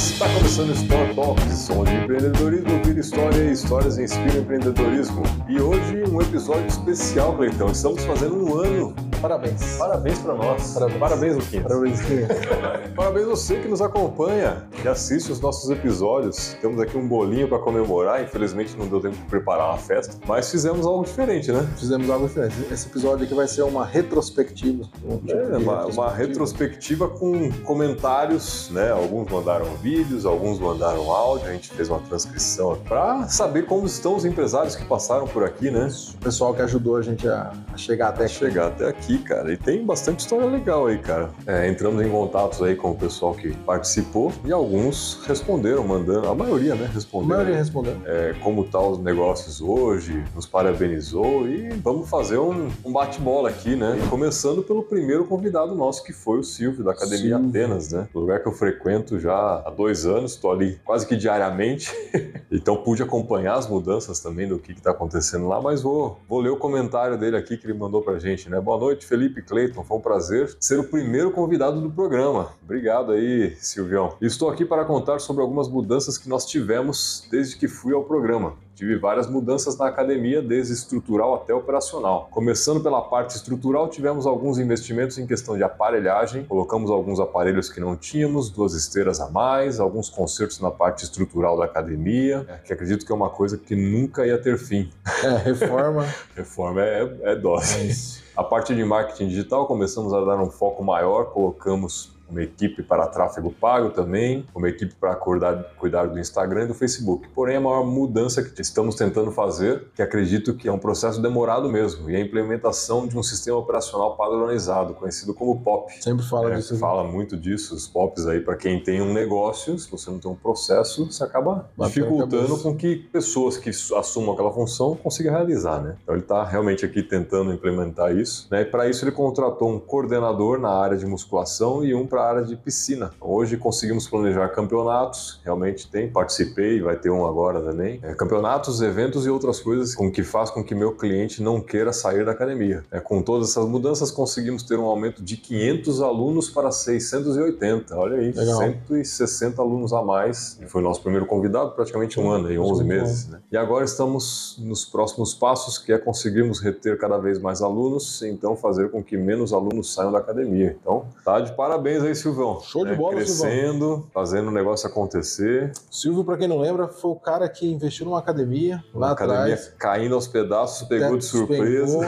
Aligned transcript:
Está 0.00 0.26
começando 0.32 0.72
Store 0.72 1.14
Talks, 1.14 1.68
onde 1.68 1.94
empreendedorismo 1.94 2.82
vira 2.82 3.00
história 3.00 3.44
e 3.44 3.52
histórias 3.52 3.98
inspiram 3.98 4.40
empreendedorismo. 4.40 5.22
E 5.46 5.60
hoje 5.60 6.04
um 6.10 6.22
episódio 6.22 6.66
especial, 6.66 7.36
Cleitão. 7.36 7.70
Estamos 7.70 8.02
fazendo 8.06 8.34
um 8.34 8.58
ano. 8.58 9.09
Parabéns. 9.20 9.76
Parabéns 9.76 10.18
para 10.18 10.34
nós. 10.34 10.72
Parabéns. 10.72 10.98
Parabéns, 10.98 11.36
Luquinhas. 11.36 11.66
Parabéns. 11.66 12.00
Parabéns 12.96 13.26
você 13.26 13.56
que 13.60 13.68
nos 13.68 13.82
acompanha, 13.82 14.64
que 14.80 14.88
assiste 14.88 15.30
os 15.30 15.40
nossos 15.40 15.70
episódios. 15.70 16.56
Temos 16.60 16.80
aqui 16.80 16.96
um 16.96 17.06
bolinho 17.06 17.48
para 17.48 17.58
comemorar. 17.58 18.22
Infelizmente 18.22 18.76
não 18.76 18.86
deu 18.86 19.00
tempo 19.00 19.16
de 19.16 19.22
preparar 19.24 19.68
uma 19.68 19.78
festa, 19.78 20.16
mas 20.26 20.50
fizemos 20.50 20.86
algo 20.86 21.04
diferente, 21.04 21.52
né? 21.52 21.68
Fizemos 21.76 22.08
algo 22.08 22.26
diferente. 22.26 22.54
Esse 22.70 22.86
episódio 22.88 23.24
aqui 23.24 23.34
vai 23.34 23.46
ser 23.46 23.62
uma 23.62 23.84
retrospectiva. 23.84 24.84
Um 25.04 25.18
tipo 25.18 25.32
É, 25.32 25.58
uma, 25.58 25.86
uma 25.86 26.10
retrospectiva 26.12 27.08
com 27.08 27.50
comentários, 27.64 28.70
né? 28.70 28.90
Alguns 28.90 29.30
mandaram 29.30 29.66
vídeos, 29.76 30.24
alguns 30.24 30.58
mandaram 30.58 31.10
áudio, 31.10 31.48
a 31.48 31.52
gente 31.52 31.70
fez 31.70 31.88
uma 31.88 32.00
transcrição 32.00 32.78
para 32.88 33.28
saber 33.28 33.66
como 33.66 33.86
estão 33.86 34.16
os 34.16 34.24
empresários 34.24 34.74
que 34.74 34.84
passaram 34.84 35.26
por 35.26 35.44
aqui, 35.44 35.70
né? 35.70 35.88
O 36.14 36.18
pessoal 36.18 36.54
que 36.54 36.62
ajudou 36.62 36.96
a 36.96 37.02
gente 37.02 37.28
a, 37.28 37.52
a 37.72 37.76
chegar 37.76 38.08
até 38.08 38.24
aqui. 38.24 38.34
Chegar 38.40 38.68
até 38.68 38.88
aqui, 38.88 39.09
cara. 39.18 39.52
E 39.52 39.56
tem 39.56 39.84
bastante 39.84 40.20
história 40.20 40.46
legal 40.46 40.86
aí, 40.86 40.98
cara. 40.98 41.30
É, 41.46 41.68
entramos 41.68 42.02
em 42.04 42.08
contatos 42.10 42.62
aí 42.62 42.74
com 42.76 42.90
o 42.90 42.96
pessoal 42.96 43.34
que 43.34 43.54
participou 43.58 44.32
e 44.44 44.52
alguns 44.52 45.20
responderam, 45.26 45.84
mandando, 45.86 46.28
a 46.28 46.34
maioria, 46.34 46.74
né? 46.74 46.86
A 46.90 46.94
Responderam. 46.94 47.28
maioria 47.36 47.56
respondeu. 47.56 47.96
é, 48.04 48.34
como 48.42 48.64
tá 48.64 48.80
os 48.80 48.98
negócios 48.98 49.60
hoje, 49.60 50.22
nos 50.34 50.46
parabenizou 50.46 51.46
e 51.48 51.68
vamos 51.82 52.08
fazer 52.08 52.38
um, 52.38 52.68
um 52.84 52.92
bate-bola 52.92 53.48
aqui, 53.48 53.76
né? 53.76 53.98
E 54.02 54.08
começando 54.08 54.62
pelo 54.62 54.82
primeiro 54.82 55.24
convidado 55.24 55.74
nosso, 55.74 56.02
que 56.04 56.12
foi 56.12 56.38
o 56.38 56.44
Silvio, 56.44 56.84
da 56.84 56.92
Academia 56.92 57.36
Silvio. 57.36 57.48
Atenas, 57.48 57.92
né? 57.92 58.08
Lugar 58.14 58.40
que 58.42 58.48
eu 58.48 58.52
frequento 58.52 59.18
já 59.18 59.34
há 59.66 59.70
dois 59.70 60.06
anos, 60.06 60.32
estou 60.32 60.52
ali 60.52 60.78
quase 60.84 61.06
que 61.06 61.16
diariamente, 61.16 61.90
então 62.50 62.76
pude 62.76 63.02
acompanhar 63.02 63.54
as 63.54 63.68
mudanças 63.68 64.20
também 64.20 64.48
do 64.48 64.58
que 64.58 64.72
está 64.72 64.90
acontecendo 64.90 65.46
lá, 65.48 65.60
mas 65.60 65.82
vou, 65.82 66.18
vou 66.28 66.40
ler 66.40 66.50
o 66.50 66.56
comentário 66.56 67.16
dele 67.18 67.36
aqui 67.36 67.56
que 67.56 67.66
ele 67.66 67.74
mandou 67.74 68.02
pra 68.02 68.18
gente, 68.18 68.48
né? 68.48 68.60
Boa 68.60 68.78
noite, 68.78 68.99
Felipe 69.04 69.42
Cleiton, 69.42 69.84
foi 69.84 69.98
um 69.98 70.00
prazer 70.00 70.56
ser 70.60 70.78
o 70.78 70.84
primeiro 70.84 71.30
convidado 71.30 71.80
do 71.80 71.90
programa. 71.90 72.52
Obrigado 72.62 73.12
aí, 73.12 73.56
Silvião. 73.58 74.16
Estou 74.20 74.50
aqui 74.50 74.64
para 74.64 74.84
contar 74.84 75.18
sobre 75.18 75.42
algumas 75.42 75.68
mudanças 75.68 76.18
que 76.18 76.28
nós 76.28 76.46
tivemos 76.46 77.26
desde 77.30 77.56
que 77.56 77.68
fui 77.68 77.94
ao 77.94 78.04
programa. 78.04 78.54
Tive 78.80 78.96
várias 78.96 79.28
mudanças 79.28 79.76
na 79.76 79.88
academia, 79.88 80.40
desde 80.40 80.72
estrutural 80.72 81.34
até 81.34 81.52
operacional. 81.52 82.30
Começando 82.30 82.82
pela 82.82 83.02
parte 83.02 83.36
estrutural, 83.36 83.90
tivemos 83.90 84.24
alguns 84.26 84.58
investimentos 84.58 85.18
em 85.18 85.26
questão 85.26 85.54
de 85.54 85.62
aparelhagem, 85.62 86.44
colocamos 86.44 86.90
alguns 86.90 87.20
aparelhos 87.20 87.68
que 87.68 87.78
não 87.78 87.94
tínhamos, 87.94 88.48
duas 88.48 88.72
esteiras 88.72 89.20
a 89.20 89.28
mais, 89.28 89.78
alguns 89.78 90.08
consertos 90.08 90.60
na 90.60 90.70
parte 90.70 91.04
estrutural 91.04 91.58
da 91.58 91.66
academia, 91.66 92.62
que 92.64 92.72
acredito 92.72 93.04
que 93.04 93.12
é 93.12 93.14
uma 93.14 93.28
coisa 93.28 93.58
que 93.58 93.76
nunca 93.76 94.26
ia 94.26 94.38
ter 94.38 94.56
fim. 94.56 94.90
É, 95.22 95.36
reforma. 95.36 96.06
Reforma 96.34 96.82
é, 96.82 97.18
é 97.24 97.36
dose. 97.36 98.22
É. 98.34 98.40
A 98.40 98.42
parte 98.42 98.74
de 98.74 98.82
marketing 98.82 99.28
digital, 99.28 99.66
começamos 99.66 100.14
a 100.14 100.24
dar 100.24 100.40
um 100.40 100.50
foco 100.50 100.82
maior, 100.82 101.24
colocamos 101.26 102.18
uma 102.30 102.42
equipe 102.42 102.82
para 102.82 103.06
tráfego 103.06 103.50
pago 103.50 103.90
também, 103.90 104.44
uma 104.54 104.68
equipe 104.68 104.94
para 104.94 105.14
cuidar, 105.14 106.06
do 106.06 106.18
Instagram 106.18 106.64
e 106.64 106.68
do 106.68 106.74
Facebook. 106.74 107.28
Porém, 107.34 107.56
a 107.56 107.60
maior 107.60 107.84
mudança 107.84 108.42
que 108.42 108.60
estamos 108.60 108.94
tentando 108.94 109.30
fazer, 109.32 109.88
que 109.94 110.02
acredito 110.02 110.54
que 110.54 110.68
é 110.68 110.72
um 110.72 110.78
processo 110.78 111.20
demorado 111.20 111.68
mesmo, 111.68 112.08
e 112.10 112.16
a 112.16 112.20
implementação 112.20 113.06
de 113.06 113.18
um 113.18 113.22
sistema 113.22 113.58
operacional 113.58 114.16
padronizado, 114.16 114.94
conhecido 114.94 115.34
como 115.34 115.60
POP. 115.60 115.92
Sempre 116.02 116.24
fala 116.26 116.52
É, 116.52 116.56
disso. 116.56 116.78
fala 116.78 117.04
muito 117.04 117.36
disso, 117.36 117.74
os 117.74 117.86
POPs 117.88 118.26
aí, 118.26 118.40
para 118.40 118.56
quem 118.56 118.82
tem 118.82 119.00
um 119.02 119.12
negócio, 119.12 119.78
se 119.78 119.90
você 119.90 120.10
não 120.10 120.18
tem 120.18 120.30
um 120.30 120.34
processo, 120.34 121.06
você 121.06 121.22
acaba 121.24 121.68
Batendo 121.76 121.88
dificultando 122.06 122.58
com 122.58 122.76
que 122.76 122.96
pessoas 122.96 123.56
que 123.56 123.70
assumam 123.70 124.32
aquela 124.34 124.52
função 124.52 124.94
consigam 124.96 125.32
realizar, 125.34 125.80
né? 125.80 125.96
Então 126.02 126.14
ele 126.14 126.22
está 126.22 126.44
realmente 126.44 126.84
aqui 126.84 127.02
tentando 127.02 127.52
implementar 127.52 128.14
isso, 128.16 128.46
né? 128.50 128.62
E 128.62 128.64
para 128.64 128.88
isso 128.88 129.04
ele 129.04 129.12
contratou 129.12 129.70
um 129.70 129.78
coordenador 129.78 130.58
na 130.58 130.70
área 130.70 130.96
de 130.96 131.06
musculação 131.06 131.84
e 131.84 131.94
um 131.94 132.06
para 132.06 132.19
a 132.20 132.28
área 132.28 132.42
de 132.44 132.56
piscina. 132.56 133.10
Hoje 133.20 133.56
conseguimos 133.56 134.08
planejar 134.08 134.48
campeonatos, 134.48 135.40
realmente 135.44 135.90
tem, 135.90 136.08
participei, 136.10 136.80
vai 136.80 136.96
ter 136.96 137.10
um 137.10 137.26
agora 137.26 137.60
também. 137.60 137.98
É, 138.02 138.14
campeonatos, 138.14 138.80
eventos 138.82 139.26
e 139.26 139.30
outras 139.30 139.60
coisas 139.60 139.94
com 139.94 140.10
que 140.10 140.22
faz 140.22 140.50
com 140.50 140.62
que 140.62 140.74
meu 140.74 140.92
cliente 140.96 141.42
não 141.42 141.60
queira 141.60 141.92
sair 141.92 142.24
da 142.24 142.32
academia. 142.32 142.82
É, 142.90 143.00
com 143.00 143.22
todas 143.22 143.50
essas 143.50 143.66
mudanças 143.66 144.10
conseguimos 144.10 144.62
ter 144.62 144.78
um 144.78 144.84
aumento 144.84 145.22
de 145.22 145.36
500 145.36 146.02
alunos 146.02 146.48
para 146.50 146.70
680. 146.70 147.96
Olha 147.96 148.16
aí, 148.18 148.32
Legal. 148.32 148.58
160 148.58 149.60
alunos 149.60 149.92
a 149.92 150.02
mais. 150.02 150.58
Foi 150.68 150.80
o 150.80 150.84
nosso 150.84 151.02
primeiro 151.02 151.26
convidado, 151.26 151.72
praticamente 151.72 152.18
um 152.20 152.30
ano, 152.30 152.48
aí, 152.48 152.58
11 152.58 152.70
Muito 152.70 152.78
bom. 152.82 152.88
meses. 152.88 153.28
né? 153.28 153.40
E 153.50 153.56
agora 153.56 153.84
estamos 153.84 154.56
nos 154.60 154.84
próximos 154.84 155.34
passos, 155.34 155.78
que 155.78 155.92
é 155.92 155.98
conseguirmos 155.98 156.60
reter 156.60 156.98
cada 156.98 157.18
vez 157.18 157.38
mais 157.38 157.62
alunos, 157.62 158.22
então 158.22 158.56
fazer 158.56 158.90
com 158.90 159.02
que 159.02 159.16
menos 159.16 159.52
alunos 159.52 159.92
saiam 159.92 160.12
da 160.12 160.18
academia. 160.18 160.76
Então, 160.80 161.04
tá 161.24 161.40
de 161.40 161.52
parabéns 161.52 162.02
aí, 162.02 162.09
Silvão. 162.14 162.60
Show 162.60 162.84
de 162.84 162.92
É, 162.92 162.94
bola, 162.96 163.16
Crescendo, 163.16 164.08
fazendo 164.12 164.48
o 164.48 164.50
negócio 164.50 164.88
acontecer. 164.88 165.72
Silvio, 165.90 166.24
pra 166.24 166.36
quem 166.36 166.48
não 166.48 166.58
lembra, 166.58 166.88
foi 166.88 167.10
o 167.10 167.16
cara 167.16 167.48
que 167.48 167.70
investiu 167.70 168.06
numa 168.06 168.18
academia 168.18 168.82
lá 168.94 169.08
a 169.10 169.12
academia 169.12 169.42
atrás. 169.54 169.74
caindo 169.78 170.14
aos 170.14 170.26
pedaços, 170.26 170.86
pegou 170.88 171.16
de 171.16 171.24
surpresa. 171.24 171.98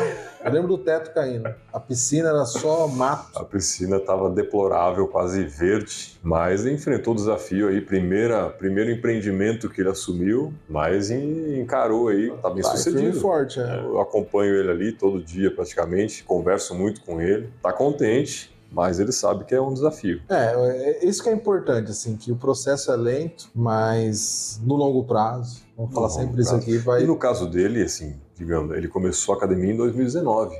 Eu 0.44 0.50
lembro 0.50 0.68
do 0.76 0.78
teto 0.78 1.14
caindo. 1.14 1.48
A 1.72 1.78
piscina 1.78 2.28
era 2.30 2.44
só 2.44 2.88
mato. 2.88 3.38
A 3.38 3.44
piscina 3.44 3.98
estava 3.98 4.28
deplorável, 4.28 5.06
quase 5.06 5.44
verde, 5.44 6.18
mas 6.22 6.66
enfrentou 6.66 7.12
o 7.12 7.16
desafio 7.16 7.68
aí, 7.68 7.80
primeira, 7.80 8.48
primeiro 8.50 8.90
empreendimento 8.90 9.68
que 9.70 9.80
ele 9.80 9.90
assumiu, 9.90 10.52
mas 10.68 11.10
en- 11.12 11.60
encarou 11.60 12.08
aí, 12.08 12.30
tá 12.42 12.50
bem 12.50 12.60
e 12.60 12.64
sucedido. 12.64 13.20
forte. 13.20 13.60
é. 13.60 13.78
Eu 13.84 14.00
acompanho 14.00 14.54
ele 14.56 14.70
ali 14.70 14.92
todo 14.92 15.22
dia 15.22 15.48
praticamente, 15.54 16.24
converso 16.24 16.74
muito 16.74 17.02
com 17.02 17.20
ele, 17.20 17.48
tá 17.62 17.72
contente, 17.72 18.51
mas 18.72 18.98
ele 18.98 19.12
sabe 19.12 19.44
que 19.44 19.54
é 19.54 19.60
um 19.60 19.72
desafio. 19.72 20.20
É, 20.28 20.54
é 21.00 21.04
isso 21.06 21.22
que 21.22 21.28
é 21.28 21.32
importante, 21.32 21.90
assim, 21.90 22.16
que 22.16 22.32
o 22.32 22.36
processo 22.36 22.90
é 22.90 22.96
lento, 22.96 23.48
mas 23.54 24.60
no 24.64 24.74
longo 24.74 25.04
prazo, 25.04 25.60
vamos 25.76 25.94
falar 25.94 26.08
sempre 26.08 26.40
isso 26.40 26.50
prazo. 26.50 26.62
aqui, 26.64 26.78
vai 26.78 27.02
E 27.02 27.06
no 27.06 27.16
caso 27.16 27.48
dele, 27.48 27.82
assim, 27.82 28.16
digamos, 28.36 28.76
ele 28.76 28.88
começou 28.88 29.34
a 29.34 29.36
academia 29.38 29.72
em 29.72 29.76
2019, 29.76 30.56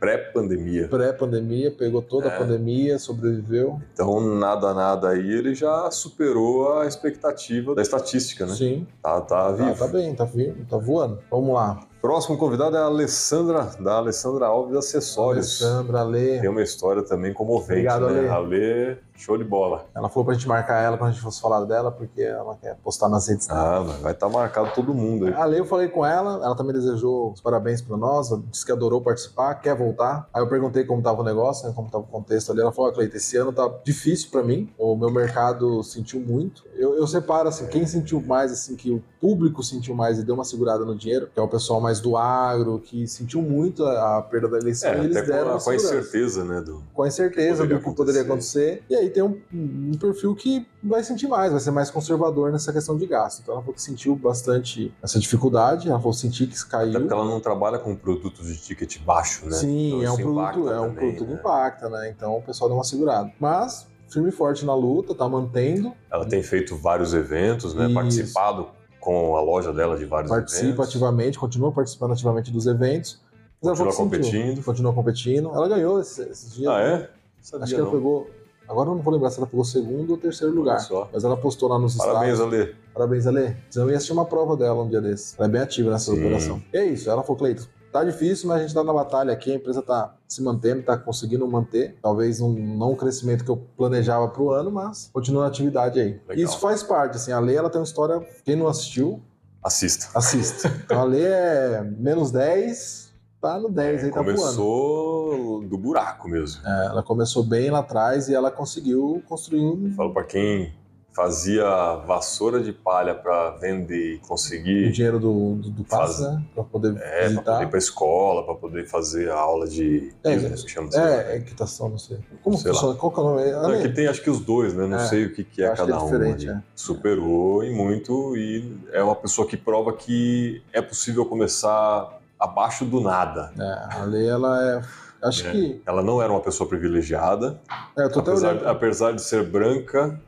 pré-pandemia. 0.00 0.88
pré-pandemia, 0.88 1.70
pegou 1.70 2.00
toda 2.00 2.28
É. 2.28 2.34
a 2.34 2.38
pandemia, 2.38 2.98
sobreviveu. 2.98 3.80
Então, 3.92 4.18
nada, 4.38 4.72
nada 4.72 5.10
aí, 5.10 5.30
ele 5.30 5.54
já 5.54 5.90
superou 5.90 6.78
a 6.78 6.86
expectativa 6.86 7.74
da 7.74 7.82
estatística, 7.82 8.46
né? 8.46 8.54
Sim, 8.54 8.86
Tá, 9.02 9.20
tá 9.20 9.52
vivo. 9.52 9.74
tá, 9.74 9.86
tá 9.86 9.86
bem, 9.88 10.14
tá 10.14 10.26
firme, 10.26 10.64
tá 10.64 10.78
voando. 10.78 11.18
Vamos 11.30 11.54
lá. 11.54 11.86
Próximo 12.00 12.38
convidado 12.38 12.76
é 12.76 12.80
a 12.80 12.84
Alessandra, 12.84 13.70
da 13.78 13.96
Alessandra 13.96 14.46
Alves 14.46 14.74
Acessórios. 14.74 15.62
Alessandra, 15.62 16.00
Alê. 16.00 16.40
Tem 16.40 16.48
uma 16.48 16.62
história 16.62 17.02
também 17.02 17.34
comovente, 17.34 17.72
Obrigado, 17.72 18.08
né? 18.08 18.28
Ale. 18.30 18.56
Ale, 18.56 18.98
show 19.20 19.36
de 19.36 19.44
bola. 19.44 19.84
Ela 19.94 20.08
falou 20.08 20.24
pra 20.24 20.34
gente 20.34 20.48
marcar 20.48 20.82
ela 20.82 20.96
quando 20.96 21.10
a 21.10 21.12
gente 21.12 21.22
fosse 21.22 21.40
falar 21.40 21.64
dela, 21.66 21.92
porque 21.92 22.22
ela 22.22 22.56
quer 22.56 22.76
postar 22.76 23.08
nas 23.08 23.28
redes 23.28 23.46
dela. 23.46 23.76
Ah, 23.76 23.84
mas 23.84 24.00
vai 24.00 24.12
estar 24.12 24.28
marcado 24.30 24.70
todo 24.74 24.94
mundo 24.94 25.26
aí. 25.26 25.34
A 25.34 25.48
eu 25.50 25.66
falei 25.66 25.88
com 25.88 26.04
ela, 26.06 26.42
ela 26.42 26.54
também 26.54 26.72
desejou 26.72 27.32
os 27.32 27.40
parabéns 27.40 27.82
pra 27.82 27.96
nós, 27.98 28.30
disse 28.50 28.64
que 28.64 28.72
adorou 28.72 29.02
participar, 29.02 29.56
quer 29.56 29.76
voltar. 29.76 30.26
Aí 30.32 30.40
eu 30.40 30.48
perguntei 30.48 30.84
como 30.84 31.02
tava 31.02 31.20
o 31.20 31.24
negócio, 31.24 31.68
né, 31.68 31.74
como 31.76 31.90
tava 31.90 32.04
o 32.04 32.06
contexto 32.06 32.50
ali. 32.50 32.62
Ela 32.62 32.72
falou: 32.72 32.94
ah, 32.96 33.04
esse 33.04 33.36
ano 33.36 33.52
tá 33.52 33.70
difícil 33.84 34.30
pra 34.30 34.42
mim, 34.42 34.72
o 34.78 34.96
meu 34.96 35.10
mercado 35.10 35.82
sentiu 35.82 36.20
muito. 36.20 36.64
Eu, 36.74 36.94
eu 36.94 37.06
separo 37.06 37.48
assim, 37.48 37.66
quem 37.66 37.86
sentiu 37.86 38.22
mais, 38.22 38.50
assim, 38.50 38.74
que 38.74 38.90
o 38.90 39.02
público 39.20 39.62
sentiu 39.62 39.94
mais 39.94 40.18
e 40.18 40.24
deu 40.24 40.34
uma 40.34 40.44
segurada 40.44 40.84
no 40.84 40.96
dinheiro, 40.96 41.28
que 41.32 41.38
é 41.38 41.42
o 41.42 41.48
pessoal 41.48 41.80
mais 41.80 41.89
do 41.98 42.16
agro, 42.16 42.78
que 42.78 43.06
sentiu 43.08 43.40
muito 43.40 43.84
a, 43.84 44.18
a 44.18 44.22
perda 44.22 44.48
da 44.48 44.58
eleição, 44.58 44.90
É, 44.90 44.98
e 44.98 45.04
eles 45.06 45.16
até 45.16 45.26
deram 45.32 45.50
com 45.52 45.56
a, 45.56 45.60
com 45.62 45.70
a 45.70 45.74
incerteza, 45.74 46.44
né? 46.44 46.60
Do... 46.60 46.82
com 46.92 47.02
a 47.02 47.08
incerteza 47.08 47.66
do 47.66 47.80
que 47.80 47.94
poderia 47.94 48.20
acontecer. 48.20 48.82
E 48.88 48.94
aí 48.94 49.08
tem 49.08 49.22
um, 49.22 49.40
um 49.52 49.92
perfil 49.98 50.34
que 50.34 50.66
vai 50.82 51.02
sentir 51.02 51.26
mais, 51.26 51.50
vai 51.50 51.60
ser 51.60 51.70
mais 51.70 51.90
conservador 51.90 52.52
nessa 52.52 52.72
questão 52.72 52.96
de 52.96 53.06
gasto. 53.06 53.40
Então 53.42 53.54
ela 53.54 53.62
falou 53.62 53.74
que 53.74 53.82
sentiu 53.82 54.14
bastante 54.14 54.94
essa 55.02 55.18
dificuldade, 55.18 55.88
ela 55.88 55.98
falou 55.98 56.12
que 56.12 56.20
sentiu 56.20 56.46
que 56.46 56.54
isso 56.54 56.66
Até 56.66 56.76
caiu. 56.76 57.00
porque 57.00 57.12
ela 57.12 57.24
não 57.24 57.40
trabalha 57.40 57.78
com 57.78 57.96
produtos 57.96 58.46
de 58.46 58.56
ticket 58.56 58.98
baixo, 59.00 59.46
né? 59.46 59.52
Sim, 59.52 60.02
Então 60.02 60.04
é 60.04 60.10
um 60.12 60.16
produto, 60.16 60.70
é 60.70 60.80
um 60.80 60.94
produto 60.94 61.24
que 61.24 61.30
né? 61.32 61.38
impacta, 61.40 61.88
né? 61.88 62.12
Então 62.14 62.36
o 62.36 62.42
pessoal 62.42 62.68
deu 62.68 62.76
uma 62.76 62.84
segurada. 62.84 63.32
Mas 63.40 63.88
firme 64.08 64.28
e 64.28 64.32
forte 64.32 64.66
na 64.66 64.74
luta, 64.74 65.14
tá 65.14 65.28
mantendo, 65.28 65.92
Ela 66.10 66.26
tem 66.26 66.42
feito 66.42 66.76
vários 66.76 67.14
eventos, 67.14 67.74
né? 67.74 67.84
Isso. 67.86 67.94
Participado 67.94 68.68
com 69.00 69.36
a 69.36 69.40
loja 69.40 69.72
dela 69.72 69.96
de 69.96 70.04
vários 70.04 70.30
participa 70.30 70.66
eventos. 70.66 70.88
ativamente, 70.88 71.38
continua 71.38 71.72
participando 71.72 72.12
ativamente 72.12 72.50
dos 72.52 72.66
eventos. 72.66 73.20
Mas 73.62 73.78
Continua 73.78 73.92
sentiu, 73.92 74.04
competindo. 74.04 74.64
Continua 74.64 74.92
competindo. 74.92 75.50
Ela 75.54 75.68
ganhou 75.68 76.00
esses, 76.00 76.18
esses 76.18 76.54
dias. 76.54 76.70
Ah, 76.72 76.78
né? 76.78 76.94
é? 76.94 77.10
Sabia 77.42 77.64
Acho 77.64 77.74
que 77.74 77.80
ela 77.80 77.90
não. 77.90 77.96
pegou. 77.96 78.30
Agora 78.68 78.88
eu 78.88 78.94
não 78.94 79.02
vou 79.02 79.12
lembrar 79.12 79.30
se 79.30 79.38
ela 79.38 79.46
pegou 79.46 79.64
segundo 79.64 80.10
ou 80.12 80.16
terceiro 80.16 80.54
lugar. 80.54 80.78
só. 80.80 81.10
Mas 81.12 81.24
ela 81.24 81.36
postou 81.36 81.68
lá 81.68 81.78
nos 81.78 81.96
Parabéns, 81.96 82.34
status. 82.38 82.54
Ale. 82.54 82.74
Parabéns, 82.94 83.26
Ale. 83.26 83.56
Eu 83.74 83.90
ia 83.90 83.96
assistir 83.96 84.12
uma 84.12 84.24
prova 84.24 84.56
dela 84.56 84.82
um 84.82 84.88
dia 84.88 85.00
desses. 85.00 85.34
Ela 85.38 85.48
é 85.48 85.50
bem 85.50 85.60
ativa 85.60 85.90
nessa 85.90 86.12
Sim. 86.12 86.18
operação. 86.20 86.62
E 86.72 86.76
é 86.78 86.84
isso. 86.86 87.10
Ela 87.10 87.22
falou, 87.22 87.36
Cleiton, 87.36 87.64
tá 87.92 88.04
difícil, 88.04 88.48
mas 88.48 88.58
a 88.58 88.62
gente 88.62 88.74
tá 88.74 88.84
na 88.84 88.92
batalha 88.92 89.32
aqui, 89.32 89.52
a 89.52 89.54
empresa 89.54 89.82
tá 89.82 90.14
se 90.28 90.42
mantendo, 90.42 90.82
tá 90.82 90.96
conseguindo 90.96 91.46
manter. 91.46 91.96
Talvez 92.02 92.40
um, 92.40 92.52
não 92.52 92.92
o 92.92 92.96
crescimento 92.96 93.44
que 93.44 93.50
eu 93.50 93.56
planejava 93.76 94.28
pro 94.28 94.50
ano, 94.50 94.70
mas 94.70 95.10
continua 95.12 95.42
na 95.42 95.48
atividade 95.48 96.00
aí. 96.00 96.20
Legal. 96.28 96.44
Isso 96.44 96.58
faz 96.58 96.82
parte, 96.82 97.16
assim, 97.16 97.32
a 97.32 97.40
Lei 97.40 97.56
ela 97.56 97.70
tem 97.70 97.80
uma 97.80 97.84
história, 97.84 98.20
quem 98.44 98.56
não 98.56 98.68
assistiu, 98.68 99.22
Assista. 99.62 100.08
assista. 100.14 100.68
Então 100.84 101.00
a 101.00 101.04
Lei 101.04 101.24
é 101.24 101.82
menos 101.98 102.30
10, 102.30 103.12
tá 103.40 103.58
no 103.58 103.70
10 103.70 104.04
aí, 104.04 104.10
tá 104.10 104.22
voando. 104.22 104.38
Começou 104.40 105.62
do 105.62 105.78
buraco 105.78 106.28
mesmo. 106.28 106.66
É, 106.66 106.86
ela 106.86 107.02
começou 107.02 107.42
bem 107.42 107.70
lá 107.70 107.80
atrás 107.80 108.28
e 108.28 108.34
ela 108.34 108.50
conseguiu 108.50 109.22
construir 109.28 109.60
um, 109.60 109.92
Falo 109.94 110.12
para 110.12 110.24
quem 110.24 110.72
fazia 111.12 111.64
vassoura 112.06 112.60
de 112.62 112.72
palha 112.72 113.14
para 113.14 113.50
vender 113.58 114.14
e 114.14 114.16
o 114.16 114.20
conseguir 114.20 114.92
dinheiro 114.92 115.18
do, 115.18 115.56
do, 115.56 115.70
do 115.70 115.84
passe, 115.84 116.22
Faz- 116.22 116.34
né? 116.34 116.42
Pra 116.54 116.64
poder 116.64 116.96
é, 116.96 117.00
para 117.00 117.02
poder 117.02 117.28
visitar. 117.28 117.62
ir 117.62 117.68
para 117.68 117.78
escola, 117.78 118.44
para 118.44 118.54
poder 118.54 118.86
fazer 118.86 119.30
a 119.30 119.34
aula 119.36 119.66
de 119.66 120.12
É, 120.24 120.36
que 120.36 120.68
chama 120.68 120.88
assim. 120.88 121.00
É, 121.00 121.36
equitação, 121.36 121.88
não 121.88 121.98
sei. 121.98 122.18
Como 122.42 122.56
Sei 122.56 122.72
funciona? 122.72 122.94
Qual 122.96 123.12
que 123.12 123.18
é 123.18 123.22
o 123.22 123.24
nome? 123.26 123.42
Ah, 123.50 123.62
Não, 123.62 123.70
nem- 123.70 123.80
aqui 123.80 123.88
tem 123.92 124.06
acho 124.06 124.22
que 124.22 124.30
os 124.30 124.40
dois, 124.40 124.72
né? 124.72 124.86
Não 124.86 124.98
É, 124.98 125.06
sei 125.08 125.26
o 125.26 125.34
que, 125.34 125.42
que 125.44 125.62
é 125.62 125.66
acho 125.66 125.82
que 125.84 125.88
cada 125.90 126.00
é 126.00 126.02
um. 126.02 126.10
diferente, 126.10 126.48
ali. 126.48 126.58
é. 126.58 126.62
Superou 126.76 127.64
e 127.64 127.70
muito 127.74 128.36
e 128.36 128.78
é 128.92 129.02
uma 129.02 129.16
pessoa 129.16 129.46
que 129.46 129.56
prova 129.56 129.92
que 129.92 130.62
é 130.72 130.80
possível 130.80 131.26
começar 131.26 132.18
abaixo 132.38 132.84
do 132.84 133.00
nada. 133.00 133.52
É, 133.58 133.96
a 134.00 134.04
lei, 134.04 134.28
ela 134.28 134.62
é. 134.78 134.82
Acho 135.22 135.46
É. 135.48 135.50
que. 135.50 135.82
Ela 135.84 136.02
não 136.02 136.22
era 136.22 136.32
uma 136.32 136.40
pessoa 136.40 136.66
privilegiada, 136.66 137.60
É, 138.00 138.18
apesar, 138.18 138.66
apesar 138.66 139.12
de 139.12 139.22
ser 139.22 139.44
branca, 139.44 140.18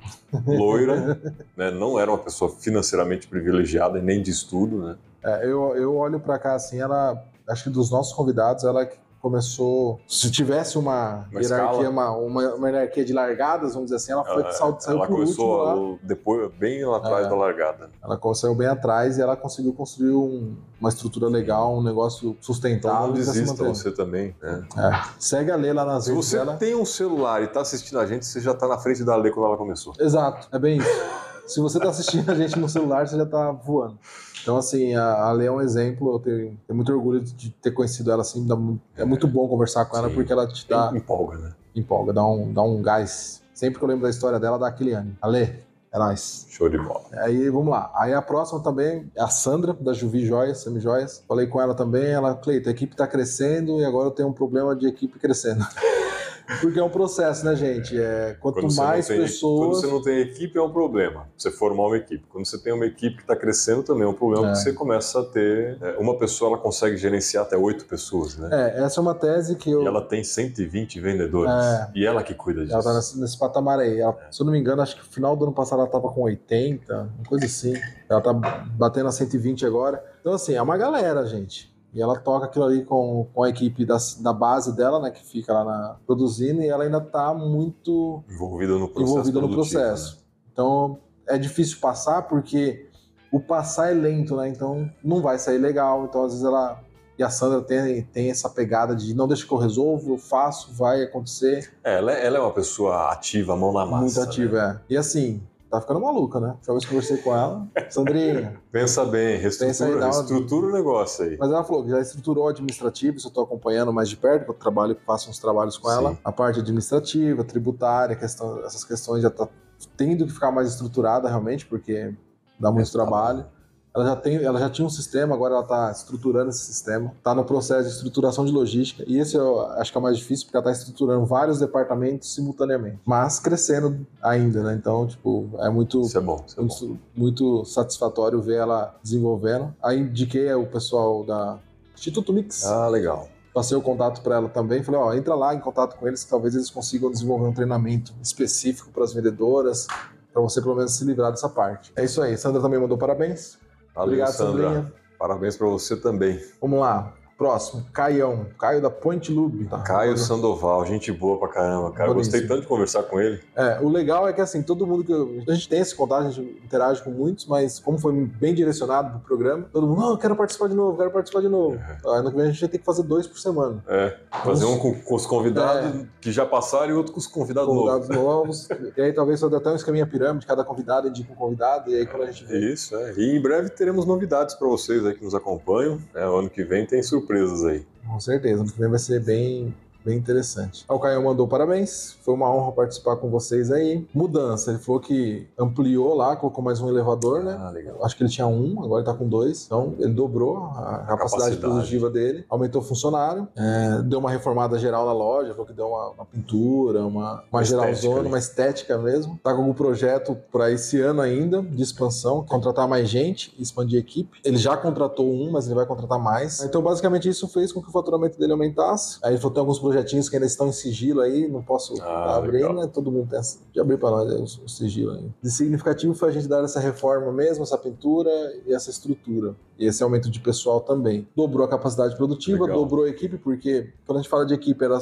loira, 0.46 1.18
né? 1.56 1.70
Não 1.70 1.98
era 1.98 2.10
uma 2.10 2.18
pessoa 2.18 2.50
financeiramente 2.50 3.26
privilegiada 3.26 3.98
e 3.98 4.02
nem 4.02 4.22
de 4.22 4.30
estudo, 4.30 4.86
né? 4.86 4.96
É, 5.24 5.46
eu, 5.46 5.76
eu 5.76 5.96
olho 5.96 6.20
pra 6.20 6.38
cá 6.38 6.54
assim, 6.54 6.80
ela. 6.80 7.24
Acho 7.48 7.64
que 7.64 7.70
dos 7.70 7.90
nossos 7.90 8.12
convidados, 8.12 8.64
ela 8.64 8.86
que 8.86 8.96
começou. 9.22 10.00
Se 10.06 10.30
tivesse 10.30 10.76
uma, 10.76 11.26
Uma 11.30 11.40
hierarquia, 11.40 11.88
uma, 11.88 12.10
uma, 12.16 12.54
uma 12.54 12.68
hierarquia 12.70 13.04
de 13.04 13.12
largadas, 13.12 13.72
vamos 13.74 13.86
dizer 13.86 13.96
assim, 13.96 14.12
ela 14.12 14.24
foi 14.24 14.42
Ela, 14.42 14.52
saiu, 14.52 14.76
saiu 14.80 14.96
ela 14.98 15.06
por 15.06 15.20
último 15.20 15.36
começou 15.36 15.56
lá. 15.62 15.76
o- 15.76 15.98
depois, 16.02 16.52
bem 16.58 16.84
lá 16.84 16.96
atrás 16.96 17.26
É. 17.26 17.30
da 17.30 17.36
largada. 17.36 17.90
Ela 18.02 18.18
saiu 18.34 18.54
bem 18.54 18.66
atrás 18.66 19.16
e 19.16 19.22
ela 19.22 19.36
conseguiu 19.36 19.72
construir 19.72 20.12
um- 20.12 20.56
uma 20.80 20.88
estrutura 20.88 21.28
legal, 21.28 21.74
um 21.78 21.82
negócio 21.82 22.30
Então 22.30 22.42
sustentável. 22.42 23.08
não 23.08 23.14
e 23.14 23.18
tá 23.18 23.32
se 23.32 23.40
desista 23.40 23.64
você 23.64 23.90
também, 23.92 24.34
né? 24.42 24.64
É. 24.76 25.02
Segue 25.18 25.52
a 25.52 25.56
Lê 25.56 25.72
lá 25.72 25.84
nas 25.84 26.04
Se 26.04 26.12
você 26.12 26.38
dela. 26.38 26.56
tem 26.56 26.74
um 26.74 26.84
celular 26.84 27.40
e 27.42 27.44
está 27.44 27.60
assistindo 27.60 28.00
a 28.00 28.06
gente, 28.06 28.26
você 28.26 28.40
já 28.40 28.50
está 28.50 28.66
na 28.66 28.76
frente 28.78 29.04
da 29.04 29.14
lei 29.14 29.30
quando 29.30 29.46
ela 29.46 29.56
começou. 29.56 29.92
Exato, 30.00 30.48
é 30.50 30.58
bem 30.58 30.78
isso. 30.78 31.21
Se 31.46 31.60
você 31.60 31.78
tá 31.78 31.90
assistindo 31.90 32.28
a 32.30 32.34
gente 32.34 32.58
no 32.58 32.68
celular, 32.68 33.06
você 33.06 33.16
já 33.16 33.26
tá 33.26 33.50
voando. 33.52 33.98
Então, 34.42 34.56
assim, 34.56 34.94
a, 34.94 35.24
a 35.24 35.32
Lê 35.32 35.46
é 35.46 35.52
um 35.52 35.60
exemplo, 35.60 36.14
eu 36.14 36.18
tenho, 36.18 36.58
tenho 36.66 36.76
muito 36.76 36.92
orgulho 36.92 37.20
de 37.20 37.50
ter 37.50 37.70
conhecido 37.70 38.10
ela, 38.10 38.22
assim, 38.22 38.46
dá 38.46 38.56
é 38.96 39.04
muito 39.04 39.28
bom 39.28 39.46
conversar 39.48 39.84
com 39.84 39.96
ela, 39.96 40.08
Sim. 40.08 40.14
porque 40.14 40.32
ela 40.32 40.46
te 40.46 40.68
dá, 40.68 40.90
Empolga, 40.94 41.38
né? 41.38 41.52
empolga, 41.74 42.12
dá 42.12 42.26
um, 42.26 42.52
dá 42.52 42.62
um 42.62 42.82
gás. 42.82 43.42
Sempre 43.54 43.78
que 43.78 43.84
eu 43.84 43.88
lembro 43.88 44.02
da 44.02 44.10
história 44.10 44.40
dela, 44.40 44.58
dá 44.58 44.66
aquele 44.66 44.92
ânimo. 44.92 45.16
Alê, 45.22 45.60
é 45.92 45.98
nóis. 45.98 46.46
Show 46.48 46.68
de 46.68 46.78
bola. 46.78 47.02
Aí, 47.12 47.48
vamos 47.50 47.68
lá. 47.68 47.92
Aí 47.94 48.12
a 48.12 48.22
próxima 48.22 48.60
também 48.60 49.10
é 49.14 49.22
a 49.22 49.28
Sandra, 49.28 49.74
da 49.74 49.92
Juvi 49.92 50.24
Joias, 50.24 50.58
Semi 50.58 50.80
Joias. 50.80 51.22
Falei 51.28 51.46
com 51.46 51.60
ela 51.60 51.74
também, 51.74 52.06
ela, 52.06 52.34
Cleito, 52.34 52.68
a 52.68 52.72
equipe 52.72 52.96
tá 52.96 53.06
crescendo 53.06 53.80
e 53.80 53.84
agora 53.84 54.08
eu 54.08 54.10
tenho 54.10 54.28
um 54.28 54.32
problema 54.32 54.74
de 54.74 54.86
equipe 54.86 55.18
crescendo. 55.18 55.64
Porque 56.60 56.78
é 56.78 56.82
um 56.82 56.88
processo, 56.90 57.44
né, 57.44 57.54
gente? 57.56 57.98
É, 58.00 58.36
quanto 58.40 58.60
Quando 58.60 58.74
mais 58.76 59.06
tem, 59.06 59.20
pessoas... 59.20 59.60
quando 59.60 59.74
você 59.74 59.86
não 59.86 60.02
tem 60.02 60.20
equipe, 60.20 60.58
é 60.58 60.62
um 60.62 60.72
problema. 60.72 61.28
Você 61.36 61.50
formar 61.50 61.86
uma 61.86 61.96
equipe. 61.96 62.24
Quando 62.28 62.46
você 62.46 62.58
tem 62.58 62.72
uma 62.72 62.84
equipe 62.86 63.16
que 63.16 63.22
está 63.22 63.36
crescendo, 63.36 63.82
também 63.82 64.04
é 64.04 64.06
um 64.08 64.14
problema, 64.14 64.46
É. 64.46 64.50
porque 64.50 64.62
você 64.62 64.72
começa 64.72 65.20
a 65.20 65.24
ter. 65.24 65.78
é, 65.80 65.96
Uma 65.98 66.16
pessoa 66.18 66.50
ela 66.52 66.58
consegue 66.58 66.96
gerenciar 66.96 67.44
até 67.44 67.56
oito 67.56 67.84
pessoas, 67.86 68.36
né? 68.36 68.48
É, 68.52 68.82
essa 68.84 69.00
é 69.00 69.02
uma 69.02 69.14
tese 69.14 69.56
que 69.56 69.70
eu... 69.70 69.82
E 69.82 69.86
ela 69.86 70.02
tem 70.02 70.22
120 70.24 71.00
vendedores. 71.00 71.52
É. 71.52 71.90
E 71.94 72.06
ela 72.06 72.22
que 72.22 72.34
cuida 72.34 72.62
disso. 72.62 72.74
Ela 72.74 72.82
tá 72.82 72.94
nesse, 72.94 73.20
nesse 73.20 73.38
patamar 73.38 73.78
aí. 73.78 74.00
Ela, 74.00 74.16
Se 74.30 74.40
eu 74.42 74.44
não 74.46 74.52
me 74.52 74.58
engano, 74.58 74.82
acho 74.82 74.96
que 74.96 75.02
no 75.06 75.12
final 75.12 75.36
do 75.36 75.44
ano 75.44 75.54
passado 75.54 75.80
ela 75.80 75.88
tava 75.90 76.08
com 76.10 76.22
80, 76.22 76.94
uma 77.18 77.24
coisa 77.26 77.46
assim. 77.46 77.74
Ela 78.08 78.20
tá 78.20 78.32
batendo 78.32 79.08
a 79.08 79.12
120 79.12 79.64
agora. 79.64 80.02
Então, 80.20 80.32
assim, 80.34 80.54
é 80.54 80.62
uma 80.62 80.76
galera, 80.76 81.24
gente. 81.26 81.71
E 81.94 82.00
ela 82.00 82.18
toca 82.18 82.46
aquilo 82.46 82.64
ali 82.64 82.84
com, 82.84 83.28
com 83.34 83.42
a 83.42 83.48
equipe 83.50 83.84
da, 83.84 83.98
da 84.20 84.32
base 84.32 84.74
dela, 84.74 84.98
né, 85.00 85.10
que 85.10 85.24
fica 85.24 85.52
lá 85.52 85.64
na, 85.64 85.96
produzindo, 86.06 86.62
e 86.62 86.68
ela 86.68 86.84
ainda 86.84 87.00
tá 87.00 87.34
muito 87.34 88.22
Envolvida 88.30 88.78
no 88.78 88.88
processo. 88.88 89.12
envolvida 89.12 89.40
no 89.40 89.50
processo. 89.50 90.16
né? 90.16 90.22
Então, 90.52 90.98
é 91.28 91.36
difícil 91.36 91.78
passar 91.80 92.22
porque 92.22 92.88
o 93.30 93.38
passar 93.40 93.90
é 93.90 93.94
lento, 93.94 94.36
né? 94.36 94.48
Então, 94.48 94.90
não 95.02 95.20
vai 95.22 95.38
sair 95.38 95.58
legal. 95.58 96.04
Então, 96.04 96.24
às 96.24 96.32
vezes 96.32 96.44
ela. 96.46 96.80
E 97.18 97.22
a 97.22 97.28
Sandra 97.28 97.60
tem, 97.60 98.02
tem 98.04 98.30
essa 98.30 98.48
pegada 98.48 98.96
de 98.96 99.14
não 99.14 99.28
deixa 99.28 99.46
que 99.46 99.52
eu 99.52 99.58
resolvo, 99.58 100.14
eu 100.14 100.18
faço, 100.18 100.72
vai 100.74 101.02
acontecer. 101.02 101.72
É, 101.84 101.98
ela, 101.98 102.10
é- 102.12 102.26
ela 102.26 102.38
é 102.38 102.40
uma 102.40 102.50
pessoa 102.52 103.10
ativa, 103.12 103.54
mão 103.54 103.72
na 103.72 103.84
massa. 103.84 104.00
Muito 104.02 104.18
né? 104.18 104.22
ativa, 104.24 104.58
é. 104.88 104.92
E 104.94 104.96
assim, 104.96 105.42
tá 105.72 105.80
ficando 105.80 106.00
maluca, 106.00 106.38
né? 106.38 106.48
Última 106.58 106.74
vez 106.74 106.84
que 106.84 106.90
eu 106.94 107.00
conversei 107.00 107.16
com 107.18 107.34
ela, 107.34 107.66
Sandrinha. 107.88 108.60
Pensa 108.70 109.04
bem, 109.06 109.36
Pensa 109.40 109.64
reestrutura, 109.64 109.96
uma- 109.96 110.04
reestrutura 110.04 110.66
o 110.66 110.72
negócio 110.72 111.24
aí. 111.24 111.36
Mas 111.38 111.50
ela 111.50 111.64
falou 111.64 111.82
que 111.82 111.90
já 111.90 111.98
estruturou 112.00 112.44
o 112.44 112.48
administrativo, 112.48 113.16
isso 113.16 113.28
eu 113.28 113.32
tô 113.32 113.40
acompanhando 113.40 113.92
mais 113.92 114.08
de 114.08 114.16
perto, 114.16 114.48
eu 114.50 114.54
trabalho, 114.54 114.96
faço 115.06 115.30
uns 115.30 115.38
trabalhos 115.38 115.78
com 115.78 115.88
Sim. 115.88 115.94
ela. 115.96 116.18
A 116.22 116.30
parte 116.30 116.60
administrativa, 116.60 117.42
tributária, 117.42 118.14
questão, 118.14 118.58
essas 118.64 118.84
questões 118.84 119.22
já 119.22 119.30
tá 119.30 119.48
tendo 119.96 120.26
que 120.26 120.32
ficar 120.32 120.52
mais 120.52 120.68
estruturada 120.68 121.28
realmente, 121.28 121.64
porque 121.66 122.14
dá 122.60 122.70
muito 122.70 122.86
É, 122.88 122.92
tá 122.92 122.98
trabalho. 122.98 123.46
Ela 123.94 124.06
já, 124.06 124.16
tem, 124.16 124.36
ela 124.36 124.58
já 124.58 124.70
tinha 124.70 124.86
um 124.86 124.90
sistema, 124.90 125.34
agora 125.34 125.54
ela 125.54 125.62
está 125.62 125.90
estruturando 125.90 126.48
esse 126.48 126.64
sistema. 126.64 127.12
Está 127.18 127.34
no 127.34 127.44
processo 127.44 127.88
de 127.88 127.94
estruturação 127.94 128.44
de 128.44 128.50
logística. 128.50 129.04
E 129.06 129.18
esse 129.18 129.36
eu 129.36 129.60
acho 129.72 129.92
que 129.92 129.98
é 129.98 130.00
o 130.00 130.02
mais 130.02 130.16
difícil, 130.16 130.46
porque 130.46 130.56
ela 130.56 130.70
está 130.70 130.80
estruturando 130.80 131.26
vários 131.26 131.58
departamentos 131.58 132.34
simultaneamente. 132.34 133.00
Mas 133.04 133.38
crescendo 133.38 134.06
ainda, 134.22 134.62
né? 134.62 134.74
Então, 134.74 135.06
tipo, 135.06 135.50
é 135.58 135.68
muito, 135.68 136.00
Isso 136.00 136.16
é 136.16 136.20
bom, 136.22 136.42
isso 136.46 136.58
é 136.58 136.62
bom. 136.64 136.68
muito, 136.68 137.00
muito 137.14 137.64
satisfatório 137.66 138.40
ver 138.40 138.56
ela 138.56 138.94
desenvolvendo. 139.02 139.74
Aí 139.82 139.98
indiquei 139.98 140.50
o 140.54 140.66
pessoal 140.66 141.22
da 141.22 141.58
Instituto 141.94 142.32
Mix. 142.32 142.64
Ah, 142.64 142.88
legal. 142.88 143.28
Passei 143.52 143.76
o 143.76 143.82
contato 143.82 144.22
para 144.22 144.36
ela 144.36 144.48
também. 144.48 144.82
Falei, 144.82 145.00
ó, 145.02 145.12
entra 145.12 145.34
lá 145.34 145.54
em 145.54 145.60
contato 145.60 145.98
com 145.98 146.08
eles, 146.08 146.24
que 146.24 146.30
talvez 146.30 146.54
eles 146.54 146.70
consigam 146.70 147.10
desenvolver 147.10 147.44
um 147.46 147.52
treinamento 147.52 148.14
específico 148.22 148.90
para 148.90 149.04
as 149.04 149.12
vendedoras, 149.12 149.86
para 150.32 150.40
você 150.40 150.62
pelo 150.62 150.74
menos 150.74 150.92
se 150.94 151.04
livrar 151.04 151.30
dessa 151.30 151.50
parte. 151.50 151.92
É 151.94 152.02
isso 152.02 152.22
aí. 152.22 152.38
Sandra 152.38 152.62
também 152.62 152.80
mandou 152.80 152.96
parabéns. 152.96 153.60
Valeu, 153.94 154.08
Obrigado, 154.14 154.32
Sandra. 154.32 154.62
Sandrinha. 154.68 154.92
Parabéns 155.18 155.56
pra 155.56 155.66
você 155.66 155.96
também. 155.96 156.40
Vamos 156.60 156.80
lá. 156.80 157.14
Próximo, 157.42 157.84
Caião. 157.92 158.46
Caio 158.56 158.80
da 158.80 158.88
Ponte 158.88 159.32
Lube. 159.32 159.64
Tá. 159.64 159.78
Caio 159.80 160.16
Sandoval, 160.16 160.86
gente 160.86 161.10
boa 161.10 161.40
pra 161.40 161.48
caramba. 161.48 161.90
Cara, 161.90 162.10
eu 162.10 162.14
Boníssimo. 162.14 162.34
gostei 162.34 162.46
tanto 162.48 162.60
de 162.62 162.68
conversar 162.68 163.02
com 163.02 163.20
ele. 163.20 163.40
É, 163.56 163.80
o 163.80 163.88
legal 163.88 164.28
é 164.28 164.32
que 164.32 164.40
assim, 164.40 164.62
todo 164.62 164.86
mundo 164.86 165.02
que. 165.02 165.10
eu- 165.10 165.42
a 165.48 165.52
gente 165.52 165.68
tem 165.68 165.80
esse 165.80 165.92
contato, 165.92 166.26
a 166.28 166.30
gente 166.30 166.62
interage 166.64 167.02
com 167.02 167.10
muitos, 167.10 167.46
mas 167.46 167.80
como 167.80 167.98
foi 167.98 168.12
bem 168.12 168.54
direcionado 168.54 169.10
pro 169.10 169.20
programa, 169.36 169.66
todo 169.72 169.88
mundo, 169.88 170.00
não, 170.00 170.10
eu 170.10 170.18
quero 170.18 170.36
participar 170.36 170.68
de 170.68 170.76
novo, 170.76 170.96
quero 170.96 171.10
participar 171.10 171.40
de 171.40 171.48
novo. 171.48 171.76
Aí, 171.76 171.96
Ano 172.22 172.30
que 172.30 172.36
vem 172.36 172.46
a 172.46 172.50
gente 172.52 172.60
vai 172.60 172.68
ter 172.68 172.78
que 172.78 172.84
fazer 172.84 173.02
dois 173.02 173.26
por 173.26 173.38
semana. 173.40 173.82
É, 173.88 174.16
fazer 174.44 174.64
um 174.66 174.78
com, 174.78 174.94
com 174.94 175.14
os 175.16 175.26
convidados 175.26 176.06
que 176.20 176.30
já 176.30 176.46
passaram 176.46 176.90
e 176.90 176.92
outro 176.92 177.12
com 177.12 177.18
os 177.18 177.26
convidados 177.26 177.74
novos. 177.74 178.06
Convidados 178.06 178.16
novos. 178.24 178.68
e 178.96 179.02
aí 179.02 179.12
talvez 179.12 179.40
fazer 179.40 179.56
até 179.56 179.68
um 179.70 179.74
esqueminha 179.74 180.06
pirâmide, 180.06 180.46
cada 180.46 180.62
convidado 180.62 181.08
indica 181.08 181.32
um 181.32 181.34
convidado, 181.36 181.90
e 181.90 181.96
aí 181.96 182.06
quando 182.06 182.22
a 182.22 182.26
gente 182.26 182.44
vê. 182.44 182.72
Isso, 182.72 182.94
é. 182.94 183.14
E 183.16 183.36
em 183.36 183.42
breve 183.42 183.68
teremos 183.70 184.06
novidades 184.06 184.54
pra 184.54 184.68
vocês 184.68 185.04
aí 185.04 185.14
que 185.14 185.24
nos 185.24 185.34
acompanham. 185.34 185.98
É, 186.14 186.24
o 186.28 186.36
ano 186.36 186.48
que 186.50 186.62
vem 186.62 186.86
tem 186.86 187.02
surpresas 187.32 187.64
aí. 187.64 187.86
Com 188.06 188.20
certeza, 188.20 188.64
que 188.64 188.78
vem 188.78 188.90
vai 188.90 188.98
ser 188.98 189.20
bem, 189.22 189.74
bem 190.04 190.16
interessante. 190.16 190.84
Aí 190.88 190.96
O 190.96 190.98
Caio 190.98 191.22
mandou 191.24 191.46
parabéns, 191.46 192.16
foi 192.22 192.34
uma 192.34 192.50
honra 192.50 192.72
participar 192.72 193.16
com 193.16 193.30
vocês 193.30 193.70
aí. 193.70 194.06
Mudança, 194.14 194.70
ele 194.70 194.78
falou 194.78 195.00
que 195.00 195.46
ampliou 195.58 196.14
lá, 196.14 196.36
colocou 196.36 196.62
mais 196.62 196.80
um 196.80 196.88
elevador, 196.88 197.42
né? 197.42 197.56
Ah, 197.60 197.70
legal. 197.70 198.04
Acho 198.04 198.16
que 198.16 198.22
ele 198.22 198.30
tinha 198.30 198.46
um, 198.46 198.82
agora 198.82 199.02
ele 199.02 199.10
tá 199.10 199.14
com 199.14 199.28
dois. 199.28 199.66
Então 199.66 199.94
ele 199.98 200.12
dobrou 200.12 200.56
a 200.56 201.04
capacidade, 201.06 201.16
capacidade. 201.18 201.56
produtiva 201.56 202.10
dele, 202.10 202.44
aumentou 202.48 202.80
o 202.80 202.84
funcionário, 202.84 203.48
é, 203.56 204.02
deu 204.02 204.18
uma 204.18 204.30
reformada 204.30 204.78
geral 204.78 205.06
na 205.06 205.12
loja, 205.12 205.52
falou 205.52 205.66
que 205.66 205.72
deu 205.72 205.86
uma, 205.86 206.10
uma 206.10 206.24
pintura, 206.24 207.04
uma, 207.04 207.44
uma 207.50 207.64
geralzona, 207.64 208.28
uma 208.28 208.38
estética 208.38 208.98
mesmo. 208.98 209.38
Tá 209.42 209.52
com 209.52 209.60
algum 209.60 209.74
projeto 209.74 210.36
para 210.50 210.70
esse 210.70 211.00
ano 211.00 211.20
ainda 211.20 211.62
de 211.62 211.82
expansão, 211.82 212.44
contratar 212.44 212.88
mais 212.88 213.08
gente, 213.08 213.54
expandir 213.58 213.98
a 213.98 214.00
equipe. 214.00 214.40
Ele 214.44 214.56
já 214.56 214.76
contratou 214.76 215.30
um, 215.32 215.50
mas 215.50 215.66
ele 215.66 215.74
vai 215.74 215.86
contratar 215.86 216.18
mais. 216.18 216.62
Então 216.62 216.82
basicamente 216.82 217.28
isso 217.28 217.48
fez 217.48 217.72
com 217.72 217.82
que 217.82 217.88
o 217.88 217.92
faturamento 217.92 218.38
dele 218.38 218.52
aumentasse. 218.52 219.18
Aí 219.22 219.32
ele 219.32 219.38
falou 219.38 219.50
que 219.50 219.54
tem 219.54 219.60
alguns 219.60 219.78
projetinhos 219.92 220.28
que 220.28 220.36
ainda 220.36 220.46
estão 220.46 220.68
em 220.68 220.72
sigilo 220.72 221.20
aí, 221.20 221.46
não 221.48 221.62
posso 221.62 221.94
Ah, 222.02 222.36
abrindo, 222.36 222.52
legal. 222.68 222.74
né? 222.74 222.90
Todo 222.92 223.10
mundo 223.10 223.28
tem 223.28 223.38
essa, 223.38 223.58
de 223.72 223.80
abrir 223.80 223.98
para 223.98 224.10
nós 224.10 224.56
o, 224.58 224.64
o 224.64 224.68
sigilo 224.68 225.12
aí. 225.12 225.30
De 225.42 225.50
significativo 225.50 226.14
foi 226.14 226.30
a 226.30 226.32
gente 226.32 226.48
dar 226.48 226.64
essa 226.64 226.80
reforma 226.80 227.30
mesmo, 227.32 227.62
essa 227.62 227.76
pintura 227.78 228.30
e 228.66 228.72
essa 228.74 228.90
estrutura. 228.90 229.54
E 229.78 229.86
esse 229.86 230.02
aumento 230.02 230.30
de 230.30 230.40
pessoal 230.40 230.80
também. 230.80 231.26
Dobrou 231.36 231.64
a 231.64 231.68
capacidade 231.68 232.16
produtiva, 232.16 232.64
Legal. 232.64 232.78
dobrou 232.80 233.04
a 233.04 233.08
equipe, 233.08 233.36
porque 233.36 233.90
quando 234.06 234.18
a 234.18 234.22
gente 234.22 234.30
fala 234.30 234.46
de 234.46 234.54
equipe, 234.54 234.84
era 234.84 234.98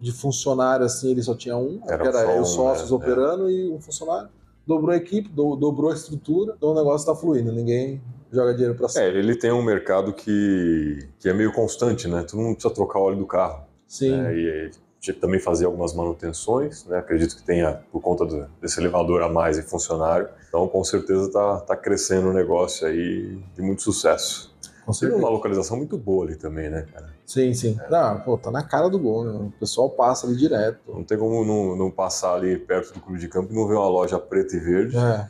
de 0.00 0.12
funcionário 0.12 0.86
assim, 0.86 1.10
ele 1.10 1.22
só 1.22 1.34
tinha 1.34 1.56
um, 1.56 1.80
Era 1.86 1.98
que 2.02 2.08
era 2.08 2.40
os 2.40 2.48
sócios 2.50 2.90
né? 2.90 2.96
operando 2.96 3.50
e 3.50 3.70
um 3.70 3.80
funcionário. 3.80 4.28
Dobrou 4.66 4.90
a 4.90 4.96
equipe, 4.96 5.28
do- 5.28 5.56
dobrou 5.56 5.90
a 5.90 5.94
estrutura, 5.94 6.54
então 6.56 6.70
o 6.70 6.74
negócio 6.74 7.06
tá 7.06 7.14
fluindo. 7.14 7.50
Ninguém 7.52 8.00
joga 8.32 8.52
dinheiro 8.54 8.74
pra 8.76 8.88
cima. 8.88 9.04
É, 9.04 9.08
ele 9.08 9.34
tem 9.34 9.50
um 9.50 9.62
mercado 9.62 10.12
que, 10.12 11.08
que 11.18 11.28
é 11.28 11.32
meio 11.34 11.52
constante, 11.52 12.06
né? 12.06 12.22
Tu 12.22 12.36
não 12.36 12.52
precisa 12.54 12.72
trocar 12.72 13.00
o 13.00 13.02
óleo 13.02 13.18
do 13.18 13.26
carro. 13.26 13.64
Sim. 13.90 14.16
né? 14.16 14.34
E 14.36 14.70
que 15.00 15.12
também 15.14 15.40
fazer 15.40 15.64
algumas 15.64 15.94
manutenções, 15.94 16.84
né? 16.84 16.98
Acredito 16.98 17.34
que 17.34 17.42
tenha, 17.42 17.80
por 17.90 18.00
conta 18.02 18.24
do- 18.26 18.46
desse 18.60 18.78
elevador 18.78 19.22
a 19.22 19.28
mais 19.30 19.56
e 19.58 19.62
funcionário. 19.62 20.28
Então, 20.48 20.68
com 20.68 20.84
certeza, 20.84 21.26
está 21.26 21.60
tá 21.60 21.74
crescendo 21.76 22.28
o 22.28 22.32
negócio 22.34 22.86
aí 22.86 23.38
de 23.54 23.62
muito 23.62 23.82
sucesso. 23.82 24.54
com 24.84 24.92
Tem 24.92 25.00
certeza. 25.00 25.20
uma 25.20 25.30
localização 25.30 25.76
muito 25.78 25.96
boa 25.96 26.24
ali 26.26 26.36
também, 26.36 26.68
né, 26.68 26.86
cara? 26.92 27.08
Sim, 27.24 27.54
sim. 27.54 27.78
Não, 27.90 28.20
pô, 28.20 28.36
tá 28.36 28.50
na 28.50 28.62
cara 28.62 28.88
do 28.90 28.98
gol, 28.98 29.24
né? 29.24 29.32
O 29.32 29.52
pessoal 29.58 29.88
passa 29.88 30.26
ali 30.26 30.36
direto. 30.36 30.80
Não 30.88 31.02
tem 31.04 31.16
como 31.16 31.44
não, 31.44 31.76
não 31.76 31.90
passar 31.90 32.34
ali 32.34 32.58
perto 32.58 32.92
do 32.94 33.00
clube 33.00 33.18
de 33.18 33.28
campo 33.28 33.52
e 33.52 33.54
não 33.56 33.66
ver 33.68 33.74
uma 33.74 33.88
loja 33.88 34.18
preta 34.18 34.54
e 34.56 34.58
verde. 34.60 34.96
É. 34.98 35.28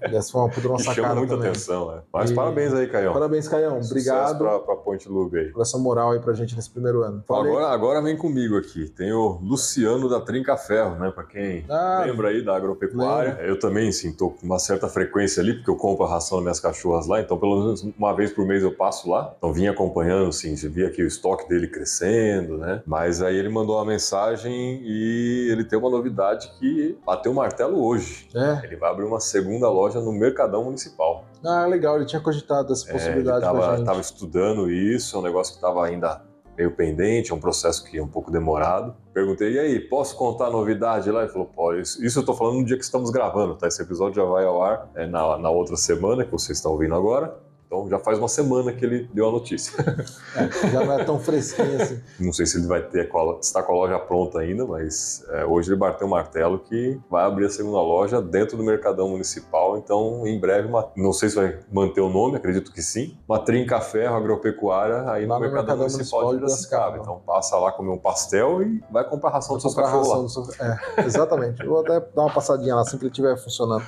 Essa 0.00 0.32
foi 0.32 0.40
uma 0.42 0.50
puta 0.50 0.68
que 0.76 0.94
chama 0.94 1.14
muita 1.14 1.34
também. 1.34 1.50
atenção, 1.50 1.90
né? 1.92 2.02
Mas 2.12 2.30
E- 2.30 2.34
parabéns 2.34 2.72
aí, 2.74 2.86
Caião. 2.86 3.12
Parabéns, 3.12 3.48
Caião. 3.48 3.80
Obrigado 3.80 4.38
Para 4.38 4.58
pra 4.58 4.76
Ponte 4.76 5.08
Lube 5.08 5.38
aí. 5.38 5.48
por 5.50 5.62
essa 5.62 5.78
moral 5.78 6.10
aí 6.12 6.20
pra 6.20 6.32
gente 6.34 6.54
nesse 6.54 6.70
primeiro 6.70 7.02
ano. 7.02 7.22
Falei- 7.26 7.50
Agora, 7.52 7.66
agora 7.68 8.02
vem 8.02 8.16
comigo 8.16 8.56
aqui. 8.56 8.88
Tem 8.88 9.12
o 9.12 9.38
Luciano 9.42 10.08
da 10.08 10.20
Trinca 10.20 10.56
Ferro, 10.56 10.96
né? 10.98 11.10
Pra 11.10 11.24
quem 11.24 11.64
Ah, 11.68 12.02
lembra 12.06 12.28
aí 12.28 12.44
da 12.44 12.54
agropecuária. 12.56 13.38
Eu 13.42 13.58
também, 13.58 13.90
sim, 13.92 14.12
tô 14.12 14.30
com 14.30 14.44
uma 14.46 14.58
certa 14.58 14.88
frequência 14.88 15.40
ali, 15.42 15.54
porque 15.54 15.70
eu 15.70 15.76
compro 15.76 16.04
a 16.04 16.08
ração 16.10 16.38
das 16.38 16.42
minhas 16.44 16.60
cachorras 16.60 17.06
lá, 17.06 17.20
então 17.20 17.38
pelo 17.38 17.56
menos 17.60 17.82
uma 17.98 18.12
vez 18.14 18.30
por 18.32 18.46
mês 18.46 18.62
eu 18.62 18.72
passo 18.74 19.08
lá. 19.10 19.34
Então 19.38 19.52
vim 19.52 19.66
acompanhando, 19.68 20.28
assim, 20.28 20.54
você 20.56 20.68
via 20.68 20.86
aqui 20.88 21.02
o 21.02 21.06
estoque 21.06 21.48
dele 21.48 21.68
crescendo, 21.68 22.58
né? 22.58 22.82
Mas 22.86 23.22
aí 23.22 23.36
ele 23.36 23.48
mandou 23.48 23.76
uma 23.76 23.84
mensagem 23.84 24.80
e 24.84 25.48
ele 25.50 25.64
tem 25.64 25.78
uma 25.78 25.90
novidade 25.90 26.50
que 26.58 26.96
bateu 27.06 27.32
o 27.32 27.34
martelo 27.34 27.82
hoje. 27.84 28.28
é. 28.34 28.60
Ele 28.64 28.76
vai 28.76 28.90
abrir 28.90 29.04
uma 29.04 29.20
segunda 29.20 29.61
loja 29.68 30.00
no 30.00 30.12
Mercadão 30.12 30.64
Municipal. 30.64 31.24
Ah, 31.44 31.66
legal. 31.66 31.96
Ele 31.96 32.06
tinha 32.06 32.20
cogitado 32.20 32.72
essa 32.72 32.86
É, 32.86 32.90
ele 32.90 32.98
possibilidade 32.98 33.44
estava 33.80 34.00
estudando 34.00 34.70
isso, 34.70 35.16
é 35.16 35.18
um 35.18 35.22
negócio 35.22 35.52
que 35.52 35.58
estava 35.58 35.84
ainda 35.84 36.22
meio 36.56 36.70
pendente, 36.70 37.32
é 37.32 37.34
um 37.34 37.40
processo 37.40 37.84
que 37.84 37.98
é 37.98 38.02
um 38.02 38.08
pouco 38.08 38.30
demorado. 38.30 38.94
Perguntei, 39.12 39.52
e 39.52 39.58
aí, 39.58 39.80
posso 39.80 40.16
contar 40.16 40.46
a 40.46 40.50
novidade 40.50 41.10
lá? 41.10 41.22
Ele 41.22 41.32
falou, 41.32 41.46
pô, 41.46 41.74
isso, 41.74 42.04
isso 42.04 42.18
eu 42.18 42.24
tô 42.24 42.34
falando 42.34 42.58
no 42.58 42.64
dia 42.64 42.76
que 42.76 42.84
estamos 42.84 43.10
gravando, 43.10 43.54
tá? 43.54 43.66
Esse 43.66 43.82
episódio 43.82 44.16
já 44.16 44.24
vai 44.24 44.44
ao 44.44 44.62
ar 44.62 44.88
é, 44.94 45.06
na, 45.06 45.38
na 45.38 45.50
outra 45.50 45.76
semana, 45.76 46.24
que 46.24 46.30
vocês 46.30 46.58
estão 46.58 46.72
ouvindo 46.72 46.94
agora. 46.94 47.34
Então 47.72 47.88
já 47.88 47.98
faz 47.98 48.18
uma 48.18 48.28
semana 48.28 48.70
que 48.70 48.84
ele 48.84 49.08
deu 49.14 49.26
a 49.28 49.32
notícia. 49.32 49.72
É, 50.34 50.70
já 50.70 50.82
não 50.84 50.98
é 50.98 51.04
tão 51.04 51.20
fresquinho 51.20 51.76
assim. 51.82 52.00
Não 52.18 52.32
sei 52.32 52.46
se 52.46 52.56
ele 52.56 52.66
vai 52.66 52.80
ter, 52.82 53.06
com 53.10 53.18
a- 53.32 53.38
está 53.38 53.62
com 53.62 53.72
a 53.72 53.74
loja 53.76 53.98
pronta 53.98 54.38
ainda, 54.38 54.64
mas 54.66 55.22
é, 55.28 55.44
hoje 55.44 55.68
ele 55.70 55.76
bateu 55.76 56.06
o 56.06 56.10
martelo 56.10 56.58
que 56.58 56.98
vai 57.10 57.24
abrir 57.24 57.44
a 57.44 57.50
segunda 57.50 57.76
loja 57.82 58.22
dentro 58.22 58.56
do 58.56 58.62
Mercadão 58.64 59.08
Municipal. 59.10 59.76
Então, 59.76 60.26
em 60.26 60.40
breve, 60.40 60.68
uma- 60.68 60.88
não 60.96 61.12
sei 61.12 61.28
se 61.28 61.36
vai 61.36 61.58
manter 61.70 62.00
o 62.00 62.08
nome, 62.08 62.36
acredito 62.38 62.72
que 62.72 62.80
sim. 62.82 63.18
Uma 63.28 63.38
trinca 63.44 63.78
ferro 63.80 64.16
agropecuária 64.16 65.10
aí 65.10 65.26
Lá 65.26 65.38
no 65.38 65.44
no 65.46 65.50
Mercadão, 65.52 65.76
Mercadão 65.76 65.76
Municipal 65.90 66.20
de 66.20 66.26
Municipal 66.26 66.32
de 66.32 66.38
Piracicaba. 66.38 66.98
Então, 66.98 67.20
passa 67.26 67.56
lá 67.58 67.70
comer 67.72 67.90
um 67.90 67.98
pastel 67.98 68.62
e 68.62 68.82
vai 68.90 69.04
comprar 69.06 69.30
ração 69.30 69.56
dos 69.56 69.62
seus 69.62 69.74
cachorros 69.74 70.08
lá. 70.08 70.14
ração 70.22 70.42
do 70.44 70.52
seu- 70.54 70.64
É, 70.66 71.04
exatamente. 71.04 71.62
Vou 71.66 71.80
até 71.80 72.00
dar 72.00 72.22
uma 72.22 72.32
passadinha 72.32 72.74
lá 72.74 72.80
assim 72.80 72.96
que 72.96 73.04
ele 73.04 73.10
estiver 73.10 73.36
funcionando. 73.36 73.84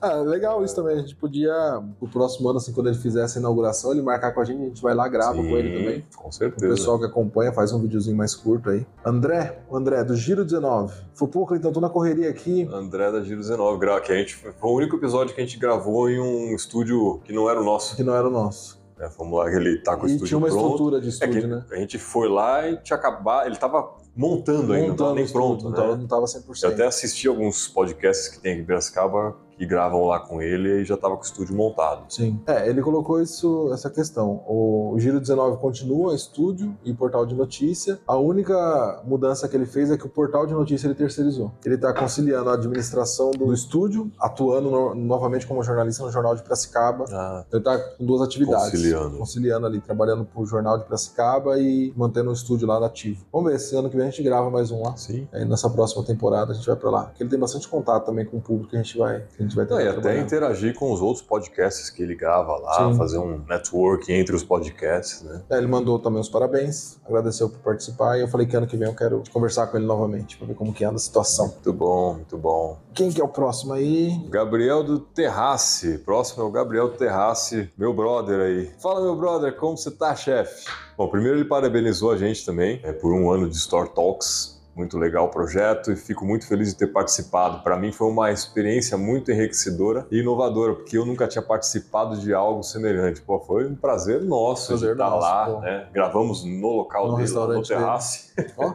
Ah, 0.00 0.14
legal 0.16 0.64
isso 0.64 0.76
também. 0.76 0.96
A 0.96 1.00
gente 1.00 1.16
podia, 1.16 1.52
o 2.00 2.06
próximo 2.08 2.48
ano, 2.48 2.58
assim, 2.58 2.72
quando 2.72 2.88
ele 2.88 2.96
fizer 2.98 3.22
essa 3.24 3.38
inauguração, 3.38 3.90
ele 3.92 4.00
marcar 4.02 4.32
com 4.32 4.40
a 4.40 4.44
gente, 4.44 4.62
a 4.62 4.66
gente 4.66 4.80
vai 4.82 4.94
lá, 4.94 5.08
grava 5.08 5.34
Sim, 5.34 5.48
com 5.48 5.56
ele 5.56 5.76
também. 5.78 6.06
Com 6.16 6.28
O 6.28 6.32
certeza. 6.32 6.72
pessoal 6.74 6.98
que 6.98 7.04
acompanha 7.06 7.52
faz 7.52 7.72
um 7.72 7.80
videozinho 7.80 8.16
mais 8.16 8.34
curto 8.34 8.70
aí. 8.70 8.86
André, 9.04 9.60
o 9.68 9.76
André, 9.76 10.04
do 10.04 10.14
Giro 10.14 10.44
19. 10.44 10.94
Falou, 11.14 11.32
pô, 11.32 11.46
Cleiton, 11.46 11.72
tô 11.72 11.80
na 11.80 11.90
correria 11.90 12.30
aqui. 12.30 12.68
André 12.72 13.10
da 13.10 13.20
Giro 13.22 13.40
19, 13.40 13.78
gra- 13.78 14.00
que 14.00 14.12
a 14.12 14.16
gente, 14.16 14.34
foi 14.36 14.52
o 14.62 14.74
único 14.74 14.96
episódio 14.96 15.34
que 15.34 15.40
a 15.40 15.44
gente 15.44 15.58
gravou 15.58 16.08
em 16.08 16.20
um 16.20 16.54
estúdio 16.54 17.20
que 17.24 17.32
não 17.32 17.50
era 17.50 17.60
o 17.60 17.64
nosso. 17.64 17.96
Que 17.96 18.02
não 18.04 18.14
era 18.14 18.28
o 18.28 18.30
nosso. 18.30 18.78
né? 18.96 19.10
Vamos 19.18 19.36
lá, 19.38 19.50
ele 19.52 19.78
tá 19.82 19.96
com 19.96 20.06
o 20.06 20.08
e 20.08 20.12
estúdio 20.12 20.28
tinha 20.28 20.38
uma 20.38 20.46
pronto. 20.48 20.64
estrutura 20.66 21.00
de 21.00 21.06
É 21.06 21.10
estúdio, 21.10 21.40
que 21.42 21.46
né? 21.48 21.64
a 21.72 21.76
gente 21.76 21.98
foi 21.98 22.28
lá 22.28 22.68
e 22.68 22.76
tinha 22.82 22.96
acabado. 22.96 23.46
Ele 23.46 23.56
tava 23.56 23.96
montando 24.14 24.72
ainda, 24.72 24.88
não 24.88 24.96
tava 24.96 25.10
o 25.10 25.14
nem 25.14 25.24
estúdio, 25.24 25.46
pronto, 25.48 25.64
não 25.64 25.70
né? 25.70 25.76
tava, 25.76 25.96
não 25.96 26.06
tava 26.06 26.24
100%. 26.26 26.62
Eu 26.64 26.70
até 26.70 26.86
assisti 26.86 27.26
alguns 27.28 27.66
podcasts 27.68 28.28
que 28.28 28.40
tem 28.40 28.52
aqui 28.52 28.62
em 28.62 28.64
Piracicaba 28.64 29.36
que 29.58 29.66
gravam 29.66 30.06
lá 30.06 30.20
com 30.20 30.40
ele 30.40 30.80
e 30.80 30.84
já 30.84 30.96
tava 30.96 31.16
com 31.16 31.22
o 31.22 31.24
estúdio 31.24 31.54
montado. 31.56 32.04
Sim. 32.08 32.40
É, 32.46 32.68
ele 32.68 32.80
colocou 32.80 33.20
isso, 33.20 33.70
essa 33.72 33.90
questão. 33.90 34.42
O 34.46 34.94
Giro 34.98 35.18
19 35.20 35.56
continua 35.58 36.14
estúdio 36.14 36.74
e 36.84 36.94
portal 36.94 37.26
de 37.26 37.34
notícia. 37.34 37.98
A 38.06 38.16
única 38.16 39.02
mudança 39.04 39.48
que 39.48 39.56
ele 39.56 39.66
fez 39.66 39.90
é 39.90 39.96
que 39.98 40.06
o 40.06 40.08
portal 40.08 40.46
de 40.46 40.54
notícia 40.54 40.86
ele 40.86 40.94
terceirizou. 40.94 41.50
Ele 41.64 41.74
está 41.74 41.92
conciliando 41.92 42.50
a 42.50 42.54
administração 42.54 43.30
do 43.32 43.52
estúdio, 43.52 44.10
atuando 44.20 44.70
no- 44.70 44.94
novamente 44.94 45.46
como 45.46 45.62
jornalista 45.62 46.04
no 46.04 46.10
Jornal 46.12 46.34
de 46.36 46.42
Piracicaba. 46.42 47.04
Ah, 47.12 47.44
Ele 47.52 47.60
está 47.60 47.78
com 47.78 48.04
duas 48.06 48.22
atividades. 48.22 48.70
Conciliando. 48.70 49.18
Conciliando 49.18 49.66
ali, 49.66 49.80
trabalhando 49.80 50.24
pro 50.24 50.46
Jornal 50.46 50.78
de 50.78 50.84
Piracicaba 50.84 51.58
e 51.58 51.92
mantendo 51.96 52.30
o 52.30 52.32
estúdio 52.32 52.66
lá 52.68 52.78
ativo. 52.84 53.24
Vamos 53.32 53.50
ver, 53.50 53.58
se 53.58 53.74
ano 53.76 53.90
que 53.90 53.96
vem 53.96 54.06
a 54.06 54.10
gente 54.10 54.22
grava 54.22 54.48
mais 54.50 54.70
um 54.70 54.82
lá. 54.82 54.96
sim. 54.96 55.26
Aí 55.32 55.44
nessa 55.44 55.68
próxima 55.68 56.04
temporada 56.04 56.52
a 56.52 56.54
gente 56.54 56.66
vai 56.66 56.76
pra 56.76 56.90
lá. 56.90 57.04
Porque 57.06 57.22
ele 57.22 57.30
tem 57.30 57.38
bastante 57.38 57.66
contato 57.68 58.04
também 58.06 58.24
com 58.24 58.36
o 58.36 58.40
público 58.40 58.70
que 58.70 58.76
a 58.76 58.82
gente 58.82 58.96
vai, 58.96 59.20
que 59.36 59.42
a 59.42 59.46
gente 59.46 59.47
vai 59.54 59.64
Não, 59.64 59.76
tentar 59.76 59.84
e 59.84 59.98
até 59.98 60.20
interagir 60.20 60.74
com 60.74 60.92
os 60.92 61.00
outros 61.00 61.24
podcasts 61.24 61.90
que 61.90 62.02
ele 62.02 62.14
grava 62.14 62.56
lá, 62.56 62.90
Sim. 62.90 62.96
fazer 62.96 63.18
um 63.18 63.42
network 63.48 64.12
entre 64.12 64.34
os 64.34 64.42
podcasts, 64.42 65.22
né? 65.22 65.42
É, 65.50 65.58
ele 65.58 65.66
mandou 65.66 65.98
também 65.98 66.20
os 66.20 66.28
parabéns, 66.28 66.98
agradeceu 67.06 67.48
por 67.48 67.58
participar 67.58 68.18
e 68.18 68.22
eu 68.22 68.28
falei 68.28 68.46
que 68.46 68.56
ano 68.56 68.66
que 68.66 68.76
vem 68.76 68.88
eu 68.88 68.94
quero 68.94 69.22
conversar 69.32 69.66
com 69.68 69.76
ele 69.76 69.86
novamente 69.86 70.36
pra 70.36 70.46
ver 70.46 70.54
como 70.54 70.72
que 70.72 70.84
anda 70.84 70.96
a 70.96 71.00
situação. 71.00 71.48
Muito 71.48 71.72
bom, 71.72 72.14
muito 72.14 72.36
bom. 72.36 72.78
Quem 72.94 73.10
que 73.10 73.20
é 73.20 73.24
o 73.24 73.28
próximo 73.28 73.72
aí? 73.72 74.12
Gabriel 74.28 74.82
do 74.82 74.98
Terrace. 74.98 75.98
Próximo 75.98 76.42
é 76.42 76.46
o 76.46 76.50
Gabriel 76.50 76.88
do 76.88 76.96
Terrace, 76.96 77.70
meu 77.76 77.92
brother 77.92 78.40
aí. 78.40 78.70
Fala, 78.80 79.00
meu 79.02 79.16
brother, 79.16 79.54
como 79.56 79.76
você 79.76 79.90
tá, 79.90 80.14
chefe? 80.14 80.64
Bom, 80.96 81.08
primeiro 81.08 81.38
ele 81.38 81.44
parabenizou 81.44 82.10
a 82.10 82.16
gente 82.16 82.44
também 82.44 82.80
é, 82.82 82.92
por 82.92 83.12
um 83.12 83.30
ano 83.30 83.48
de 83.48 83.56
Store 83.56 83.88
Talks. 83.88 84.57
Muito 84.78 84.96
legal 84.96 85.26
o 85.26 85.28
projeto 85.28 85.90
e 85.90 85.96
fico 85.96 86.24
muito 86.24 86.46
feliz 86.46 86.68
de 86.68 86.76
ter 86.76 86.86
participado. 86.86 87.64
Para 87.64 87.76
mim 87.76 87.90
foi 87.90 88.06
uma 88.06 88.30
experiência 88.30 88.96
muito 88.96 89.32
enriquecedora 89.32 90.06
e 90.08 90.20
inovadora, 90.20 90.74
porque 90.74 90.96
eu 90.96 91.04
nunca 91.04 91.26
tinha 91.26 91.42
participado 91.42 92.16
de 92.16 92.32
algo 92.32 92.62
semelhante. 92.62 93.20
Pô, 93.20 93.40
foi 93.40 93.66
um 93.66 93.74
prazer 93.74 94.22
nosso 94.22 94.68
Prazer 94.68 94.92
estar 94.92 95.10
nosso, 95.10 95.20
lá, 95.20 95.46
pô. 95.46 95.60
né? 95.60 95.88
Gravamos 95.92 96.44
no 96.44 96.76
local 96.76 97.08
No 97.08 97.16
dele, 97.16 97.32
lá 97.32 97.46
no. 97.48 97.58
Ó, 98.56 98.74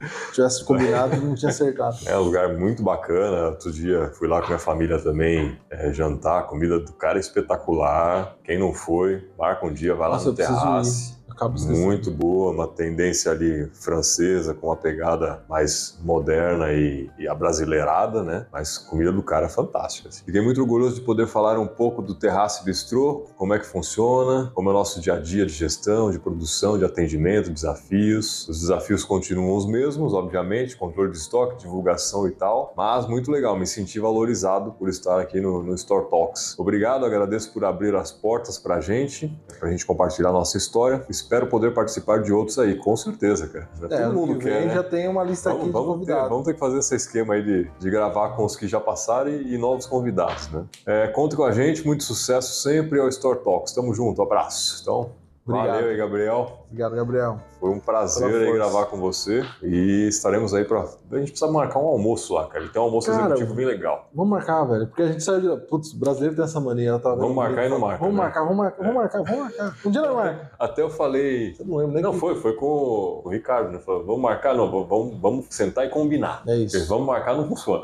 se 0.00 0.32
tivesse 0.32 0.64
combinado, 0.64 1.16
não 1.18 1.36
tinha 1.36 1.50
acertado. 1.50 1.98
É 2.04 2.18
um 2.18 2.22
lugar 2.22 2.58
muito 2.58 2.82
bacana. 2.82 3.50
Outro 3.50 3.70
dia 3.70 4.10
fui 4.14 4.26
lá 4.26 4.40
com 4.40 4.48
minha 4.48 4.58
família 4.58 4.98
também 4.98 5.56
é, 5.70 5.92
jantar. 5.92 6.40
A 6.40 6.42
comida 6.42 6.80
do 6.80 6.92
cara 6.94 7.16
é 7.16 7.20
espetacular. 7.20 8.36
Quem 8.42 8.58
não 8.58 8.74
foi, 8.74 9.30
marca 9.38 9.64
um 9.64 9.72
dia, 9.72 9.94
vai 9.94 10.08
lá 10.08 10.14
Nossa, 10.16 10.30
eu 10.30 10.32
no 10.32 10.36
preciso 10.36 11.14
esquecendo. 11.34 11.84
Muito 11.84 12.10
boa, 12.10 12.52
uma 12.52 12.68
tendência 12.68 13.30
ali 13.30 13.68
francesa 13.72 14.54
com 14.54 14.68
uma 14.68 14.76
pegada 14.76 15.42
mais 15.48 15.98
moderna 16.02 16.72
e, 16.72 17.10
e 17.18 17.28
abrasileirada, 17.28 18.22
né? 18.22 18.46
Mas 18.52 18.78
comida 18.78 19.12
do 19.12 19.22
cara 19.22 19.46
é 19.46 19.48
fantástica. 19.48 20.08
assim. 20.08 20.24
Fiquei 20.24 20.40
muito 20.40 20.60
orgulhoso 20.60 20.96
de 20.96 21.00
poder 21.00 21.26
falar 21.26 21.58
um 21.58 21.66
pouco 21.66 22.00
do 22.00 22.14
Terrace 22.14 22.64
Bistrô, 22.64 23.26
como 23.36 23.54
é 23.54 23.58
que 23.58 23.66
funciona, 23.66 24.50
como 24.54 24.68
é 24.68 24.72
o 24.72 24.74
nosso 24.74 25.00
dia 25.00 25.14
a 25.14 25.20
dia 25.20 25.44
de 25.44 25.52
gestão, 25.52 26.10
de 26.10 26.18
produção, 26.18 26.78
de 26.78 26.84
atendimento, 26.84 27.50
desafios. 27.50 28.48
Os 28.48 28.60
desafios 28.60 29.04
continuam 29.04 29.56
os 29.56 29.66
mesmos, 29.66 30.14
obviamente, 30.14 30.76
controle 30.76 31.10
de 31.10 31.18
estoque, 31.18 31.58
divulgação 31.58 32.26
e 32.28 32.30
tal, 32.30 32.72
mas 32.76 33.06
muito 33.06 33.30
legal, 33.30 33.58
me 33.58 33.66
senti 33.66 33.98
valorizado 33.98 34.72
por 34.72 34.88
estar 34.88 35.20
aqui 35.20 35.40
no, 35.40 35.62
no 35.62 35.74
Store 35.74 36.08
Talks. 36.08 36.58
Obrigado, 36.58 37.04
agradeço 37.04 37.52
por 37.52 37.64
abrir 37.64 37.94
as 37.94 38.12
portas 38.12 38.58
pra 38.58 38.80
gente, 38.80 39.30
pra 39.58 39.70
gente 39.70 39.84
compartilhar 39.84 40.32
nossa 40.32 40.56
história. 40.56 41.04
Espero 41.08 41.23
poder 41.46 41.72
participar 41.74 42.22
de 42.22 42.32
outros 42.32 42.58
aí, 42.58 42.76
com 42.76 42.96
certeza, 42.96 43.48
cara. 43.48 43.68
É, 43.90 44.02
Todo 44.04 44.14
mundo 44.14 44.38
que 44.38 44.44
quer, 44.44 44.58
vem 44.60 44.68
né? 44.68 44.74
já 44.74 44.82
tem 44.82 45.08
uma 45.08 45.22
lista 45.24 45.50
aqui 45.50 45.58
Vamos, 45.58 45.66
de 45.68 45.72
vamos 45.72 45.86
ter, 45.88 45.94
convidados. 45.98 46.28
vamos 46.28 46.44
ter 46.44 46.54
que 46.54 46.58
fazer 46.60 46.78
esse 46.78 46.94
esquema 46.94 47.34
aí 47.34 47.42
de, 47.42 47.70
de 47.78 47.90
gravar 47.90 48.30
com 48.30 48.44
os 48.44 48.56
que 48.56 48.66
já 48.68 48.80
passaram 48.80 49.30
e, 49.30 49.54
e 49.54 49.58
novos 49.58 49.86
convidados, 49.86 50.48
né? 50.50 50.64
É, 50.86 51.08
conte 51.08 51.34
com 51.36 51.44
a 51.44 51.52
gente, 51.52 51.84
muito 51.86 52.04
sucesso 52.04 52.62
sempre 52.62 53.00
ao 53.00 53.08
Store 53.08 53.38
Talks. 53.40 53.72
Tamo 53.72 53.92
junto, 53.94 54.20
abraço. 54.22 54.80
Então, 54.82 55.10
Obrigado. 55.46 55.74
valeu 55.74 55.90
aí, 55.90 55.96
Gabriel. 55.96 56.58
Obrigado, 56.66 56.96
Gabriel. 56.96 57.40
Foi 57.64 57.70
um 57.72 57.80
prazer 57.80 58.26
aí 58.46 58.52
gravar 58.52 58.84
com 58.84 58.98
você 58.98 59.42
e 59.62 60.06
estaremos 60.06 60.52
aí 60.52 60.66
pra. 60.66 60.80
A 60.82 61.16
gente 61.16 61.30
precisa 61.30 61.50
marcar 61.50 61.78
um 61.78 61.86
almoço 61.86 62.34
lá, 62.34 62.46
cara. 62.46 62.68
Tem 62.68 62.78
um 62.82 62.84
almoço 62.84 63.10
Cara, 63.10 63.24
executivo 63.24 63.54
bem 63.54 63.64
legal. 63.64 64.06
Vamos 64.14 64.32
marcar, 64.32 64.64
velho. 64.64 64.86
Porque 64.86 65.00
a 65.00 65.06
gente 65.06 65.24
saiu 65.24 65.40
de. 65.56 65.66
Putz, 65.66 65.94
o 65.94 65.98
brasileiro 65.98 66.36
tem 66.36 66.44
essa 66.44 66.60
mania. 66.60 66.98
Tá 66.98 67.14
Vamos 67.14 67.34
marcar 67.34 67.64
e 67.64 67.70
não 67.70 67.78
marca, 67.78 68.00
Vamos 68.00 68.16
né? 68.16 68.22
marcar, 68.22 68.42
vamos 68.42 68.56
marcar, 68.58 68.82
vamos 68.82 68.94
marcar, 68.96 69.22
vamos 69.22 69.40
marcar. 69.44 69.76
Um 69.82 69.90
dia 69.90 70.02
não 70.02 70.14
marca. 70.14 70.50
Até 70.58 70.82
eu 70.82 70.90
falei. 70.90 71.56
Eu 71.58 71.64
não 71.64 71.76
lembro 71.78 71.94
nem 71.94 72.02
Não, 72.02 72.12
que- 72.12 72.18
foi, 72.20 72.34
foi 72.34 72.52
com 72.52 73.22
o 73.24 73.28
Ricardo, 73.30 73.70
né? 73.72 73.78
Falou, 73.78 74.04
vamos 74.04 74.20
marcar, 74.20 74.54
não, 74.54 74.70
vamos, 74.86 75.18
vamos 75.18 75.46
sentar 75.48 75.86
e 75.86 75.88
combinar. 75.88 76.42
É 76.46 76.50
Porque 76.56 76.76
isso. 76.76 76.86
vamos 76.86 77.06
marcar 77.06 77.34
não 77.34 77.48
funciona. 77.48 77.80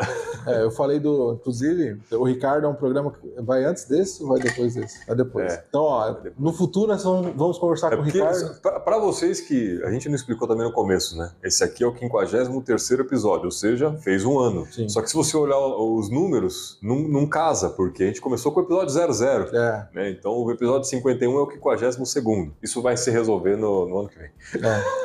É, 0.47 0.63
eu 0.63 0.71
falei 0.71 1.01
do. 1.01 1.39
Inclusive, 1.41 1.99
o 2.13 2.25
Ricardo 2.25 2.67
é 2.67 2.69
um 2.69 2.75
programa 2.75 3.13
que 3.13 3.41
vai 3.41 3.65
antes 3.65 3.87
desse 3.87 4.23
ou 4.23 4.29
vai 4.29 4.41
depois 4.41 4.75
desse? 4.75 5.07
Vai 5.07 5.17
depois. 5.17 5.51
É. 5.55 5.65
Então, 5.67 5.83
ó, 5.85 6.11
depois. 6.11 6.35
no 6.39 6.53
futuro 6.53 6.89
nós 6.89 7.03
vamos, 7.03 7.57
conversar 7.57 7.95
É 7.95 7.97
com 7.97 8.03
o 8.03 8.05
porque, 8.05 8.19
Ricardo. 8.19 8.61
pra 8.85 8.99
vocês 8.99 9.41
que 9.41 9.70
a 9.85 9.91
gente 9.91 10.09
não 10.09 10.15
explicou 10.15 10.47
também 10.47 10.65
no 10.65 10.73
começo, 10.73 11.17
né? 11.17 11.33
Esse 11.43 11.63
aqui 11.65 11.85
é 11.85 11.87
o 11.87 11.97
53 11.97 12.91
episódio, 13.01 13.47
ou 13.47 13.51
seja, 13.51 13.93
fez 13.99 14.25
um 14.25 14.39
ano. 14.39 14.67
Sim. 14.71 14.89
Só 14.89 15.03
que 15.03 15.09
se 15.09 15.17
você 15.17 15.37
olhar 15.37 15.59
os 15.59 16.11
números, 16.11 16.79
não, 16.83 16.97
não 17.01 17.27
casa, 17.27 17.71
porque 17.71 18.03
a 18.03 18.07
gente 18.07 18.21
começou 18.21 18.53
com 18.53 18.61
o 18.61 18.63
episódio 18.63 19.17
00. 19.17 19.57
É, 19.57 19.89
Né? 19.95 20.11
Então 20.11 20.33
o 20.33 20.51
episódio 20.51 20.89
51 20.89 21.39
é 21.39 21.43
o 21.43 21.51
52 21.51 22.53
Isso 22.63 22.83
vai 22.83 22.97
se 22.97 23.11
resolver 23.11 23.57
no, 23.57 23.89
no 23.89 23.99
ano 24.01 24.09
que 24.09 24.19
vem. 24.19 24.31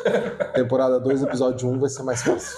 é. 0.06 0.44
Temporada 0.54 1.00
2, 1.00 1.24
episódio 1.24 1.70
1 1.70 1.74
um 1.74 1.80
vai 1.80 1.90
ser 1.90 2.04
mais 2.04 2.22
fácil. 2.22 2.58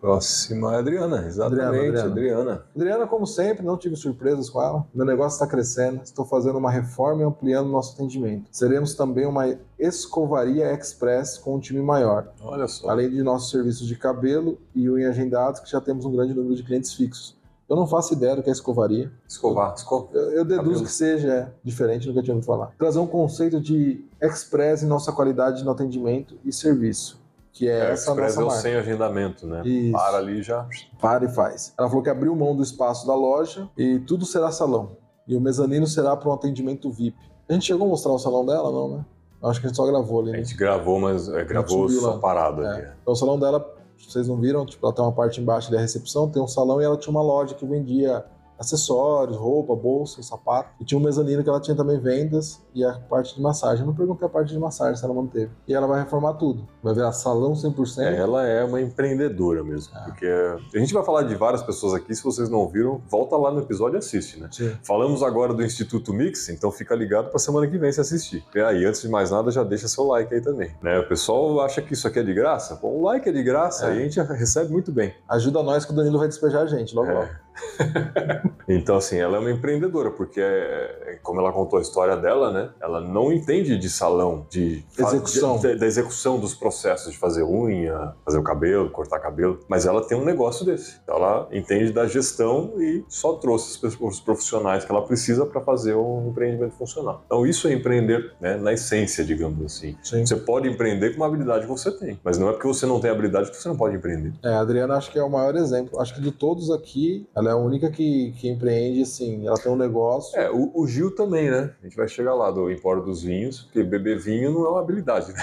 Próxima 0.00 0.72
é 0.72 0.76
a 0.76 0.78
Adriana, 0.80 1.24
exatamente. 1.26 1.64
Adriana, 1.64 2.02
Adriana. 2.02 2.64
Adriana, 2.74 3.06
como 3.06 3.26
sempre, 3.26 3.64
não 3.64 3.76
tive 3.76 3.96
surpresas 3.96 4.50
com 4.50 4.60
ela. 4.60 4.86
Meu 4.92 5.06
negócio 5.06 5.36
está 5.36 5.46
crescendo, 5.46 6.02
estou 6.02 6.24
fazendo 6.24 6.58
uma 6.58 6.70
reforma 6.70 7.22
e 7.22 7.24
ampliando 7.24 7.68
nosso 7.68 7.94
atendimento. 7.94 8.48
Seremos 8.50 8.94
também 8.94 9.26
uma 9.26 9.46
escovaria 9.86 10.72
express 10.72 11.36
com 11.38 11.56
um 11.56 11.60
time 11.60 11.80
maior, 11.82 12.32
Olha 12.42 12.66
só. 12.68 12.88
além 12.90 13.10
de 13.10 13.22
nossos 13.22 13.50
serviços 13.50 13.86
de 13.86 13.96
cabelo 13.96 14.58
e 14.74 14.88
unha 14.88 15.08
agendados, 15.10 15.60
que 15.60 15.70
já 15.70 15.80
temos 15.80 16.04
um 16.04 16.12
grande 16.12 16.32
número 16.34 16.54
de 16.54 16.62
clientes 16.62 16.92
fixos. 16.94 17.36
Eu 17.68 17.76
não 17.76 17.86
faço 17.86 18.12
ideia 18.12 18.36
do 18.36 18.42
que 18.42 18.50
é 18.50 18.52
escovaria. 18.52 19.10
Escovar, 19.26 19.72
escovar. 19.74 20.10
Eu, 20.12 20.30
eu 20.32 20.44
deduzo 20.44 20.64
Cabelo. 20.70 20.84
que 20.84 20.92
seja 20.92 21.54
diferente 21.64 22.06
do 22.06 22.12
que 22.12 22.18
eu 22.18 22.22
tinha 22.22 22.34
ouvido 22.34 22.46
falar. 22.46 22.72
Trazer 22.78 22.98
um 22.98 23.06
conceito 23.06 23.58
de 23.60 24.04
express 24.20 24.82
em 24.82 24.86
nossa 24.86 25.10
qualidade 25.12 25.64
no 25.64 25.70
atendimento 25.70 26.36
e 26.44 26.52
serviço, 26.52 27.18
que 27.50 27.66
é, 27.66 27.72
É, 27.88 27.90
essa 27.92 28.10
Express 28.10 28.36
nossa 28.36 28.40
é 28.40 28.44
o 28.44 28.46
marca. 28.48 28.62
sem 28.62 28.74
agendamento, 28.74 29.46
né? 29.46 29.62
Isso. 29.66 29.92
Para 29.92 30.18
ali 30.18 30.42
já. 30.42 30.68
Para 31.00 31.24
e 31.24 31.28
faz. 31.28 31.72
Ela 31.78 31.88
falou 31.88 32.02
que 32.02 32.10
abriu 32.10 32.36
mão 32.36 32.54
do 32.54 32.62
espaço 32.62 33.06
da 33.06 33.14
loja 33.14 33.66
e 33.76 33.98
tudo 34.00 34.26
será 34.26 34.50
salão. 34.52 34.96
E 35.26 35.34
o 35.34 35.40
mezanino 35.40 35.86
será 35.86 36.14
para 36.14 36.28
um 36.28 36.32
atendimento 36.32 36.90
VIP. 36.90 37.16
A 37.48 37.52
gente 37.54 37.64
chegou 37.64 37.86
a 37.86 37.90
mostrar 37.90 38.12
o 38.12 38.18
salão 38.18 38.44
dela, 38.44 38.70
não, 38.70 38.96
né? 38.98 39.04
Acho 39.42 39.60
que 39.60 39.66
a 39.66 39.68
gente 39.68 39.76
só 39.76 39.86
gravou 39.86 40.20
ali, 40.20 40.30
A 40.30 40.32
né? 40.34 40.38
gente 40.44 40.56
gravou, 40.56 41.00
mas 41.00 41.28
é, 41.28 41.44
gravou 41.44 41.88
só 41.88 42.12
lá. 42.12 42.18
parado 42.18 42.62
É. 42.64 42.70
aqui. 42.78 42.88
Então 43.02 43.12
o 43.12 43.16
salão 43.16 43.38
dela, 43.38 43.64
vocês 43.98 44.28
não 44.28 44.36
viram, 44.36 44.64
tipo, 44.64 44.86
ela 44.86 44.94
tem 44.94 45.04
uma 45.04 45.12
parte 45.12 45.40
embaixo 45.40 45.70
da 45.70 45.80
recepção, 45.80 46.28
tem 46.30 46.40
um 46.42 46.46
salão 46.46 46.80
e 46.80 46.84
ela 46.84 46.96
tinha 46.96 47.10
uma 47.10 47.22
loja 47.22 47.54
que 47.54 47.66
vendia 47.66 48.24
acessórios, 48.62 49.36
roupa, 49.36 49.74
bolsa, 49.76 50.22
sapato. 50.22 50.70
E 50.80 50.84
tinha 50.84 50.98
um 50.98 51.02
mezanino 51.02 51.42
que 51.42 51.48
ela 51.48 51.60
tinha 51.60 51.76
também 51.76 51.98
vendas 51.98 52.60
e 52.74 52.84
a 52.84 52.92
parte 52.94 53.34
de 53.34 53.42
massagem. 53.42 53.80
Eu 53.80 53.86
não 53.86 53.94
perguntei 53.94 54.26
a 54.26 54.30
parte 54.30 54.52
de 54.52 54.58
massagem 54.58 54.96
se 54.96 55.04
ela 55.04 55.12
manteve. 55.14 55.50
E 55.68 55.74
ela 55.74 55.86
vai 55.86 56.00
reformar 56.00 56.34
tudo. 56.34 56.66
Vai 56.82 56.94
virar 56.94 57.12
salão 57.12 57.52
100%. 57.52 57.98
É, 58.02 58.16
ela 58.16 58.46
é 58.46 58.64
uma 58.64 58.80
empreendedora 58.80 59.62
mesmo. 59.62 59.92
Ah. 59.94 60.04
Porque 60.06 60.26
a 60.26 60.78
gente 60.78 60.94
vai 60.94 61.04
falar 61.04 61.22
de 61.22 61.34
várias 61.34 61.62
pessoas 61.62 61.94
aqui. 61.94 62.14
Se 62.14 62.22
vocês 62.24 62.48
não 62.48 62.66
viram, 62.68 63.00
volta 63.08 63.36
lá 63.36 63.50
no 63.50 63.60
episódio 63.60 63.96
e 63.96 63.98
assiste, 63.98 64.40
né? 64.40 64.48
Sim. 64.50 64.72
Falamos 64.82 65.22
agora 65.22 65.52
do 65.52 65.62
Instituto 65.62 66.12
Mix, 66.12 66.48
então 66.48 66.70
fica 66.70 66.94
ligado 66.94 67.28
para 67.30 67.38
semana 67.38 67.66
que 67.66 67.76
vem 67.78 67.92
se 67.92 68.00
assistir. 68.00 68.44
E 68.54 68.60
aí, 68.60 68.84
antes 68.84 69.02
de 69.02 69.08
mais 69.08 69.30
nada, 69.30 69.50
já 69.50 69.62
deixa 69.64 69.88
seu 69.88 70.04
like 70.04 70.32
aí 70.34 70.40
também. 70.40 70.70
Né? 70.82 70.98
O 70.98 71.08
pessoal 71.08 71.60
acha 71.60 71.82
que 71.82 71.92
isso 71.92 72.06
aqui 72.06 72.18
é 72.18 72.22
de 72.22 72.32
graça? 72.32 72.76
Bom, 72.80 72.96
o 72.98 73.02
like 73.02 73.28
é 73.28 73.32
de 73.32 73.42
graça 73.42 73.90
É. 73.90 73.94
e 73.96 73.98
a 73.98 74.02
gente 74.08 74.20
recebe 74.20 74.70
muito 74.72 74.92
bem. 74.92 75.14
Ajuda 75.28 75.62
nós 75.62 75.84
que 75.84 75.92
o 75.92 75.94
Danilo 75.94 76.18
vai 76.18 76.28
despejar 76.28 76.62
a 76.62 76.66
gente 76.66 76.94
logo 76.94 77.10
É. 77.10 77.14
logo. 77.14 77.28
Então, 78.68 78.96
assim, 78.96 79.18
ela 79.18 79.36
é 79.36 79.40
uma 79.40 79.50
empreendedora, 79.50 80.10
porque, 80.12 80.40
é, 80.40 81.18
como 81.22 81.40
ela 81.40 81.52
contou 81.52 81.78
a 81.78 81.82
história 81.82 82.16
dela, 82.16 82.52
né? 82.52 82.70
Ela 82.80 83.00
não 83.00 83.32
entende 83.32 83.76
de 83.76 83.90
salão, 83.90 84.46
de 84.48 84.84
Execução. 84.96 85.58
de- 85.58 85.74
da 85.74 85.84
execução 85.86 86.38
dos 86.38 86.54
processos 86.54 87.12
de 87.12 87.18
fazer 87.18 87.42
unha, 87.42 88.14
fazer 88.24 88.38
o 88.38 88.42
cabelo, 88.42 88.88
cortar 88.90 89.18
cabelo, 89.18 89.58
mas 89.68 89.84
ela 89.84 90.00
tem 90.06 90.16
um 90.16 90.24
negócio 90.24 90.64
desse. 90.64 91.00
Ela 91.08 91.48
entende 91.52 91.92
da 91.92 92.06
gestão 92.06 92.74
e 92.80 93.04
só 93.08 93.34
trouxe 93.34 93.84
os 94.00 94.20
profissionais 94.20 94.84
que 94.84 94.92
ela 94.92 95.02
precisa 95.04 95.44
para 95.44 95.60
fazer 95.60 95.94
um 95.96 96.28
empreendimento 96.30 96.74
funcionar. 96.76 97.20
Então, 97.26 97.44
isso 97.44 97.66
é 97.68 97.72
empreender, 97.72 98.32
né? 98.40 98.56
Na 98.56 98.72
essência, 98.72 99.24
digamos 99.24 99.62
assim. 99.66 99.96
Sim. 100.02 100.24
Você 100.24 100.36
pode 100.36 100.68
empreender 100.68 101.10
com 101.10 101.16
uma 101.16 101.26
habilidade 101.26 101.62
que 101.66 101.70
você 101.70 101.90
tem, 101.90 102.18
mas 102.24 102.38
não 102.38 102.48
é 102.48 102.52
porque 102.52 102.68
você 102.68 102.86
não 102.86 103.00
tem 103.00 103.10
habilidade 103.10 103.50
que 103.50 103.56
você 103.56 103.68
não 103.68 103.76
pode 103.76 103.96
empreender. 103.96 104.32
É, 104.42 104.48
a 104.54 104.60
Adriana 104.60 104.94
acho 104.96 105.10
que 105.10 105.18
é 105.18 105.22
o 105.22 105.28
maior 105.30 105.56
exemplo. 105.56 106.00
Acho 106.00 106.14
que 106.14 106.20
de 106.20 106.30
todos 106.30 106.70
aqui, 106.70 107.28
ela 107.42 107.50
é 107.50 107.52
a 107.52 107.56
única 107.56 107.90
que, 107.90 108.32
que 108.38 108.48
empreende, 108.48 109.02
assim, 109.02 109.46
ela 109.46 109.58
tem 109.58 109.70
um 109.70 109.76
negócio. 109.76 110.38
É, 110.38 110.50
o, 110.50 110.70
o 110.74 110.86
Gil 110.86 111.14
também, 111.14 111.50
né? 111.50 111.74
A 111.80 111.84
gente 111.84 111.96
vai 111.96 112.08
chegar 112.08 112.34
lá 112.34 112.50
do 112.50 112.70
Empório 112.70 113.02
dos 113.02 113.22
Vinhos, 113.22 113.62
porque 113.62 113.82
beber 113.82 114.18
vinho 114.18 114.52
não 114.52 114.64
é 114.64 114.68
uma 114.70 114.80
habilidade, 114.80 115.32
né? 115.32 115.40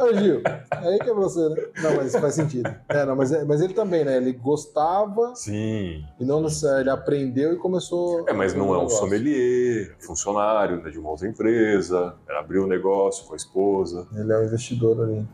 Ô, 0.00 0.12
Gil, 0.16 0.42
aí 0.70 0.98
que 0.98 1.10
é 1.10 1.14
você, 1.14 1.48
né? 1.48 1.56
Não, 1.82 1.96
mas 1.96 2.12
faz 2.16 2.34
sentido. 2.34 2.72
É, 2.88 3.04
não, 3.04 3.16
mas, 3.16 3.32
é- 3.32 3.44
mas 3.44 3.60
ele 3.60 3.74
também, 3.74 4.04
né? 4.04 4.16
Ele 4.16 4.32
gostava 4.32 5.34
Sim. 5.34 6.04
e 6.18 6.24
não 6.24 6.46
ele 6.80 6.90
aprendeu 6.90 7.52
e 7.52 7.56
começou. 7.56 8.24
É, 8.28 8.32
mas 8.32 8.54
não 8.54 8.66
é 8.66 8.70
um 8.70 8.82
negócio. 8.82 8.98
sommelier, 8.98 9.94
é 9.98 10.02
funcionário 10.04 10.82
né, 10.82 10.90
de 10.90 10.98
uma 10.98 11.10
outra 11.10 11.28
empresa, 11.28 12.14
abriu 12.38 12.64
um 12.64 12.66
negócio 12.66 13.26
com 13.26 13.34
a 13.34 13.36
esposa, 13.36 14.06
Ele 14.14 14.32
é 14.32 14.38
um 14.38 14.44
investidor 14.44 15.02
ali. 15.02 15.26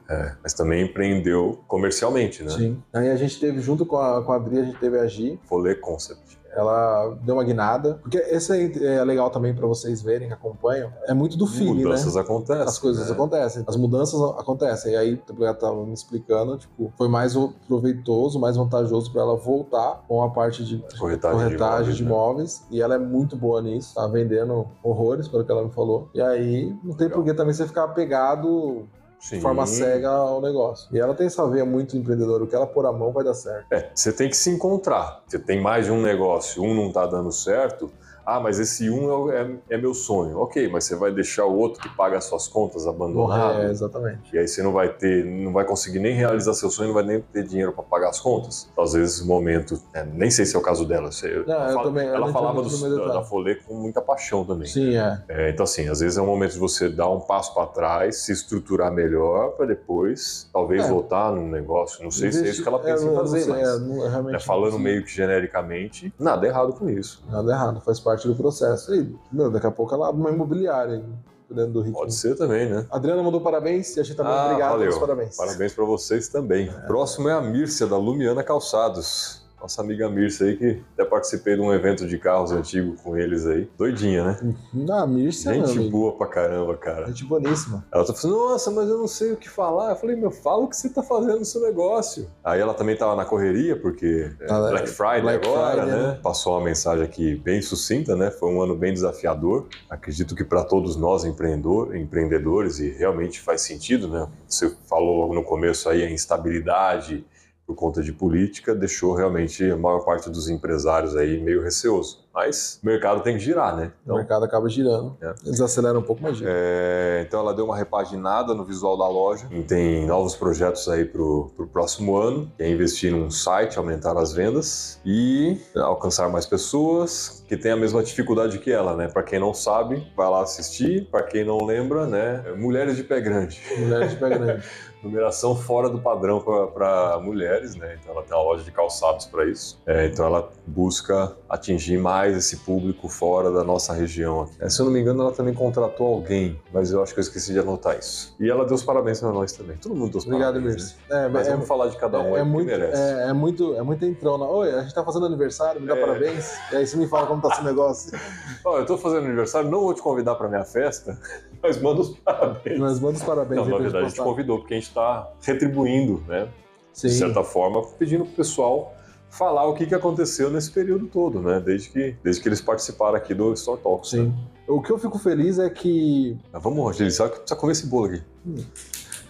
mas 0.43 0.55
também 0.55 0.85
empreendeu 0.85 1.63
comercialmente, 1.67 2.43
né? 2.43 2.51
Sim. 2.51 2.83
Aí 2.93 3.11
a 3.11 3.17
gente 3.17 3.39
teve, 3.39 3.61
junto 3.61 3.85
com 3.87 3.97
a, 3.97 4.23
com 4.25 4.33
a 4.33 4.37
Adri, 4.37 4.59
a 4.59 4.65
gente 4.65 4.79
teve 4.79 4.99
a 4.99 5.07
Gi. 5.07 5.39
Folê 5.45 5.75
Concept. 5.75 6.39
Ela 6.55 7.17
deu 7.23 7.35
uma 7.35 7.45
guinada. 7.45 7.95
Porque 8.03 8.19
esse 8.19 8.53
aí 8.53 8.73
é 8.85 9.03
legal 9.05 9.31
também 9.31 9.55
pra 9.55 9.67
vocês 9.67 10.03
verem 10.03 10.29
que 10.29 10.35
acompanham. 10.35 10.93
É 11.07 11.15
muito 11.15 11.37
do 11.37 11.47
feeling, 11.47 11.79
né? 11.79 11.85
Mudanças 11.85 12.17
acontecem. 12.17 12.63
As 12.63 12.79
coisas 12.79 13.07
né? 13.07 13.13
acontecem, 13.13 13.65
as 13.67 13.77
mudanças 13.77 14.21
acontecem. 14.39 14.93
E 14.93 14.97
aí, 14.97 15.15
o 15.15 15.45
ela 15.45 15.55
tava 15.55 15.85
me 15.85 15.93
explicando, 15.93 16.57
tipo, 16.57 16.93
foi 16.97 17.09
mais 17.09 17.35
proveitoso, 17.67 18.39
mais 18.39 18.57
vantajoso 18.57 19.13
para 19.13 19.23
ela 19.23 19.37
voltar 19.37 20.05
com 20.07 20.23
a 20.23 20.31
parte 20.31 20.65
de 20.65 20.85
Corretagem, 20.99 21.39
corretagem 21.39 21.93
de 21.93 21.97
de 21.99 22.03
imóveis, 22.03 22.57
imóveis. 22.57 22.67
E 22.71 22.81
ela 22.81 22.95
é 22.95 22.99
muito 22.99 23.37
boa 23.37 23.61
nisso, 23.61 23.95
tá 23.95 24.07
vendendo 24.07 24.67
horrores, 24.83 25.29
pelo 25.29 25.45
que 25.45 25.51
ela 25.51 25.65
me 25.65 25.71
falou. 25.71 26.09
E 26.15 26.21
aí, 26.21 26.75
não 26.83 26.95
tem 26.95 27.09
por 27.09 27.25
que 27.25 27.35
também 27.35 27.53
você 27.53 27.67
ficar 27.67 27.85
apegado 27.85 28.87
Sim. 29.25 29.37
de 29.37 29.41
forma 29.41 29.67
cega 29.67 30.11
ao 30.11 30.39
negócio. 30.43 30.87
E 30.93 30.99
ela 30.99 31.15
tem 31.15 31.27
essa 31.27 31.49
veia 31.49 31.65
muito 31.65 31.97
empreendedora, 31.97 32.45
o 32.45 32.47
que 32.47 32.55
ela 32.55 32.67
pôr 32.67 32.85
a 32.85 32.93
mão 32.93 33.11
vai 33.11 33.25
dar 33.25 33.33
certo. 33.33 33.65
É, 33.73 33.91
você 33.95 34.13
tem 34.13 34.29
que 34.29 34.37
se 34.37 34.51
encontrar. 34.51 35.23
Você 35.27 35.39
tem 35.39 35.63
mais 35.63 35.87
de 35.87 35.93
um 35.93 36.03
negócio, 36.03 36.63
um 36.63 36.75
não 36.75 36.93
tá 36.93 37.07
dando 37.07 37.33
certo. 37.33 37.91
Ah, 38.27 38.41
mas 38.41 38.59
esse 38.59 38.89
um 38.91 39.11
é, 39.11 39.15
o- 39.17 39.31
é- 39.33 39.57
é 39.71 39.77
meu 39.79 39.93
sonho. 39.95 40.39
Ok, 40.39 40.69
mas 40.69 40.85
você 40.85 40.97
vai 40.97 41.13
deixar 41.13 41.45
o 41.47 41.55
outro 41.57 41.81
que 41.81 41.89
paga 41.97 42.17
as 42.19 42.25
suas 42.25 42.49
contas 42.49 42.87
abandonado. 42.87 43.63
É, 43.63 43.71
exatamente. 43.71 44.35
E 44.35 44.39
aí 44.39 44.49
você 44.49 44.63
não 44.63 44.73
vai 44.73 44.89
ter, 44.89 45.25
não 45.25 45.53
vai 45.53 45.65
conseguir 45.65 45.99
nem 45.99 46.15
realizar 46.15 46.55
seu 46.55 46.71
sonho, 46.71 46.89
não 46.89 46.95
vai 46.95 47.05
nem 47.05 47.21
ter 47.21 47.45
dinheiro 47.45 47.73
para 47.73 47.83
pagar 47.85 48.09
as 48.11 48.21
contas. 48.21 48.69
Então, 48.73 48.83
às 48.85 48.93
vezes, 48.95 49.21
o 49.21 49.27
momento, 49.27 49.79
né, 49.93 50.09
nem 50.13 50.31
sei 50.31 50.45
se 50.47 50.57
é 50.57 50.59
o 50.59 50.63
caso 50.63 50.87
dela. 50.87 51.11
Não, 51.47 51.55
ela 51.55 51.73
eu 51.73 51.83
também- 51.83 52.09
ela 52.09 52.33
falava 52.33 52.63
no 52.63 52.79
meu 52.79 53.09
da, 53.09 53.23
Folê 53.23 53.55
com 53.57 53.75
muita 53.75 54.01
paixão 54.01 54.45
também. 54.45 54.67
Sim, 54.69 54.97
é. 54.97 55.23
É, 55.29 55.51
então, 55.51 55.65
assim, 55.65 55.89
às 55.89 56.01
vezes 56.01 56.17
é 56.19 56.23
um 56.23 56.27
momento 56.27 56.53
de 56.53 56.59
você 56.59 56.89
dar 56.89 57.11
um 57.11 57.21
passo 57.21 57.55
para 57.55 57.67
trás, 57.67 58.17
se 58.25 58.33
estruturar 58.33 58.93
melhor, 58.93 59.53
para 59.53 59.67
depois, 59.67 60.49
talvez, 60.53 60.85
É. 60.85 60.89
voltar 60.89 61.31
num 61.33 61.49
negócio. 61.49 62.03
Não 62.03 62.11
sei 62.11 62.31
se 62.33 62.45
é 62.45 62.49
isso 62.49 62.63
que 62.63 62.69
ela 62.69 62.79
pensa 62.79 63.05
é, 63.05 63.07
em 63.07 63.11
não 63.11 63.17
fazer, 63.17 63.47
mas 63.47 63.69
é, 63.69 63.79
não- 63.79 64.07
é 64.07 64.33
né, 64.33 64.39
falando 64.39 64.73
não- 64.73 64.79
meio 64.79 65.03
que 65.05 65.11
genericamente, 65.11 66.13
nada 66.19 66.47
errado 66.47 66.73
com 66.73 66.89
isso. 66.89 67.23
Nada 67.31 67.53
errado, 67.53 67.81
faz 67.81 68.01
parte 68.01 68.14
do 68.23 68.35
processo. 68.35 68.95
E, 68.95 69.15
meu, 69.33 69.51
daqui 69.51 69.67
a 69.67 69.71
pouco 69.71 69.95
ela 69.95 70.09
abre 70.09 70.21
uma 70.21 70.31
imobiliária 70.31 71.05
dentro 71.51 71.73
do 71.73 71.81
ritmo. 71.83 71.99
Pode 71.99 72.15
ser 72.15 72.37
também, 72.37 72.69
né? 72.71 72.87
Adriana 72.91 73.23
mandou 73.23 73.41
parabéns 73.41 73.97
e 73.97 74.01
a 74.01 74.03
gente 74.03 74.17
também 74.17 74.33
Ah, 74.33 74.47
obrigado 74.47 74.71
valeu. 74.71 74.87
pelos 74.89 74.99
parabéns. 74.99 75.37
Parabéns 75.37 75.73
para 75.75 75.85
vocês 75.85 76.29
também. 76.29 76.73
Próximo 76.87 77.29
é 77.29 77.33
a 77.33 77.41
Mírcia, 77.41 77.87
da 77.87 77.97
Lumiana 77.97 78.43
Calçados. 78.43 79.44
Nossa 79.65 79.81
amiga 79.81 80.11
Mírcia 80.11 80.47
aí, 80.47 80.57
que 80.59 80.83
até 80.93 81.07
participei 81.09 81.55
de 81.55 81.63
um 81.63 81.73
evento 81.73 82.07
de 82.07 82.19
carros 82.19 82.53
antigo 82.53 82.97
com 83.03 83.17
eles 83.17 83.47
aí. 83.47 83.67
Doidinha, 83.79 84.23
né? 84.23 84.55
Ah, 84.91 85.07
Mircia, 85.07 85.53
meu 85.53 85.67
Gente 85.67 85.89
boa 85.89 86.13
pra 86.19 86.27
caramba, 86.27 86.77
cara. 86.77 87.07
Gente 87.07 87.25
boníssima. 87.25 87.83
Ela 87.91 88.05
tá 88.05 88.13
falando, 88.13 88.51
nossa, 88.51 88.71
mas 88.71 88.87
eu 88.91 88.99
não 88.99 89.09
sei 89.09 89.33
o 89.33 89.39
que 89.39 89.49
falar. 89.49 89.93
Eu 89.93 89.97
falei, 89.97 90.17
meu, 90.17 90.31
fala 90.31 90.65
o 90.65 90.69
que 90.69 90.77
você 90.77 90.91
tá 90.91 91.03
fazendo 91.03 91.39
no 91.39 91.47
seu 91.47 91.63
negócio. 91.63 92.29
Aí 92.45 92.61
ela 92.61 92.75
também 92.75 92.95
tava 92.95 93.17
na 93.17 93.25
correria, 93.25 93.75
porque 93.75 94.31
é 94.39 94.45
Ela- 94.51 94.69
Black 94.69 94.87
Friday 94.91 95.23
Black 95.23 95.47
agora, 95.49 95.83
Friday, 95.83 95.99
né? 95.99 96.07
né? 96.09 96.21
Passou 96.23 96.59
uma 96.59 96.65
mensagem 96.67 97.03
aqui 97.03 97.35
bem 97.35 97.63
sucinta, 97.63 98.15
né? 98.15 98.31
Foi 98.31 98.51
um 98.53 98.61
ano 98.61 98.77
bem 98.77 98.93
desafiador. 98.93 99.67
Acredito 99.89 100.35
que 100.35 100.45
para 100.45 100.63
todos 100.63 100.95
nós 100.95 101.25
empreendedor, 101.25 101.97
empreendedores, 101.97 102.81
e 102.81 102.91
realmente 102.91 103.41
faz 103.41 103.63
sentido, 103.63 104.09
né? 104.09 104.29
Você 104.47 104.77
falou 104.87 105.21
logo 105.23 105.35
no 105.35 105.43
começo 105.43 105.89
aí 105.89 106.03
a 106.03 106.11
instabilidade 106.11 107.25
por 107.67 107.75
conta 107.75 108.03
de 108.03 108.13
política, 108.13 108.75
deixou 108.75 109.15
realmente 109.15 109.71
a 109.71 109.77
maior 109.77 110.01
parte 110.01 110.29
dos 110.29 110.49
empresários 110.49 111.17
aí 111.17 111.41
meio 111.41 111.63
receoso. 111.63 112.25
Mas 112.35 112.81
o 112.83 112.87
mercado 112.87 113.23
tem 113.23 113.35
que 113.35 113.45
girar, 113.45 113.77
né? 113.77 113.93
o 114.05 114.17
mercado 114.17 114.45
acaba 114.45 114.69
girando. 114.69 115.17
É. 115.23 115.35
Eles 115.47 115.61
aceleram 115.61 116.01
um 116.01 116.03
pouco, 116.03 116.21
mas 116.21 116.37
gira. 116.37 116.51
É, 116.53 117.25
então 117.25 117.39
ela 117.39 117.55
deu 117.55 117.65
uma 117.65 117.77
repaginada 117.77 118.53
no 118.53 118.65
visual 118.65 118.99
da 118.99 119.07
loja. 119.07 119.47
E 119.53 119.63
tem 119.63 120.05
novos 120.05 120.35
projetos 120.35 120.89
aí 120.89 121.05
pro, 121.05 121.53
pro 121.57 121.67
próximo 121.69 122.17
ano, 122.17 122.51
que 122.57 122.65
é 122.65 122.69
investir 122.69 123.13
num 123.13 123.31
site, 123.31 123.79
aumentar 123.79 124.19
as 124.19 124.33
vendas 124.33 125.01
e 125.07 125.61
alcançar 125.77 126.29
mais 126.29 126.45
pessoas 126.45 127.45
que 127.47 127.57
têm 127.57 127.71
a 127.71 127.77
mesma 127.77 128.03
dificuldade 128.03 128.59
que 128.59 128.73
ela, 128.73 128.97
né? 128.97 129.07
Para 129.07 129.23
quem 129.23 129.39
não 129.39 129.55
sabe, 129.55 130.05
vai 130.17 130.29
lá 130.29 130.43
assistir. 130.43 131.07
Para 131.13 131.23
quem 131.23 131.45
não 131.45 131.65
lembra, 131.65 132.05
né? 132.05 132.53
Mulheres 132.57 132.97
de 132.97 133.05
pé 133.05 133.21
grande. 133.21 133.63
Mulher 133.79 134.09
de 134.09 134.17
pé 134.17 134.29
grande. 134.29 134.65
Numeração 135.05 135.55
fora 135.55 135.89
do 135.89 135.99
padrão 136.01 136.41
para 136.41 137.19
mulheres, 137.23 137.75
né? 137.77 137.99
Então 138.01 138.13
ela 138.13 138.23
tem 138.23 138.37
uma 138.37 138.43
loja 138.43 138.65
de 138.65 138.71
calçados 138.73 139.27
para 139.27 139.45
isso. 139.45 139.81
É, 139.87 140.07
então 140.07 140.25
ela 140.27 140.51
busca 140.67 141.37
atingir 141.49 141.99
mais 141.99 142.37
esse 142.37 142.57
público 142.59 143.09
fora 143.09 143.51
da 143.53 143.63
nossa 143.63 143.93
região 143.93 144.43
aqui. 144.43 144.55
É, 144.61 144.69
se 144.69 144.81
eu 144.81 144.87
não 144.87 144.93
me 144.93 145.01
engano, 145.01 145.23
ela 145.23 145.33
também 145.33 145.53
contratou 145.55 146.07
alguém, 146.07 146.61
mas 146.73 146.91
eu 146.91 147.03
acho 147.03 147.13
que 147.13 147.21
eu 147.21 147.23
esqueci 147.23 147.53
de 147.53 147.59
anotar 147.59 147.99
isso. 147.99 148.35
E 148.41 148.51
ela 148.51 148.65
deu 148.65 148.75
os 148.75 148.83
parabéns 148.83 149.21
para 149.21 149.31
nós 149.31 149.53
também. 149.53 149.77
Todo 149.77 149.95
mundo 149.95 150.11
deu 150.13 150.19
os 150.19 150.27
Obrigado, 150.27 150.55
parabéns. 150.55 150.75
Mirce. 150.75 150.97
Né? 151.11 151.25
É, 151.25 151.29
mas 151.29 151.47
é, 151.47 151.51
vamos 151.53 151.69
falar 151.69 151.89
de 151.89 151.97
cada 151.97 152.19
um 152.21 152.37
é, 152.37 152.41
aí, 152.41 152.45
muito, 152.47 152.67
merece. 152.67 153.01
é, 153.01 153.29
é 153.29 153.33
muito, 153.33 153.75
é 153.77 153.83
muito 153.83 154.05
entrona. 154.05 154.45
Oi, 154.47 154.73
a 154.73 154.83
gente 154.83 154.95
tá 154.95 155.05
fazendo 155.05 155.27
aniversário, 155.27 155.81
me 155.81 155.87
dá 155.87 155.97
É. 155.97 156.01
parabéns. 156.01 156.53
E 156.73 156.77
aí 156.77 156.87
você 156.87 156.97
me 156.97 157.07
fala 157.07 157.27
como 157.27 157.43
tá 157.43 157.55
seu 157.55 157.65
negócio. 157.65 158.19
Ó, 158.65 158.79
eu 158.79 158.87
tô 158.87 158.97
fazendo 158.97 159.27
aniversário, 159.27 159.71
não 159.71 159.81
vou 159.81 159.95
te 159.95 160.01
convidar 160.03 160.35
para 160.37 160.49
minha 160.49 160.65
festa, 160.65 161.19
mas 161.65 161.81
manda 161.81 162.03
os 162.03 162.11
parabéns. 162.11 162.79
Nós 162.79 163.01
manda 163.01 163.17
os 163.17 163.25
parabéns 163.25 163.61
Não, 163.63 163.69
na 163.69 163.79
verdade, 163.79 164.05
a 164.05 164.09
gente 164.09 164.21
convidou, 164.21 164.59
porque 164.59 164.75
a 164.75 164.77
gente 164.77 164.89
está 164.89 165.33
retribuindo, 165.41 166.23
né? 166.29 166.49
Sim. 166.93 167.09
De 167.09 167.15
certa 167.15 167.43
forma, 167.43 167.83
pedindo 167.99 168.25
pro 168.27 168.35
pessoal 168.35 168.95
falar 169.31 169.67
o 169.67 169.75
que, 169.75 169.87
que 169.87 169.95
aconteceu 169.95 170.51
nesse 170.51 170.71
período 170.71 171.07
todo, 171.07 171.41
né? 171.41 171.61
Desde 171.61 171.89
que, 171.89 172.17
desde 172.23 172.43
que 172.43 172.49
eles 172.49 172.61
participaram 172.61 173.17
aqui 173.17 173.33
do 173.33 173.53
Store 173.55 173.81
Talks. 173.81 174.13
né? 174.13 174.25
Sim. 174.25 174.35
O 174.69 174.83
que 174.83 174.93
eu 174.93 174.99
fico 174.99 175.19
feliz 175.19 175.59
é 175.59 175.71
que. 175.71 176.39
Mas 176.53 176.63
vamos, 176.63 176.89
agilizar 176.91 177.31
que 177.31 177.39
precisa 177.39 177.59
comer 177.59 177.73
esse 177.73 177.87
bolo 177.87 178.07
aqui. 178.07 178.23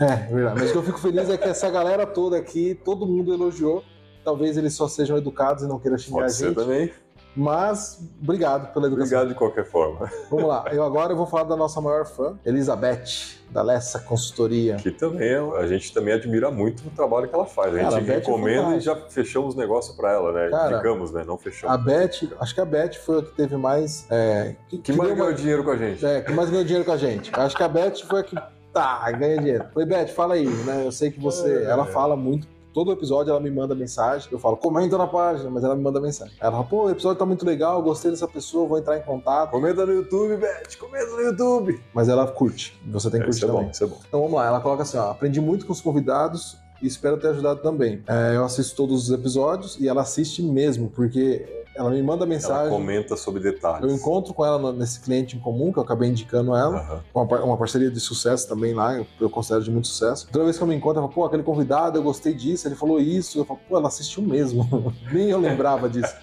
É, 0.01 0.17
verdade. 0.27 0.61
Mas 0.61 0.71
o 0.71 0.73
que 0.73 0.79
eu 0.79 0.83
fico 0.83 0.99
feliz 0.99 1.31
é 1.31 1.39
que 1.39 1.49
essa 1.49 1.71
galera 1.71 2.05
toda 2.05 2.37
aqui, 2.37 2.75
todo 2.85 3.07
mundo 3.07 3.33
elogiou. 3.33 3.85
Talvez 4.25 4.57
eles 4.57 4.75
só 4.75 4.89
sejam 4.89 5.17
educados 5.17 5.63
e 5.63 5.69
não 5.69 5.79
queiram 5.79 5.97
xingar 5.97 6.21
Pode 6.21 6.33
a 6.33 6.35
ser 6.35 6.47
gente. 6.49 6.57
também. 6.57 6.91
Mas 7.37 8.01
obrigado 8.23 8.73
pela 8.73 8.87
educação. 8.87 9.07
Obrigado 9.19 9.29
de 9.29 9.35
qualquer 9.35 9.65
forma. 9.65 10.11
Vamos 10.31 10.47
lá. 10.47 10.65
Eu 10.73 10.85
agora 10.85 11.15
vou 11.15 11.27
falar 11.27 11.45
da 11.45 11.57
nossa 11.57 11.81
maior 11.81 12.07
fã, 12.07 12.39
Elizabeth, 12.47 13.05
da 13.51 13.61
Lessa 13.63 13.99
Consultoria. 13.99 14.77
Que 14.77 14.91
também 14.91 15.29
é- 15.31 15.59
a 15.59 15.67
gente 15.67 15.93
também 15.93 16.15
admira 16.15 16.51
muito 16.51 16.87
o 16.87 16.91
trabalho 16.91 17.29
que 17.29 17.35
ela 17.35 17.47
faz. 17.47 17.75
A 17.75 17.79
Cara, 17.79 17.89
a 17.89 17.99
gente 17.99 18.07
Beth 18.07 18.13
é 18.15 18.19
recomenda 18.19 18.77
e 18.77 18.81
já 18.81 18.95
fechamos 19.09 19.55
negócio 19.55 19.97
para 19.97 20.13
ela, 20.13 20.33
né? 20.33 20.49
Cara, 20.51 20.73
Indicamos, 20.75 21.11
né? 21.13 21.25
Não 21.27 21.35
A 21.35 21.39
fechamos. 21.39 21.85
Beth, 21.85 22.29
acho 22.41 22.55
que 22.55 22.61
a 22.61 22.65
Beth 22.65 22.95
foi 23.05 23.19
a 23.19 23.23
que 23.23 23.33
teve 23.35 23.57
mais. 23.57 24.07
É, 24.11 24.55
que, 24.69 24.79
Que 24.79 24.93
mais 24.93 25.09
deu 25.09 25.19
ganhou 25.19 25.33
dinheiro 25.33 25.65
com 25.65 25.71
a 25.71 25.77
gente? 25.77 26.05
É, 26.07 26.21
que 26.21 26.33
mais 26.33 26.51
ganhou 26.51 26.65
dinheiro 26.65 26.85
com 26.85 26.93
a 26.93 26.97
gente. 26.97 27.31
Acho 27.35 27.57
que 27.57 27.63
a 27.63 27.69
Beth 27.69 27.97
foi 28.09 28.21
a 28.21 28.23
que. 28.23 28.37
Tá, 28.73 29.09
ganha 29.13 29.39
dinheiro. 29.39 29.67
Falei, 29.73 29.89
Beth, 29.89 30.09
fala 30.09 30.35
aí, 30.35 30.49
né? 30.49 30.83
Eu 30.85 30.91
sei 30.91 31.09
que 31.11 31.21
você. 31.21 31.63
É. 31.63 31.71
Ela 31.71 31.85
fala 31.87 32.17
muito. 32.17 32.49
Todo 32.75 32.91
episódio 32.91 33.31
ela 33.31 33.39
me 33.39 33.53
manda 33.53 33.73
mensagem. 33.73 34.29
Eu 34.33 34.39
falo, 34.41 34.57
comenta 34.57 34.99
na 34.99 35.07
página, 35.07 35.49
mas 35.49 35.63
ela 35.63 35.77
me 35.77 35.83
manda 35.83 36.01
mensagem. 36.01 36.35
Ela 36.41 36.51
fala, 36.51 36.65
pô, 36.65 36.85
o 36.87 36.91
episódio 36.91 37.17
tá 37.17 37.25
muito 37.25 37.47
legal, 37.47 37.81
gostei 37.81 38.11
dessa 38.11 38.27
pessoa, 38.27 38.67
vou 38.67 38.77
entrar 38.77 38.99
em 38.99 39.03
contato. 39.03 39.53
Comenta 39.53 39.87
no 39.87 39.93
YouTube, 39.93 40.37
Beth. 40.37 40.77
Comenta 40.81 41.13
no 41.13 41.21
YouTube. 41.21 41.81
Mas 41.95 42.09
ela 42.09 42.27
curte. 42.27 42.77
Você 42.87 43.09
tem 43.11 43.23
que 43.23 43.31
Isso 43.31 43.39
curtir 43.41 43.45
é 43.45 43.55
também. 43.55 43.65
bom, 43.67 43.71
isso 43.71 43.85
é 43.85 43.87
bom. 43.87 43.99
Então 44.09 44.21
vamos 44.21 44.35
lá, 44.35 44.47
ela 44.47 44.61
coloca 44.61 44.83
assim: 44.83 44.99
ó, 44.99 45.13
aprendi 45.13 45.41
muito 45.41 45.65
com 45.67 45.73
os 45.73 45.81
convidados 45.81 46.57
e 46.83 46.87
espero 46.89 47.17
ter 47.17 47.29
ajudado 47.29 47.63
também. 47.63 48.03
É, 48.09 48.35
eu 48.35 48.45
assisto 48.45 48.75
todos 48.75 49.05
os 49.09 49.11
episódios 49.17 49.79
e 49.79 49.89
ela 49.89 50.03
assiste 50.03 50.43
mesmo, 50.43 50.91
porque 50.91 51.64
ela 51.77 51.91
me 51.91 52.03
manda 52.03 52.25
Ela 52.25 52.27
mensagem. 52.27 52.71
comenta 52.71 53.17
sobre 53.17 53.41
detalhes. 53.41 53.89
Eu 53.89 53.95
encontro 53.95 54.33
com 54.33 54.45
ela 54.45 54.73
nesse 54.73 55.01
cliente 55.01 55.37
em 55.37 55.41
comum, 55.41 55.73
que 55.73 55.79
eu 55.79 55.83
acabei 55.83 56.09
indicando 56.09 56.55
ela. 56.55 56.79
Aham. 56.79 57.01
Uma, 57.15 57.45
uma 57.45 57.57
parceria 57.57 57.91
de 57.91 58.01
sucesso 58.01 58.49
também 58.49 58.75
lá, 58.75 58.95
eu, 58.95 59.07
eu 59.21 59.29
considero 59.31 59.65
de 59.65 59.71
muito 59.71 59.89
sucesso. 59.89 60.29
Toda 60.31 60.45
vez 60.45 60.57
que 60.57 60.63
eu 60.63 60.67
me 60.67 60.75
encontro, 60.75 60.99
ela 61.01 61.09
fala, 61.09 61.15
pô, 61.15 61.25
aquele 61.25 61.43
convidado, 61.43 61.99
eu 61.99 62.03
gostei 62.03 62.35
disso, 62.35 62.69
ele 62.69 62.75
falou 62.75 63.01
isso. 63.01 63.39
Eu 63.39 63.45
falo, 63.45 63.61
pô, 63.69 63.77
ela 63.77 63.89
assistiu 63.89 64.23
mesmo. 64.23 64.93
Nem 65.13 65.31
eu 65.31 65.41
lembrava 65.41 65.89
disso. 65.89 66.15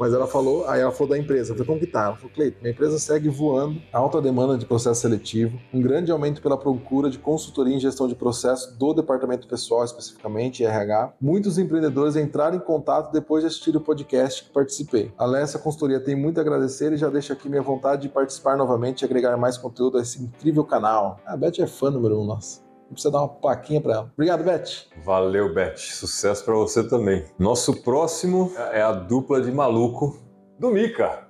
Mas 0.00 0.14
ela 0.14 0.26
falou, 0.26 0.66
aí 0.66 0.80
ela 0.80 0.90
falou 0.90 1.10
da 1.10 1.18
empresa. 1.18 1.54
Eu 1.54 1.66
como 1.66 1.78
que 1.78 1.86
tá? 1.86 2.06
Ela 2.06 2.16
falou, 2.16 2.30
Cleiton, 2.34 2.56
minha 2.62 2.72
empresa 2.72 2.98
segue 2.98 3.28
voando, 3.28 3.82
alta 3.92 4.18
demanda 4.18 4.56
de 4.56 4.64
processo 4.64 5.02
seletivo, 5.02 5.60
um 5.74 5.82
grande 5.82 6.10
aumento 6.10 6.40
pela 6.40 6.56
procura 6.56 7.10
de 7.10 7.18
consultoria 7.18 7.76
em 7.76 7.78
gestão 7.78 8.08
de 8.08 8.14
processo 8.14 8.78
do 8.78 8.94
departamento 8.94 9.46
pessoal, 9.46 9.84
especificamente, 9.84 10.64
RH. 10.64 11.12
Muitos 11.20 11.58
empreendedores 11.58 12.16
entraram 12.16 12.56
em 12.56 12.60
contato 12.60 13.12
depois 13.12 13.42
de 13.42 13.48
assistir 13.48 13.76
o 13.76 13.80
podcast 13.80 14.44
que 14.44 14.50
participei. 14.50 15.12
A 15.18 15.58
Consultoria 15.58 16.00
tem 16.00 16.16
muito 16.16 16.38
a 16.38 16.40
agradecer 16.40 16.92
e 16.94 16.96
já 16.96 17.10
deixo 17.10 17.34
aqui 17.34 17.50
minha 17.50 17.60
vontade 17.60 18.02
de 18.02 18.08
participar 18.08 18.56
novamente 18.56 19.02
e 19.02 19.04
agregar 19.04 19.36
mais 19.36 19.58
conteúdo 19.58 19.98
a 19.98 20.00
esse 20.00 20.22
incrível 20.22 20.64
canal. 20.64 21.20
A 21.26 21.36
Beth 21.36 21.58
é 21.58 21.66
fã 21.66 21.90
número 21.90 22.18
um, 22.18 22.24
nossa. 22.24 22.69
Precisa 22.90 23.10
dar 23.10 23.20
uma 23.20 23.28
plaquinha 23.28 23.80
pra 23.80 23.92
ela. 23.92 24.10
Obrigado, 24.14 24.42
Beth. 24.42 24.86
Valeu, 25.04 25.54
Beth. 25.54 25.76
Sucesso 25.76 26.44
pra 26.44 26.54
você 26.54 26.86
também. 26.88 27.24
Nosso 27.38 27.82
próximo 27.82 28.52
é 28.72 28.82
a 28.82 28.92
dupla 28.92 29.40
de 29.40 29.52
maluco 29.52 30.18
do 30.58 30.70
Mika. 30.70 31.28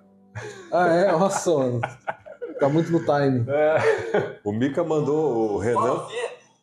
Ah, 0.72 0.88
é? 0.88 1.12
Nossa, 1.12 1.50
mano. 1.52 1.80
Tá 2.58 2.68
muito 2.68 2.90
no 2.90 3.00
time. 3.00 3.44
É. 3.48 4.38
O 4.44 4.52
Mika 4.52 4.82
mandou, 4.84 5.54
o 5.54 5.58
Renan 5.58 6.06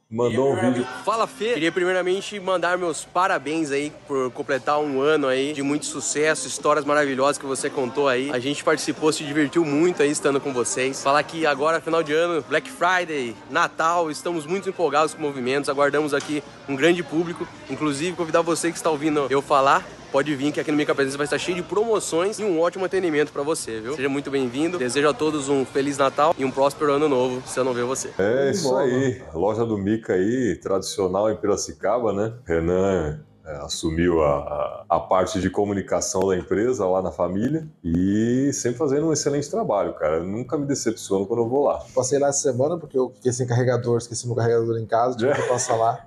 mandou 0.09 0.53
um 0.53 0.55
vídeo. 0.55 0.87
Fala 1.03 1.27
Fê! 1.27 1.53
Queria 1.53 1.71
primeiramente 1.71 2.39
mandar 2.39 2.77
meus 2.77 3.03
parabéns 3.03 3.71
aí 3.71 3.91
por 4.07 4.31
completar 4.31 4.79
um 4.79 5.01
ano 5.01 5.27
aí 5.27 5.53
de 5.53 5.61
muito 5.61 5.85
sucesso, 5.85 6.47
histórias 6.47 6.85
maravilhosas 6.85 7.37
que 7.37 7.45
você 7.45 7.69
contou 7.69 8.07
aí. 8.07 8.31
A 8.31 8.39
gente 8.39 8.63
participou, 8.63 9.11
se 9.11 9.23
divertiu 9.23 9.65
muito 9.65 10.01
aí 10.01 10.09
estando 10.09 10.39
com 10.39 10.53
vocês. 10.53 11.03
Falar 11.03 11.21
que 11.23 11.45
agora, 11.45 11.81
final 11.81 12.01
de 12.01 12.13
ano, 12.13 12.43
Black 12.47 12.69
Friday, 12.69 13.35
Natal, 13.49 14.09
estamos 14.09 14.45
muito 14.45 14.69
empolgados 14.69 15.13
com 15.13 15.21
movimentos, 15.21 15.69
aguardamos 15.69 16.13
aqui 16.13 16.41
um 16.69 16.75
grande 16.75 17.03
público. 17.03 17.47
Inclusive, 17.69 18.15
convidar 18.15 18.41
você 18.41 18.71
que 18.71 18.77
está 18.77 18.89
ouvindo 18.89 19.27
eu 19.29 19.41
falar 19.41 19.85
Pode 20.17 20.35
vir 20.35 20.51
que 20.51 20.59
aqui 20.59 20.71
no 20.71 20.77
Mica 20.77 20.95
Presença 20.95 21.15
vai 21.15 21.25
estar 21.25 21.37
cheio 21.37 21.57
de 21.57 21.61
promoções 21.61 22.39
e 22.39 22.43
um 22.43 22.59
ótimo 22.59 22.83
atendimento 22.83 23.31
para 23.31 23.43
você, 23.43 23.79
viu? 23.79 23.95
Seja 23.95 24.09
muito 24.09 24.31
bem-vindo. 24.31 24.79
Desejo 24.79 25.07
a 25.07 25.13
todos 25.13 25.47
um 25.47 25.63
feliz 25.63 25.95
Natal 25.95 26.33
e 26.35 26.43
um 26.43 26.49
próspero 26.49 26.93
ano 26.93 27.07
novo, 27.07 27.47
se 27.47 27.59
eu 27.59 27.63
não 27.63 27.71
ver 27.71 27.83
você. 27.83 28.09
É 28.17 28.49
isso 28.49 28.75
aí. 28.75 29.21
A 29.31 29.37
loja 29.37 29.63
do 29.63 29.77
Mika 29.77 30.13
aí, 30.13 30.55
tradicional 30.59 31.29
em 31.29 31.35
Piracicaba, 31.35 32.11
né? 32.13 32.33
Renan 32.47 33.19
é, 33.45 33.57
assumiu 33.57 34.23
a, 34.23 34.37
a, 34.39 34.85
a 34.89 34.99
parte 34.99 35.39
de 35.39 35.51
comunicação 35.51 36.27
da 36.27 36.35
empresa 36.35 36.83
lá 36.87 36.99
na 36.99 37.11
família 37.11 37.67
e 37.83 38.49
sempre 38.53 38.79
fazendo 38.79 39.05
um 39.05 39.13
excelente 39.13 39.47
trabalho, 39.51 39.93
cara. 39.93 40.15
Eu 40.15 40.23
nunca 40.23 40.57
me 40.57 40.65
decepciono 40.65 41.27
quando 41.27 41.43
eu 41.43 41.47
vou 41.47 41.65
lá. 41.65 41.85
Passei 41.93 42.17
lá 42.17 42.29
essa 42.29 42.51
semana 42.51 42.75
porque 42.79 42.97
eu 42.97 43.11
fiquei 43.11 43.31
sem 43.31 43.45
carregador, 43.45 43.99
esqueci 43.99 44.25
meu 44.25 44.35
carregador 44.35 44.79
em 44.79 44.85
casa, 44.87 45.15
tive 45.15 45.31
que 45.35 45.43
passar 45.47 45.75
lá. 45.75 46.03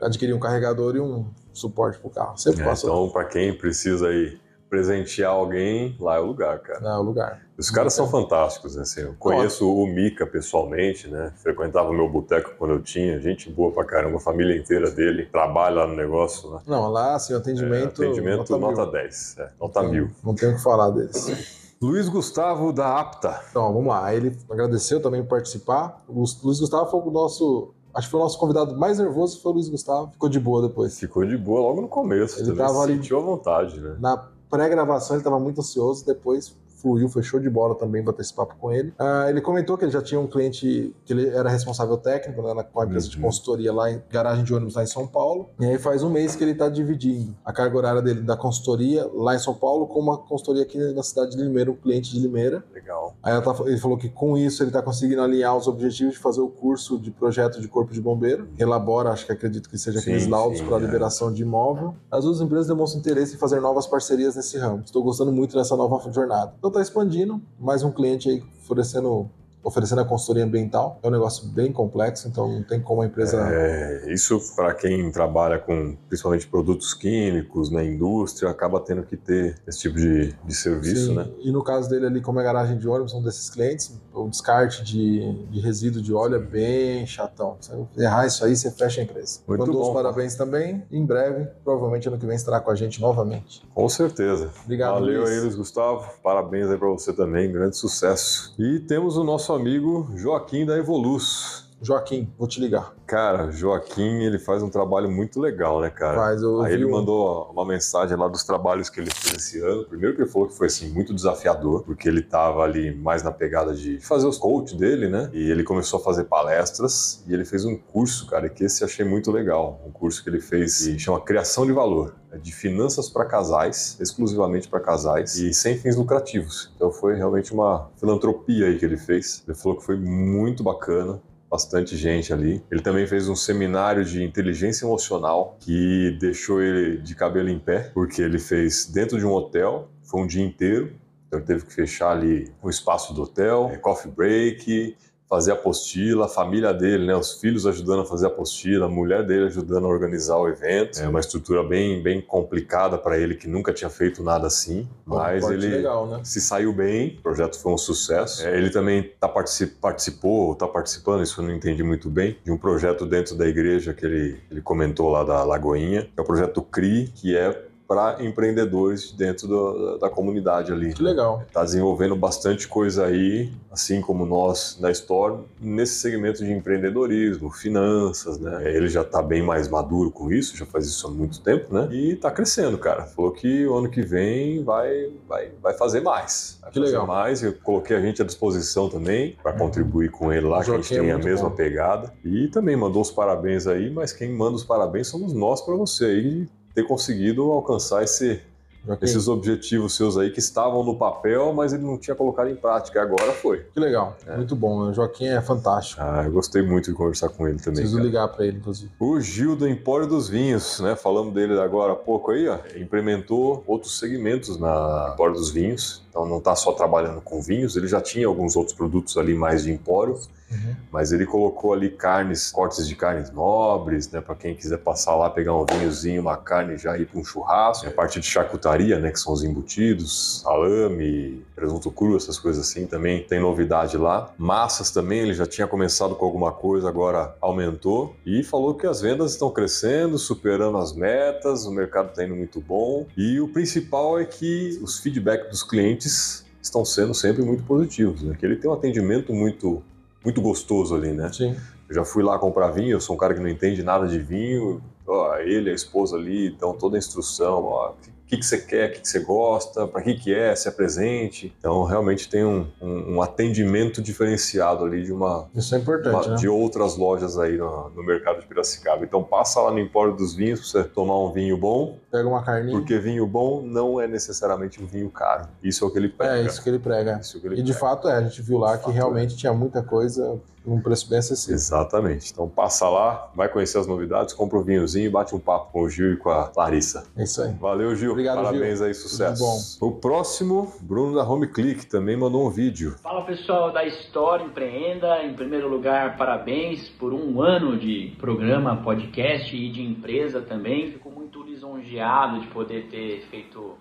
Adquiri 0.00 0.32
um 0.32 0.38
carregador 0.38 0.94
e 0.94 1.00
um 1.00 1.26
suporte 1.60 1.98
pro 1.98 2.10
carro. 2.10 2.36
Sempre 2.38 2.62
É, 2.62 2.64
passo 2.64 2.86
lá. 2.86 2.92
então, 2.94 3.08
para 3.10 3.24
quem 3.24 3.56
precisa 3.56 4.08
aí 4.08 4.38
presentear 4.68 5.32
alguém, 5.32 5.96
lá 5.98 6.16
é 6.16 6.20
o 6.20 6.26
lugar, 6.26 6.60
cara. 6.60 6.86
É 6.86 6.96
o 6.96 7.02
lugar. 7.02 7.42
Os 7.58 7.70
caras 7.70 7.92
são 7.92 8.08
fantásticos, 8.08 8.76
né? 8.76 8.82
Assim, 8.82 9.00
eu 9.00 9.14
conheço 9.18 9.68
o 9.68 9.84
Mika 9.84 10.24
pessoalmente, 10.24 11.08
né? 11.08 11.32
Frequentava 11.42 11.90
o 11.90 11.92
meu 11.92 12.08
boteco 12.08 12.52
quando 12.56 12.74
eu 12.74 12.80
tinha, 12.80 13.20
gente 13.20 13.50
boa 13.50 13.72
pra 13.72 13.84
caramba, 13.84 14.18
a 14.18 14.20
família 14.20 14.56
inteira 14.56 14.88
dele 14.90 15.26
trabalha 15.26 15.80
lá 15.80 15.86
no 15.88 15.96
negócio, 15.96 16.50
né? 16.52 16.60
Não, 16.68 16.88
lá, 16.88 17.16
assim, 17.16 17.34
o 17.34 17.38
atendimento. 17.38 18.02
É, 18.02 18.06
atendimento 18.06 18.56
nota, 18.56 18.82
mil. 18.84 18.92
10, 18.92 19.36
é, 19.38 19.50
nota 19.60 19.82
mil. 19.82 20.10
Não 20.22 20.34
tenho 20.36 20.52
o 20.52 20.54
que 20.56 20.62
falar 20.62 20.90
deles. 20.90 21.58
Luiz 21.82 22.08
Gustavo 22.08 22.72
da 22.72 23.00
Apta. 23.00 23.40
Então, 23.50 23.72
vamos 23.72 23.88
lá. 23.88 24.14
Ele 24.14 24.36
agradeceu 24.50 25.00
também 25.02 25.22
por 25.22 25.30
participar. 25.30 26.02
O 26.06 26.24
Luiz 26.44 26.60
Gustavo 26.60 26.90
foi 26.90 27.00
o 27.00 27.10
nosso. 27.10 27.74
Acho 27.94 28.06
que 28.06 28.10
foi 28.12 28.20
o 28.20 28.22
nosso 28.22 28.38
convidado 28.38 28.76
mais 28.76 28.98
nervoso, 28.98 29.40
foi 29.40 29.50
o 29.52 29.54
Luiz 29.56 29.68
Gustavo. 29.68 30.10
Ficou 30.12 30.28
de 30.28 30.38
boa 30.38 30.66
depois. 30.68 30.98
Ficou 30.98 31.24
de 31.26 31.36
boa 31.36 31.60
logo 31.60 31.80
no 31.80 31.88
começo, 31.88 32.38
Ele 32.38 32.48
também 32.50 32.66
tava 32.66 32.80
ali- 32.82 32.94
sentiu 32.94 33.18
à 33.18 33.20
vontade, 33.20 33.80
né? 33.80 33.96
Na 34.00 34.16
pré-gravação 34.50 35.16
ele 35.16 35.20
estava 35.20 35.38
muito 35.40 35.60
ansioso, 35.60 36.04
depois 36.06 36.54
fluiu, 36.80 37.08
foi 37.08 37.22
show 37.22 37.38
de 37.40 37.48
bola 37.50 37.74
também 37.74 38.02
bater 38.02 38.22
esse 38.22 38.32
papo 38.34 38.54
com 38.58 38.72
ele. 38.72 38.92
Ah, 38.98 39.26
ele 39.28 39.40
comentou 39.40 39.76
que 39.76 39.84
ele 39.84 39.92
já 39.92 40.02
tinha 40.02 40.20
um 40.20 40.26
cliente 40.26 40.94
que 41.04 41.12
ele 41.12 41.28
era 41.28 41.48
responsável 41.48 41.96
técnico 41.96 42.42
né, 42.42 42.54
na- 42.54 42.64
com 42.64 42.80
a 42.80 42.84
empresa 42.84 43.08
de 43.08 43.16
Uhum. 43.16 43.22
consultoria 43.22 43.72
lá 43.72 43.90
em 43.90 44.02
garagem 44.10 44.44
de 44.44 44.54
ônibus 44.54 44.74
lá 44.74 44.82
em 44.82 44.86
São 44.86 45.06
Paulo. 45.06 45.48
E 45.60 45.64
aí 45.66 45.78
faz 45.78 46.02
um 46.02 46.10
mês 46.10 46.34
que 46.36 46.44
ele 46.44 46.52
está 46.52 46.68
dividindo 46.68 47.34
a 47.44 47.52
carga 47.52 47.76
horária 47.76 48.02
dele 48.02 48.20
da 48.22 48.36
consultoria 48.36 49.08
lá 49.14 49.34
em 49.34 49.38
São 49.38 49.54
Paulo 49.54 49.86
com 49.86 49.98
uma 50.00 50.16
consultoria 50.18 50.62
aqui 50.62 50.78
na 50.92 51.02
cidade 51.02 51.32
de 51.36 51.42
Limeira, 51.42 51.70
um 51.70 51.74
cliente 51.76 52.10
de 52.12 52.20
Limeira. 52.20 52.64
Legal. 52.72 53.14
Aí 53.22 53.40
tá- 53.42 53.56
ele 53.66 53.78
falou 53.78 53.96
que 53.96 54.08
com 54.08 54.36
isso 54.36 54.62
ele 54.62 54.70
está 54.70 54.82
conseguindo 54.82 55.20
alinhar 55.22 55.56
os 55.56 55.66
objetivos 55.68 56.14
de 56.14 56.18
fazer 56.20 56.40
o 56.40 56.48
curso 56.48 56.98
de 56.98 57.10
projeto 57.10 57.60
de 57.60 57.68
corpo 57.68 57.92
de 57.92 58.00
bombeiro. 58.00 58.48
Elabora, 58.58 59.10
acho 59.10 59.26
que 59.26 59.32
acredito 59.32 59.68
que 59.68 59.78
seja 59.78 59.98
aqueles 60.00 60.26
laudos 60.26 60.60
para 60.60 60.76
é. 60.76 60.80
liberação 60.80 61.32
de 61.32 61.42
imóvel. 61.42 61.94
As 62.10 62.24
duas 62.24 62.40
empresas 62.40 62.66
demonstram 62.66 63.00
interesse 63.00 63.34
em 63.34 63.38
fazer 63.38 63.60
novas 63.60 63.86
parcerias 63.86 64.36
nesse 64.36 64.58
ramo. 64.58 64.82
Estou 64.84 65.02
gostando 65.02 65.32
muito 65.32 65.56
dessa 65.56 65.76
nova 65.76 66.00
jornada. 66.12 66.52
Então 66.58 66.69
está 66.70 66.80
expandindo, 66.80 67.40
mais 67.58 67.82
um 67.82 67.92
cliente 67.92 68.28
aí 68.28 68.42
oferecendo 68.62 69.28
oferecendo 69.62 70.00
a 70.00 70.04
consultoria 70.04 70.44
ambiental. 70.44 70.98
É 71.02 71.08
um 71.08 71.10
negócio 71.10 71.46
bem 71.48 71.72
complexo, 71.72 72.28
então 72.28 72.48
não 72.48 72.62
tem 72.62 72.80
como 72.80 73.02
a 73.02 73.06
empresa 73.06 73.38
É, 73.50 74.12
isso 74.12 74.40
para 74.54 74.74
quem 74.74 75.10
trabalha 75.10 75.58
com 75.58 75.96
principalmente 76.08 76.46
produtos 76.46 76.94
químicos 76.94 77.70
na 77.70 77.84
indústria 77.84 78.50
acaba 78.50 78.80
tendo 78.80 79.02
que 79.02 79.16
ter 79.16 79.56
esse 79.66 79.80
tipo 79.80 79.96
de, 79.96 80.32
de 80.44 80.54
serviço, 80.54 81.06
Sim, 81.06 81.14
né? 81.14 81.28
E 81.40 81.52
no 81.52 81.62
caso 81.62 81.88
dele 81.88 82.06
ali, 82.06 82.20
como 82.20 82.40
é 82.40 82.42
garagem 82.42 82.78
de 82.78 82.88
ônibus, 82.88 83.12
um 83.14 83.22
desses 83.22 83.50
clientes, 83.50 83.98
o 84.14 84.28
descarte 84.28 84.82
de, 84.82 85.32
de 85.50 85.60
resíduo 85.60 86.02
de 86.02 86.12
óleo 86.12 86.36
é 86.36 86.38
bem 86.38 87.06
chatão. 87.06 87.56
Se 87.60 87.72
errar 87.96 88.26
isso 88.26 88.44
aí, 88.44 88.56
você 88.56 88.70
fecha 88.70 89.00
a 89.00 89.04
empresa. 89.04 89.40
Muito 89.46 89.60
Mandou 89.66 89.82
os 89.82 89.88
bom. 89.88 89.94
parabéns 89.94 90.34
também. 90.34 90.82
Em 90.90 91.04
breve, 91.04 91.46
provavelmente 91.64 92.08
ano 92.08 92.18
que 92.18 92.26
vem 92.26 92.36
estará 92.36 92.60
com 92.60 92.70
a 92.70 92.74
gente 92.74 93.00
novamente. 93.00 93.62
Com 93.74 93.88
certeza. 93.88 94.50
Obrigado, 94.64 94.94
Valeu 94.94 95.20
Luiz. 95.22 95.30
aí, 95.30 95.40
Luiz 95.40 95.54
Gustavo. 95.54 96.08
Parabéns 96.22 96.68
aí 96.68 96.76
para 96.78 96.88
você 96.88 97.12
também, 97.12 97.50
grande 97.50 97.76
sucesso. 97.76 98.54
E 98.58 98.80
temos 98.80 99.16
o 99.16 99.24
nosso 99.24 99.49
amigo 99.54 100.08
Joaquim 100.16 100.64
da 100.64 100.76
Evoluz. 100.76 101.69
Joaquim, 101.82 102.28
vou 102.38 102.46
te 102.46 102.60
ligar. 102.60 102.94
Cara, 103.06 103.50
Joaquim, 103.50 104.22
ele 104.22 104.38
faz 104.38 104.62
um 104.62 104.68
trabalho 104.68 105.10
muito 105.10 105.40
legal, 105.40 105.80
né, 105.80 105.88
cara? 105.88 106.16
Faz, 106.16 106.42
eu 106.42 106.60
Aí 106.60 106.74
ele 106.74 106.84
um- 106.84 106.90
mandou 106.90 107.50
uma 107.50 107.64
mensagem 107.64 108.16
lá 108.16 108.28
dos 108.28 108.44
trabalhos 108.44 108.90
que 108.90 109.00
ele 109.00 109.10
fez 109.10 109.34
esse 109.36 109.60
ano. 109.60 109.84
Primeiro 109.86 110.14
que 110.14 110.22
ele 110.22 110.30
falou 110.30 110.46
que 110.48 110.54
foi, 110.54 110.66
assim, 110.66 110.90
muito 110.90 111.14
desafiador, 111.14 111.82
porque 111.82 112.06
ele 112.08 112.22
tava 112.22 112.62
ali 112.62 112.94
mais 112.94 113.22
na 113.22 113.32
pegada 113.32 113.74
de 113.74 113.98
fazer 114.00 114.26
os 114.26 114.36
coach 114.36 114.76
dele, 114.76 115.08
né? 115.08 115.30
E 115.32 115.50
ele 115.50 115.64
começou 115.64 115.98
a 115.98 116.02
fazer 116.02 116.24
palestras 116.24 117.24
e 117.26 117.32
ele 117.32 117.44
fez 117.44 117.64
um 117.64 117.76
curso, 117.76 118.26
cara, 118.26 118.48
que 118.48 118.64
esse 118.64 118.82
eu 118.82 118.86
achei 118.86 119.04
muito 119.04 119.32
legal. 119.32 119.80
Um 119.86 119.90
curso 119.90 120.22
que 120.22 120.28
ele 120.28 120.40
fez 120.40 120.84
que 120.84 120.98
chama 120.98 121.20
Criação 121.20 121.64
de 121.66 121.72
Valor. 121.72 122.14
É 122.32 122.38
de 122.38 122.52
finanças 122.52 123.08
para 123.08 123.24
casais, 123.24 123.96
exclusivamente 124.00 124.68
para 124.68 124.78
casais 124.78 125.34
e 125.36 125.52
sem 125.52 125.76
fins 125.76 125.96
lucrativos. 125.96 126.70
Então 126.76 126.92
foi 126.92 127.16
realmente 127.16 127.52
uma 127.52 127.90
filantropia 127.96 128.66
aí 128.66 128.78
que 128.78 128.84
ele 128.84 128.96
fez. 128.96 129.42
Ele 129.48 129.56
falou 129.56 129.78
que 129.78 129.84
foi 129.84 129.96
muito 129.96 130.62
bacana, 130.62 131.20
bastante 131.50 131.96
gente 131.96 132.32
ali. 132.32 132.62
Ele 132.70 132.80
também 132.80 133.06
fez 133.06 133.28
um 133.28 133.34
seminário 133.34 134.04
de 134.04 134.22
inteligência 134.22 134.84
emocional 134.84 135.56
que 135.58 136.16
deixou 136.20 136.62
ele 136.62 136.98
de 136.98 137.14
cabelo 137.14 137.48
em 137.48 137.58
pé, 137.58 137.90
porque 137.92 138.22
ele 138.22 138.38
fez 138.38 138.86
dentro 138.86 139.18
de 139.18 139.26
um 139.26 139.32
hotel, 139.32 139.90
foi 140.02 140.22
um 140.22 140.26
dia 140.26 140.44
inteiro. 140.44 140.94
Então 141.26 141.40
ele 141.40 141.46
teve 141.46 141.66
que 141.66 141.72
fechar 141.72 142.12
ali 142.12 142.52
o 142.62 142.70
espaço 142.70 143.12
do 143.12 143.22
hotel, 143.22 143.70
é, 143.72 143.76
coffee 143.76 144.10
break, 144.10 144.96
fazer 145.30 145.52
a 145.52 145.54
apostila, 145.54 146.24
a 146.24 146.28
família 146.28 146.74
dele, 146.74 147.06
né, 147.06 147.14
os 147.14 147.34
filhos 147.34 147.64
ajudando 147.64 148.00
a 148.00 148.04
fazer 148.04 148.26
a 148.26 148.28
apostila, 148.28 148.86
a 148.86 148.88
mulher 148.88 149.24
dele 149.24 149.46
ajudando 149.46 149.84
a 149.84 149.88
organizar 149.88 150.36
o 150.36 150.48
evento. 150.48 150.98
É 150.98 151.08
uma 151.08 151.20
estrutura 151.20 151.62
bem, 151.62 152.02
bem 152.02 152.20
complicada 152.20 152.98
para 152.98 153.16
ele 153.16 153.36
que 153.36 153.46
nunca 153.46 153.72
tinha 153.72 153.88
feito 153.88 154.24
nada 154.24 154.48
assim, 154.48 154.88
mas 155.06 155.48
ele 155.48 155.68
legal, 155.68 156.08
né? 156.08 156.20
se 156.24 156.40
saiu 156.40 156.72
bem, 156.72 157.16
o 157.20 157.22
projeto 157.22 157.56
foi 157.60 157.72
um 157.72 157.78
sucesso. 157.78 158.44
É, 158.44 158.58
ele 158.58 158.70
também 158.70 159.08
tá 159.20 159.28
particip, 159.28 159.76
participou, 159.80 160.52
está 160.52 160.66
participando, 160.66 161.22
isso 161.22 161.40
eu 161.40 161.46
não 161.46 161.54
entendi 161.54 161.84
muito 161.84 162.10
bem, 162.10 162.36
de 162.42 162.50
um 162.50 162.58
projeto 162.58 163.06
dentro 163.06 163.36
da 163.36 163.46
igreja 163.46 163.94
que 163.94 164.04
ele, 164.04 164.40
ele 164.50 164.60
comentou 164.60 165.10
lá 165.10 165.22
da 165.22 165.44
Lagoinha, 165.44 166.02
que 166.02 166.18
é 166.18 166.22
o 166.22 166.26
projeto 166.26 166.60
CRI, 166.60 167.08
que 167.14 167.36
é 167.36 167.69
para 167.90 168.24
empreendedores 168.24 169.10
dentro 169.10 169.48
do- 169.48 169.98
da 169.98 170.08
comunidade 170.08 170.70
ali. 170.70 170.94
Que 170.94 171.02
legal. 171.02 171.42
Está 171.48 171.64
desenvolvendo 171.64 172.14
bastante 172.14 172.68
coisa 172.68 173.06
aí, 173.06 173.50
assim 173.68 174.00
como 174.00 174.24
nós 174.24 174.78
na 174.80 174.92
Store, 174.92 175.38
nesse 175.60 175.94
segmento 175.94 176.44
de 176.44 176.52
empreendedorismo, 176.52 177.50
finanças, 177.50 178.38
né? 178.38 178.62
Ele 178.72 178.88
já 178.88 179.00
está 179.02 179.20
bem 179.20 179.42
mais 179.42 179.66
maduro 179.68 180.08
com 180.08 180.30
isso, 180.30 180.56
já 180.56 180.64
faz 180.64 180.86
isso 180.86 181.04
há 181.08 181.10
muito 181.10 181.40
tempo, 181.40 181.74
né? 181.74 181.88
E 181.90 182.12
está 182.12 182.30
crescendo, 182.30 182.78
cara. 182.78 183.06
Falou 183.06 183.32
que 183.32 183.66
o 183.66 183.74
ano 183.76 183.90
que 183.90 184.02
vem 184.02 184.62
vai, 184.62 185.10
vai, 185.28 185.50
vai 185.60 185.74
fazer 185.74 186.00
mais. 186.00 186.58
Vai 186.62 186.70
Que 186.70 186.78
fazer 186.78 186.92
legal. 186.92 187.06
mais. 187.08 187.42
Eu 187.42 187.54
coloquei 187.54 187.96
a 187.96 188.00
gente 188.00 188.22
à 188.22 188.24
disposição 188.24 188.88
também 188.88 189.36
para 189.42 189.52
contribuir 189.52 190.12
com 190.12 190.32
ele 190.32 190.46
lá, 190.46 190.62
que 190.62 190.70
a 190.70 190.76
gente 190.76 190.94
é 190.94 191.00
tem 191.00 191.10
a 191.10 191.14
muito 191.14 191.24
mesma 191.24 191.48
bom. 191.48 191.56
pegada. 191.56 192.12
E 192.24 192.46
também 192.46 192.76
mandou 192.76 193.02
os 193.02 193.10
parabéns 193.10 193.66
aí, 193.66 193.90
mas 193.90 194.12
quem 194.12 194.30
manda 194.32 194.54
os 194.54 194.62
parabéns 194.62 195.08
somos 195.08 195.32
nós 195.32 195.60
para 195.60 195.74
você 195.74 196.04
aí 196.04 196.48
ter 196.74 196.84
conseguido 196.84 197.50
alcançar 197.52 198.02
esse, 198.02 198.40
Joaquim, 198.86 199.04
esses 199.04 199.28
objetivos 199.28 199.94
seus 199.94 200.16
aí 200.16 200.30
que 200.30 200.38
estavam 200.38 200.82
no 200.82 200.96
papel, 200.96 201.52
mas 201.52 201.72
ele 201.72 201.84
não 201.84 201.98
tinha 201.98 202.14
colocado 202.14 202.48
em 202.48 202.56
prática. 202.56 203.02
Agora 203.02 203.32
foi. 203.32 203.66
que 203.72 203.80
legal. 203.80 204.16
Muito 204.36 204.56
bom. 204.56 204.84
né? 204.84 204.90
O 204.90 204.94
Joaquim 204.94 205.26
é 205.26 205.40
fantástico. 205.40 206.00
Ah, 206.02 206.22
eu 206.24 206.32
gostei 206.32 206.62
muito 206.62 206.90
de 206.90 206.96
conversar 206.96 207.28
com 207.28 207.46
ele 207.46 207.58
também. 207.58 207.80
Preciso 207.80 207.96
cara. 207.96 208.06
ligar 208.06 208.28
pra 208.28 208.46
ele, 208.46 208.58
inclusive. 208.58 208.90
O 208.98 209.20
Gil 209.20 209.54
do 209.54 209.68
Empório 209.68 210.06
dos 210.06 210.28
Vinhos, 210.28 210.80
né? 210.80 210.96
Falamos 210.96 211.34
dele 211.34 211.58
agora 211.60 211.92
há 211.92 211.96
pouco 211.96 212.30
aí, 212.30 212.48
ó. 212.48 212.58
Implementou 212.76 213.62
outros 213.66 213.98
segmentos 213.98 214.58
na 214.58 215.10
Empório 215.14 215.34
dos 215.34 215.50
Vinhos. 215.50 216.02
Então 216.08 216.26
não 216.26 216.38
está 216.38 216.56
só 216.56 216.72
trabalhando 216.72 217.20
com 217.20 217.40
vinhos, 217.40 217.76
ele 217.76 217.86
já 217.86 218.00
tinha 218.00 218.26
alguns 218.26 218.56
outros 218.56 218.74
produtos 218.76 219.16
ali 219.16 219.34
mais 219.34 219.62
de 219.62 219.70
empório, 219.72 220.18
Uhum. 220.50 220.74
mas 220.90 221.12
ele 221.12 221.24
colocou 221.24 221.72
ali 221.72 221.90
carnes, 221.90 222.50
cortes 222.50 222.88
de 222.88 222.96
carnes 222.96 223.30
nobres, 223.30 224.10
né? 224.10 224.20
Para 224.20 224.34
quem 224.34 224.54
quiser 224.54 224.78
passar 224.78 225.14
lá, 225.14 225.30
pegar 225.30 225.54
um 225.54 225.64
vinhozinho, 225.64 226.20
uma 226.22 226.36
carne 226.36 226.76
já 226.76 226.98
ir 226.98 227.06
para 227.06 227.20
um 227.20 227.24
churrasco. 227.24 227.86
A 227.86 227.90
parte 227.90 228.18
de 228.18 228.26
charcutaria, 228.26 228.98
né? 228.98 229.12
Que 229.12 229.20
são 229.20 229.32
os 229.32 229.44
embutidos, 229.44 230.40
salame, 230.42 231.44
presunto 231.54 231.90
cru, 231.92 232.16
essas 232.16 232.38
coisas 232.38 232.68
assim 232.68 232.86
também 232.86 233.22
tem 233.22 233.38
novidade 233.38 233.96
lá. 233.96 234.32
Massas 234.36 234.90
também, 234.90 235.20
ele 235.20 235.34
já 235.34 235.46
tinha 235.46 235.66
começado 235.66 236.16
com 236.16 236.24
alguma 236.24 236.50
coisa, 236.50 236.88
agora 236.88 237.34
aumentou. 237.40 238.16
E 238.26 238.42
falou 238.42 238.74
que 238.74 238.86
as 238.86 239.00
vendas 239.00 239.32
estão 239.32 239.50
crescendo, 239.50 240.18
superando 240.18 240.78
as 240.78 240.92
metas, 240.92 241.64
o 241.64 241.70
mercado 241.70 242.10
está 242.10 242.24
indo 242.24 242.34
muito 242.34 242.60
bom. 242.60 243.06
E 243.16 243.40
o 243.40 243.48
principal 243.48 244.18
é 244.18 244.24
que 244.24 244.78
os 244.82 244.98
feedbacks 244.98 245.48
dos 245.48 245.62
clientes 245.62 246.44
estão 246.62 246.84
sendo 246.84 247.14
sempre 247.14 247.42
muito 247.42 247.62
positivos, 247.62 248.22
né? 248.22 248.36
Que 248.38 248.44
ele 248.44 248.56
tem 248.56 248.70
um 248.70 248.74
atendimento 248.74 249.32
muito 249.32 249.82
muito 250.24 250.40
gostoso 250.40 250.94
ali, 250.94 251.12
né? 251.12 251.32
Sim. 251.32 251.56
Eu 251.88 251.94
já 251.94 252.04
fui 252.04 252.22
lá 252.22 252.38
comprar 252.38 252.70
vinho, 252.70 252.92
eu 252.92 253.00
sou 253.00 253.16
um 253.16 253.18
cara 253.18 253.34
que 253.34 253.40
não 253.40 253.48
entende 253.48 253.82
nada 253.82 254.06
de 254.06 254.18
vinho. 254.18 254.80
Ó, 255.06 255.36
ele, 255.38 255.70
a 255.70 255.74
esposa 255.74 256.16
ali, 256.16 256.50
dão 256.50 256.72
toda 256.72 256.96
a 256.96 256.98
instrução. 256.98 257.64
Ó, 257.64 257.92
que, 258.30 258.36
que 258.38 258.46
você 258.46 258.58
quer, 258.58 258.90
o 258.90 258.92
que, 258.94 259.00
que 259.00 259.08
você 259.08 259.18
gosta, 259.20 259.86
para 259.86 260.00
que, 260.02 260.14
que 260.14 260.34
é, 260.34 260.54
se 260.54 260.68
é 260.68 260.70
presente. 260.70 261.52
Então, 261.58 261.84
realmente 261.84 262.28
tem 262.28 262.44
um, 262.44 262.66
um, 262.80 263.16
um 263.16 263.22
atendimento 263.22 264.00
diferenciado 264.00 264.84
ali 264.84 265.02
de 265.02 265.12
uma, 265.12 265.48
Isso 265.54 265.74
é 265.74 265.78
importante, 265.78 266.14
uma- 266.14 266.26
né? 266.28 266.36
de 266.36 266.48
outras 266.48 266.96
lojas 266.96 267.38
aí 267.38 267.56
no, 267.58 267.90
no 267.90 268.02
mercado 268.04 268.40
de 268.40 268.46
Piracicaba. 268.46 269.04
Então, 269.04 269.22
passa 269.22 269.60
lá 269.60 269.70
no 269.70 269.78
Empório 269.78 270.14
dos 270.14 270.34
Vinhos 270.34 270.60
para 270.70 270.82
você 270.82 270.88
tomar 270.88 271.18
um 271.18 271.32
vinho 271.32 271.56
bom, 271.58 271.98
Pega 272.10 272.28
uma 272.28 272.42
carninha. 272.42 272.76
porque 272.78 272.98
vinho 272.98 273.26
bom 273.26 273.62
não 273.62 274.00
é 274.00 274.06
necessariamente 274.06 274.82
um 274.82 274.86
vinho 274.86 275.10
caro. 275.10 275.48
Isso 275.62 275.84
é 275.84 275.88
o 275.88 275.90
que 275.90 275.98
ele 275.98 276.08
pega. 276.08 276.38
É 276.38 276.42
isso 276.42 276.62
que 276.62 276.68
ele 276.68 276.78
prega. 276.78 277.18
Isso 277.20 277.36
é 277.36 277.40
que 277.40 277.46
ele 277.46 277.54
E 277.54 277.62
de 277.62 277.72
prega. 277.72 277.78
fato 277.78 278.08
é, 278.08 278.12
a 278.16 278.22
gente 278.22 278.40
viu 278.42 278.58
lá 278.58 278.76
que 278.78 278.84
fato, 278.84 278.94
realmente 278.94 279.36
tinha 279.36 279.52
muita 279.52 279.82
coisa 279.82 280.38
por 280.70 280.76
um 280.76 280.80
preço 280.80 281.10
bem 281.10 281.18
acessível. 281.18 281.56
Exatamente. 281.56 282.30
Então 282.32 282.48
passa 282.48 282.88
lá, 282.88 283.28
vai 283.34 283.48
conhecer 283.48 283.78
as 283.78 283.88
novidades, 283.88 284.32
compra 284.32 284.56
um 284.56 284.62
vinhozinho 284.62 285.06
e 285.06 285.10
bate 285.10 285.34
um 285.34 285.40
papo 285.40 285.72
com 285.72 285.82
o 285.82 285.88
Gil 285.88 286.12
e 286.12 286.16
com 286.16 286.30
a 286.30 286.52
Larissa. 286.56 287.04
É 287.16 287.24
isso 287.24 287.42
aí. 287.42 287.52
Valeu, 287.54 287.94
Gil. 287.96 288.12
Obrigado, 288.12 288.36
Parabéns 288.36 288.78
Gil. 288.78 288.86
aí, 288.86 288.94
sucesso. 288.94 289.80
bom. 289.80 289.88
O 289.88 289.92
próximo, 289.96 290.72
Bruno 290.80 291.16
da 291.16 291.28
Home 291.28 291.48
Click, 291.48 291.86
também 291.86 292.16
mandou 292.16 292.46
um 292.46 292.50
vídeo. 292.50 292.94
Fala 293.02 293.24
pessoal 293.24 293.72
da 293.72 293.84
História 293.84 294.44
Empreenda. 294.44 295.24
Em 295.24 295.34
primeiro 295.34 295.68
lugar, 295.68 296.16
parabéns 296.16 296.88
por 296.90 297.12
um 297.12 297.42
ano 297.42 297.76
de 297.76 298.14
programa, 298.20 298.76
podcast 298.76 299.56
e 299.56 299.72
de 299.72 299.82
empresa 299.82 300.40
também. 300.40 300.92
Fico 300.92 301.10
muito 301.10 301.42
lisonjeado 301.42 302.40
de 302.40 302.46
poder 302.46 302.88
ter 302.88 303.22
feito 303.28 303.74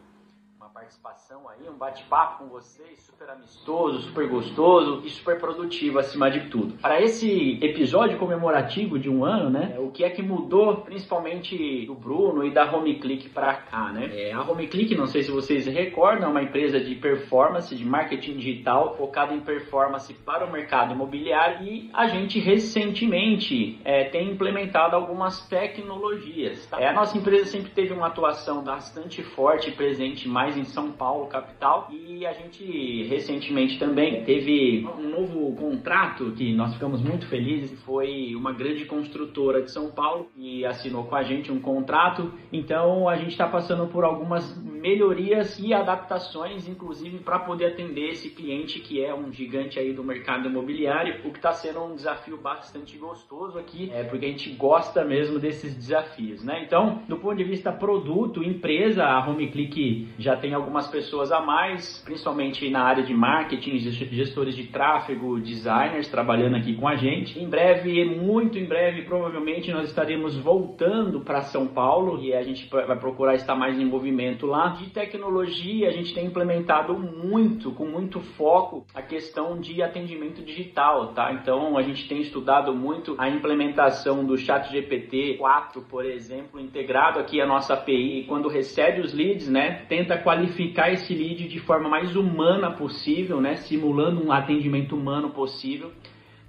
participação 0.79 1.41
aí, 1.49 1.67
um 1.69 1.77
bate-papo 1.77 2.43
com 2.43 2.49
vocês, 2.49 3.01
super 3.01 3.29
amistoso, 3.29 3.99
super 4.03 4.29
gostoso 4.29 5.01
e 5.03 5.09
super 5.09 5.37
produtivo 5.37 5.99
acima 5.99 6.31
de 6.31 6.49
tudo. 6.49 6.77
Para 6.81 7.01
esse 7.01 7.59
episódio 7.61 8.17
comemorativo 8.17 8.97
de 8.97 9.09
um 9.09 9.25
ano, 9.25 9.49
né, 9.49 9.75
o 9.77 9.91
que 9.91 10.05
é 10.05 10.09
que 10.09 10.21
mudou, 10.21 10.77
principalmente 10.77 11.85
do 11.85 11.95
Bruno 11.95 12.45
e 12.45 12.51
da 12.51 12.73
Home 12.73 12.97
Click 12.99 13.29
para 13.29 13.55
cá, 13.55 13.91
né? 13.91 14.09
É, 14.13 14.31
a 14.31 14.41
Home 14.41 14.67
Click, 14.67 14.95
não 14.95 15.05
sei 15.05 15.23
se 15.23 15.31
vocês 15.31 15.65
recordam, 15.67 16.29
é 16.29 16.31
uma 16.31 16.43
empresa 16.43 16.79
de 16.79 16.95
performance, 16.95 17.75
de 17.75 17.85
marketing 17.85 18.37
digital, 18.37 18.95
focada 18.95 19.33
em 19.33 19.41
performance 19.41 20.13
para 20.13 20.45
o 20.45 20.51
mercado 20.51 20.93
imobiliário 20.93 21.67
e 21.67 21.89
a 21.93 22.07
gente 22.07 22.39
recentemente 22.39 23.81
é, 23.83 24.05
tem 24.05 24.31
implementado 24.31 24.95
algumas 24.95 25.45
tecnologias. 25.47 26.65
tá? 26.67 26.79
É, 26.79 26.87
a 26.87 26.93
nossa 26.93 27.17
empresa 27.17 27.45
sempre 27.45 27.71
teve 27.71 27.93
uma 27.93 28.07
atuação 28.07 28.63
bastante 28.63 29.21
forte 29.21 29.71
presente 29.71 30.27
mais 30.27 30.55
em 30.57 30.68
São 30.69 30.91
Paulo, 30.91 31.27
capital, 31.27 31.89
e 31.91 32.25
a 32.25 32.33
gente 32.33 33.03
recentemente 33.07 33.77
também 33.77 34.23
teve 34.23 34.87
um 34.97 35.09
novo 35.09 35.55
contrato 35.55 36.31
que 36.31 36.53
nós 36.53 36.73
ficamos 36.73 37.01
muito 37.01 37.27
felizes. 37.27 37.81
Foi 37.83 38.33
uma 38.35 38.53
grande 38.53 38.85
construtora 38.85 39.61
de 39.61 39.71
São 39.71 39.91
Paulo 39.91 40.27
e 40.35 40.65
assinou 40.65 41.03
com 41.05 41.15
a 41.15 41.23
gente 41.23 41.51
um 41.51 41.59
contrato. 41.59 42.31
Então 42.51 43.07
a 43.07 43.17
gente 43.17 43.31
está 43.31 43.47
passando 43.47 43.87
por 43.87 44.03
algumas 44.03 44.43
melhorias 44.79 45.59
e 45.59 45.73
adaptações, 45.73 46.67
inclusive 46.67 47.19
para 47.19 47.39
poder 47.39 47.67
atender 47.67 48.09
esse 48.09 48.29
cliente 48.29 48.79
que 48.79 49.03
é 49.03 49.13
um 49.13 49.31
gigante 49.31 49.79
aí 49.79 49.93
do 49.93 50.03
mercado 50.03 50.47
imobiliário, 50.47 51.19
o 51.25 51.31
que 51.31 51.37
está 51.37 51.51
sendo 51.51 51.83
um 51.83 51.95
desafio 51.95 52.37
bastante 52.37 52.97
gostoso 52.97 53.57
aqui, 53.57 53.91
é 53.93 54.03
porque 54.03 54.25
a 54.25 54.29
gente 54.29 54.51
gosta 54.51 55.03
mesmo 55.03 55.39
desses 55.39 55.75
desafios, 55.75 56.43
né? 56.43 56.63
Então, 56.63 57.03
do 57.07 57.17
ponto 57.17 57.35
de 57.35 57.43
vista 57.43 57.71
produto, 57.71 58.43
empresa, 58.43 59.03
a 59.03 59.27
HomeClick 59.27 60.09
já 60.17 60.35
tem 60.35 60.53
algumas 60.53 60.87
pessoas 60.87 61.31
a 61.31 61.41
mais, 61.41 62.01
principalmente 62.03 62.69
na 62.69 62.83
área 62.83 63.03
de 63.03 63.13
marketing, 63.13 63.77
gestores 63.79 64.55
de 64.55 64.67
tráfego, 64.67 65.39
designers 65.39 66.07
trabalhando 66.07 66.55
aqui 66.55 66.75
com 66.75 66.87
a 66.87 66.95
gente. 66.95 67.39
Em 67.39 67.47
breve, 67.47 68.05
muito 68.05 68.57
em 68.57 68.65
breve, 68.65 69.03
provavelmente 69.03 69.71
nós 69.71 69.89
estaremos 69.89 70.37
voltando 70.37 71.21
para 71.21 71.41
São 71.41 71.67
Paulo 71.67 72.21
e 72.21 72.33
a 72.33 72.43
gente 72.43 72.67
vai 72.69 72.97
procurar 72.97 73.35
estar 73.35 73.55
mais 73.55 73.79
em 73.79 73.85
movimento 73.85 74.45
lá. 74.45 74.68
De 74.77 74.89
tecnologia, 74.89 75.87
a 75.87 75.91
gente 75.91 76.13
tem 76.13 76.25
implementado 76.25 76.93
muito, 76.93 77.71
com 77.71 77.85
muito 77.85 78.19
foco, 78.19 78.85
a 78.93 79.01
questão 79.01 79.59
de 79.59 79.81
atendimento 79.81 80.41
digital, 80.43 81.13
tá? 81.13 81.33
Então, 81.33 81.77
a 81.77 81.81
gente 81.81 82.07
tem 82.07 82.21
estudado 82.21 82.73
muito 82.73 83.15
a 83.17 83.29
implementação 83.29 84.25
do 84.25 84.37
Chat 84.37 84.71
GPT 84.71 85.35
4, 85.37 85.81
por 85.83 86.05
exemplo, 86.05 86.59
integrado 86.59 87.19
aqui 87.19 87.41
à 87.41 87.45
nossa 87.45 87.73
API, 87.73 88.19
e 88.19 88.23
quando 88.25 88.47
recebe 88.47 89.01
os 89.01 89.13
leads, 89.13 89.49
né, 89.49 89.85
tenta 89.87 90.17
qualificar 90.17 90.91
esse 90.91 91.13
lead 91.13 91.47
de 91.47 91.59
forma 91.59 91.89
mais 91.89 92.15
humana 92.15 92.71
possível, 92.71 93.41
né, 93.41 93.55
simulando 93.55 94.23
um 94.23 94.31
atendimento 94.31 94.95
humano 94.95 95.29
possível, 95.31 95.91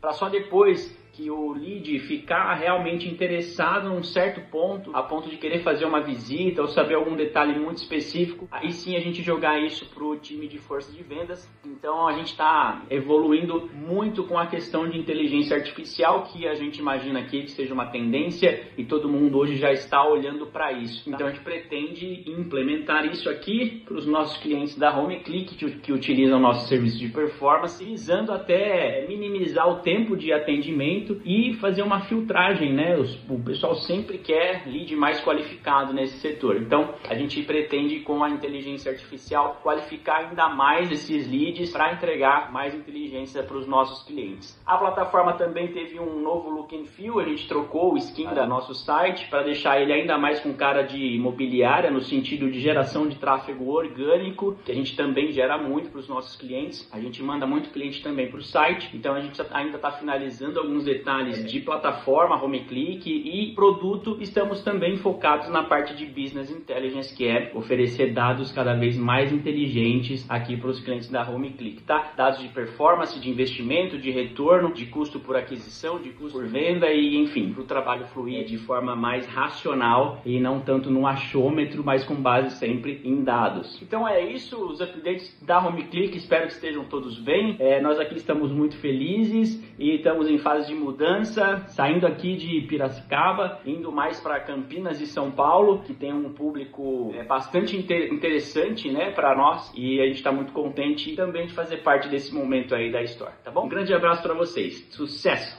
para 0.00 0.12
só 0.12 0.28
depois 0.28 0.99
que 1.20 1.30
o 1.30 1.52
lead 1.52 1.98
ficar 2.00 2.54
realmente 2.54 3.06
interessado 3.06 3.90
num 3.90 4.02
certo 4.02 4.40
ponto, 4.50 4.90
a 4.96 5.02
ponto 5.02 5.28
de 5.28 5.36
querer 5.36 5.62
fazer 5.62 5.84
uma 5.84 6.00
visita 6.00 6.62
ou 6.62 6.68
saber 6.68 6.94
algum 6.94 7.14
detalhe 7.14 7.58
muito 7.58 7.76
específico, 7.76 8.48
aí 8.50 8.72
sim 8.72 8.96
a 8.96 9.00
gente 9.00 9.22
jogar 9.22 9.60
isso 9.60 9.84
para 9.86 10.02
o 10.02 10.16
time 10.16 10.48
de 10.48 10.58
força 10.58 10.90
de 10.90 11.02
vendas. 11.02 11.46
Então 11.64 12.08
a 12.08 12.12
gente 12.12 12.28
está 12.28 12.82
evoluindo 12.88 13.68
muito 13.74 14.24
com 14.24 14.38
a 14.38 14.46
questão 14.46 14.88
de 14.88 14.98
inteligência 14.98 15.56
artificial, 15.56 16.24
que 16.24 16.48
a 16.48 16.54
gente 16.54 16.78
imagina 16.78 17.20
aqui 17.20 17.42
que 17.42 17.50
seja 17.50 17.74
uma 17.74 17.86
tendência 17.86 18.68
e 18.78 18.84
todo 18.84 19.08
mundo 19.08 19.36
hoje 19.36 19.56
já 19.56 19.72
está 19.72 20.02
olhando 20.06 20.46
para 20.46 20.72
isso. 20.72 21.08
Então 21.10 21.26
a 21.26 21.30
gente 21.30 21.42
pretende 21.42 22.24
implementar 22.26 23.04
isso 23.04 23.28
aqui 23.28 23.82
para 23.84 23.94
os 23.94 24.06
nossos 24.06 24.38
clientes 24.38 24.76
da 24.78 24.96
HomeClick 24.96 25.54
que, 25.54 25.70
que 25.80 25.92
utilizam 25.92 26.40
nosso 26.40 26.66
serviço 26.66 26.98
de 26.98 27.08
performance, 27.08 27.84
visando 27.84 28.32
até 28.32 29.06
minimizar 29.06 29.68
o 29.68 29.80
tempo 29.80 30.16
de 30.16 30.32
atendimento 30.32 31.09
e 31.24 31.54
fazer 31.54 31.82
uma 31.82 32.00
filtragem, 32.00 32.72
né? 32.72 32.96
o 33.28 33.38
pessoal 33.40 33.74
sempre 33.74 34.18
quer 34.18 34.62
lead 34.66 34.94
mais 34.96 35.20
qualificado 35.20 35.92
nesse 35.92 36.18
setor. 36.18 36.56
Então 36.56 36.94
a 37.08 37.14
gente 37.14 37.42
pretende 37.42 38.00
com 38.00 38.22
a 38.22 38.30
inteligência 38.30 38.90
artificial 38.90 39.60
qualificar 39.62 40.28
ainda 40.28 40.48
mais 40.48 40.90
esses 40.90 41.30
leads 41.30 41.70
para 41.70 41.92
entregar 41.92 42.52
mais 42.52 42.74
inteligência 42.74 43.42
para 43.42 43.56
os 43.56 43.66
nossos 43.66 44.04
clientes. 44.04 44.60
A 44.66 44.76
plataforma 44.76 45.34
também 45.34 45.68
teve 45.68 45.98
um 45.98 46.20
novo 46.20 46.50
look 46.50 46.76
and 46.76 46.86
feel, 46.86 47.18
a 47.18 47.24
gente 47.24 47.46
trocou 47.48 47.94
o 47.94 47.98
skin 47.98 48.34
da 48.34 48.46
nosso 48.46 48.74
site 48.74 49.28
para 49.28 49.42
deixar 49.42 49.80
ele 49.80 49.92
ainda 49.92 50.18
mais 50.18 50.40
com 50.40 50.52
cara 50.54 50.82
de 50.82 50.98
imobiliária 51.14 51.90
no 51.90 52.00
sentido 52.00 52.50
de 52.50 52.60
geração 52.60 53.08
de 53.08 53.16
tráfego 53.16 53.70
orgânico, 53.70 54.56
que 54.64 54.72
a 54.72 54.74
gente 54.74 54.96
também 54.96 55.32
gera 55.32 55.56
muito 55.58 55.90
para 55.90 56.00
os 56.00 56.08
nossos 56.08 56.36
clientes. 56.36 56.88
A 56.92 57.00
gente 57.00 57.22
manda 57.22 57.46
muito 57.46 57.70
cliente 57.70 58.02
também 58.02 58.28
para 58.28 58.38
o 58.38 58.42
site, 58.42 58.90
então 58.94 59.14
a 59.14 59.20
gente 59.20 59.40
ainda 59.52 59.76
está 59.76 59.90
finalizando 59.92 60.58
alguns 60.58 60.86
detalhes 60.94 61.44
de 61.44 61.60
plataforma, 61.60 62.42
home 62.42 62.60
click 62.60 63.08
e 63.08 63.54
produto. 63.54 64.18
Estamos 64.20 64.62
também 64.62 64.96
focados 64.96 65.48
na 65.48 65.62
parte 65.62 65.94
de 65.94 66.04
business 66.04 66.50
intelligence, 66.50 67.14
que 67.14 67.28
é 67.28 67.52
oferecer 67.54 68.12
dados 68.12 68.50
cada 68.50 68.74
vez 68.74 68.96
mais 68.96 69.32
inteligentes 69.32 70.28
aqui 70.28 70.56
para 70.56 70.70
os 70.70 70.80
clientes 70.80 71.08
da 71.08 71.28
home 71.28 71.50
click, 71.50 71.82
tá? 71.82 72.12
Dados 72.16 72.40
de 72.40 72.48
performance, 72.48 73.20
de 73.20 73.30
investimento, 73.30 73.98
de 73.98 74.10
retorno, 74.10 74.72
de 74.72 74.86
custo 74.86 75.20
por 75.20 75.36
aquisição, 75.36 76.00
de 76.00 76.10
custo 76.10 76.38
por 76.38 76.48
venda 76.48 76.90
e 76.90 77.16
enfim, 77.16 77.52
para 77.52 77.62
o 77.62 77.66
trabalho 77.66 78.06
fluir 78.06 78.44
de 78.44 78.58
forma 78.58 78.96
mais 78.96 79.26
racional 79.26 80.20
e 80.24 80.40
não 80.40 80.60
tanto 80.60 80.90
no 80.90 81.06
achômetro, 81.06 81.84
mas 81.84 82.04
com 82.04 82.14
base 82.14 82.56
sempre 82.56 83.00
em 83.04 83.22
dados. 83.22 83.80
Então 83.80 84.08
é 84.08 84.24
isso, 84.24 84.56
os 84.56 84.80
updates 84.80 85.40
da 85.42 85.64
home 85.64 85.84
click, 85.84 86.16
espero 86.16 86.46
que 86.46 86.52
estejam 86.54 86.84
todos 86.84 87.18
bem. 87.18 87.56
É, 87.60 87.80
nós 87.80 88.00
aqui 88.00 88.16
estamos 88.16 88.50
muito 88.50 88.76
felizes 88.78 89.62
e 89.78 89.94
estamos 89.96 90.28
em 90.28 90.38
fase 90.38 90.68
de 90.68 90.79
mudança, 90.80 91.64
saindo 91.68 92.06
aqui 92.06 92.36
de 92.36 92.66
Piracicaba, 92.66 93.60
indo 93.64 93.92
mais 93.92 94.18
para 94.20 94.40
Campinas 94.40 95.00
e 95.00 95.06
São 95.06 95.30
Paulo, 95.30 95.82
que 95.82 95.94
tem 95.94 96.12
um 96.12 96.32
público 96.32 97.12
é, 97.14 97.24
bastante 97.24 97.76
inter 97.76 98.12
interessante, 98.12 98.90
né, 98.90 99.10
para 99.10 99.36
nós 99.36 99.70
e 99.74 100.00
a 100.00 100.06
gente 100.06 100.16
está 100.16 100.32
muito 100.32 100.52
contente 100.52 101.14
também 101.14 101.46
de 101.46 101.54
fazer 101.54 101.78
parte 101.78 102.08
desse 102.08 102.34
momento 102.34 102.74
aí 102.74 102.90
da 102.90 103.02
história, 103.02 103.34
tá 103.44 103.50
bom? 103.50 103.66
Um 103.66 103.68
grande 103.68 103.94
abraço 103.94 104.22
para 104.22 104.34
vocês, 104.34 104.86
sucesso! 104.90 105.56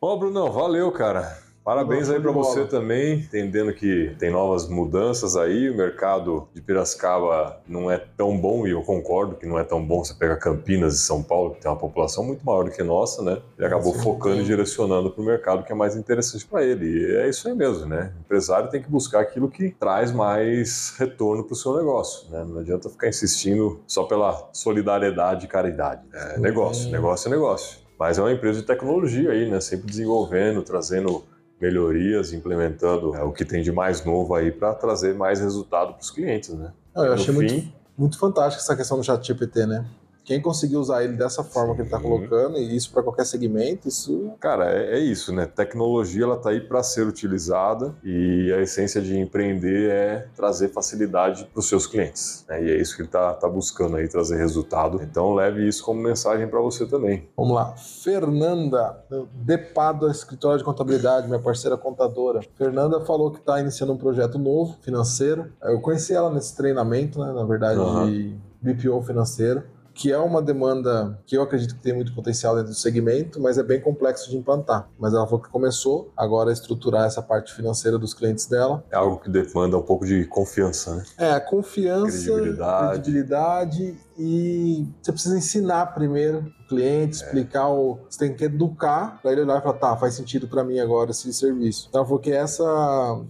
Ó, 0.00 0.14
oh, 0.14 0.18
Bruno, 0.18 0.52
valeu, 0.52 0.92
cara. 0.92 1.47
Parabéns 1.68 2.08
aí 2.08 2.18
para 2.18 2.32
você 2.32 2.64
também, 2.64 3.18
entendendo 3.18 3.74
que 3.74 4.16
tem 4.18 4.30
novas 4.30 4.66
mudanças 4.66 5.36
aí, 5.36 5.68
o 5.68 5.76
mercado 5.76 6.48
de 6.54 6.62
Piracicaba 6.62 7.60
não 7.68 7.90
é 7.90 7.98
tão 7.98 8.40
bom, 8.40 8.66
e 8.66 8.70
eu 8.70 8.80
concordo 8.80 9.36
que 9.36 9.44
não 9.44 9.58
é 9.58 9.64
tão 9.64 9.84
bom 9.84 10.02
você 10.02 10.14
pegar 10.14 10.36
Campinas 10.36 10.94
e 10.94 10.98
São 11.00 11.22
Paulo, 11.22 11.50
que 11.50 11.60
tem 11.60 11.70
uma 11.70 11.76
população 11.76 12.24
muito 12.24 12.42
maior 12.42 12.64
do 12.64 12.70
que 12.70 12.80
a 12.80 12.84
nossa, 12.86 13.22
né? 13.22 13.42
Ele 13.58 13.66
acabou 13.66 13.92
Sim, 13.92 14.00
focando 14.00 14.40
e 14.40 14.44
direcionando 14.44 15.10
para 15.10 15.20
o 15.20 15.26
mercado 15.26 15.62
que 15.62 15.70
é 15.70 15.74
mais 15.74 15.94
interessante 15.94 16.46
para 16.46 16.64
ele. 16.64 16.86
E 16.86 17.16
é 17.16 17.28
isso 17.28 17.46
aí 17.46 17.54
mesmo, 17.54 17.84
né? 17.84 18.14
O 18.16 18.20
empresário 18.20 18.70
tem 18.70 18.80
que 18.80 18.88
buscar 18.88 19.20
aquilo 19.20 19.50
que 19.50 19.68
traz 19.68 20.10
mais 20.10 20.94
retorno 20.98 21.44
para 21.44 21.52
o 21.52 21.56
seu 21.56 21.76
negócio, 21.76 22.30
né? 22.30 22.46
Não 22.48 22.60
adianta 22.60 22.88
ficar 22.88 23.08
insistindo 23.08 23.78
só 23.86 24.04
pela 24.04 24.48
solidariedade 24.54 25.44
e 25.44 25.48
caridade. 25.48 26.00
É 26.14 26.38
negócio, 26.38 26.90
negócio 26.90 27.28
é 27.28 27.30
negócio. 27.30 27.78
Mas 27.98 28.16
é 28.16 28.22
uma 28.22 28.32
empresa 28.32 28.60
de 28.60 28.66
tecnologia 28.66 29.32
aí, 29.32 29.50
né? 29.50 29.60
Sempre 29.60 29.86
desenvolvendo, 29.86 30.62
trazendo 30.62 31.24
melhorias, 31.60 32.32
implementando 32.32 33.14
é, 33.14 33.22
o 33.22 33.32
que 33.32 33.44
tem 33.44 33.62
de 33.62 33.72
mais 33.72 34.04
novo 34.04 34.34
aí 34.34 34.50
para 34.50 34.74
trazer 34.74 35.14
mais 35.14 35.40
resultado 35.40 35.92
para 35.94 36.02
os 36.02 36.10
clientes, 36.10 36.50
né? 36.50 36.72
eu 36.94 37.12
achei 37.12 37.26
fim... 37.26 37.32
muito, 37.32 37.72
muito 37.96 38.18
fantástico 38.18 38.62
essa 38.62 38.76
questão 38.76 38.96
do 38.96 39.04
chat 39.04 39.26
GPT, 39.26 39.66
né? 39.66 39.84
Quem 40.28 40.42
conseguir 40.42 40.76
usar 40.76 41.02
ele 41.02 41.14
dessa 41.14 41.42
forma 41.42 41.70
Sim. 41.70 41.76
que 41.76 41.80
ele 41.80 41.88
está 41.88 41.98
colocando, 41.98 42.58
e 42.58 42.76
isso 42.76 42.92
para 42.92 43.02
qualquer 43.02 43.24
segmento, 43.24 43.88
isso. 43.88 44.30
Cara, 44.38 44.70
é, 44.70 44.98
é, 44.98 44.98
isso, 44.98 45.34
né? 45.34 45.46
Tecnologia 45.46 46.24
ela 46.24 46.36
tá 46.36 46.50
aí 46.50 46.60
para 46.60 46.82
ser 46.82 47.06
utilizada 47.06 47.94
e 48.04 48.52
a 48.52 48.60
essência 48.60 49.00
de 49.00 49.18
empreender 49.18 49.90
é 49.90 50.28
trazer 50.36 50.68
facilidade 50.68 51.46
para 51.46 51.58
os 51.58 51.66
seus 51.66 51.86
clientes. 51.86 52.44
Né? 52.46 52.62
E 52.62 52.70
é 52.72 52.76
isso 52.76 52.94
que 52.94 53.00
ele 53.00 53.08
está 53.08 53.32
tá 53.32 53.48
buscando 53.48 53.96
aí, 53.96 54.06
trazer 54.06 54.36
resultado. 54.36 55.00
Então 55.02 55.32
leve 55.32 55.66
isso 55.66 55.82
como 55.82 55.98
mensagem 55.98 56.46
para 56.46 56.60
você 56.60 56.84
também. 56.84 57.26
Vamos 57.34 57.54
lá. 57.54 57.74
Fernanda, 57.78 59.02
Depado, 59.32 60.10
escritório 60.10 60.58
de 60.58 60.64
contabilidade, 60.64 61.26
minha 61.26 61.40
parceira 61.40 61.78
contadora. 61.78 62.40
Fernanda 62.54 63.00
falou 63.00 63.30
que 63.30 63.38
está 63.38 63.58
iniciando 63.60 63.94
um 63.94 63.96
projeto 63.96 64.38
novo, 64.38 64.76
financeiro. 64.82 65.50
Eu 65.62 65.80
conheci 65.80 66.12
ela 66.12 66.28
nesse 66.28 66.54
treinamento, 66.54 67.18
né? 67.18 67.32
Na 67.32 67.44
verdade, 67.44 67.80
uhum. 67.80 68.10
de 68.10 68.38
BPO 68.60 69.00
financeiro 69.00 69.77
que 69.98 70.12
é 70.12 70.18
uma 70.18 70.40
demanda 70.40 71.18
que 71.26 71.36
eu 71.36 71.42
acredito 71.42 71.74
que 71.74 71.82
tem 71.82 71.92
muito 71.92 72.14
potencial 72.14 72.54
dentro 72.54 72.70
do 72.70 72.76
segmento, 72.76 73.40
mas 73.40 73.58
é 73.58 73.64
bem 73.64 73.80
complexo 73.80 74.30
de 74.30 74.36
implantar. 74.36 74.88
Mas 74.96 75.12
ela 75.12 75.26
falou 75.26 75.42
que 75.42 75.50
começou 75.50 76.12
agora 76.16 76.50
a 76.50 76.52
estruturar 76.52 77.04
essa 77.04 77.20
parte 77.20 77.52
financeira 77.52 77.98
dos 77.98 78.14
clientes 78.14 78.46
dela. 78.46 78.84
É 78.92 78.96
algo 78.96 79.18
que 79.18 79.28
demanda 79.28 79.76
um 79.76 79.82
pouco 79.82 80.06
de 80.06 80.24
confiança, 80.26 80.94
né? 80.94 81.04
É, 81.18 81.40
confiança, 81.40 82.30
credibilidade, 82.30 82.92
credibilidade 82.92 84.07
e 84.18 84.84
você 85.00 85.12
precisa 85.12 85.38
ensinar 85.38 85.86
primeiro 85.94 86.52
cliente, 86.68 87.16
explicar 87.16 87.68
o. 87.68 87.98
Você 88.08 88.18
tem 88.18 88.34
que 88.34 88.44
educar 88.44 89.20
para 89.22 89.32
ele 89.32 89.42
olhar 89.42 89.58
e 89.58 89.62
falar, 89.62 89.78
tá, 89.78 89.96
faz 89.96 90.14
sentido 90.14 90.48
para 90.48 90.64
mim 90.64 90.80
agora 90.80 91.12
esse 91.12 91.32
serviço. 91.32 91.86
Então, 91.88 92.04
porque 92.04 92.30
essa 92.30 92.64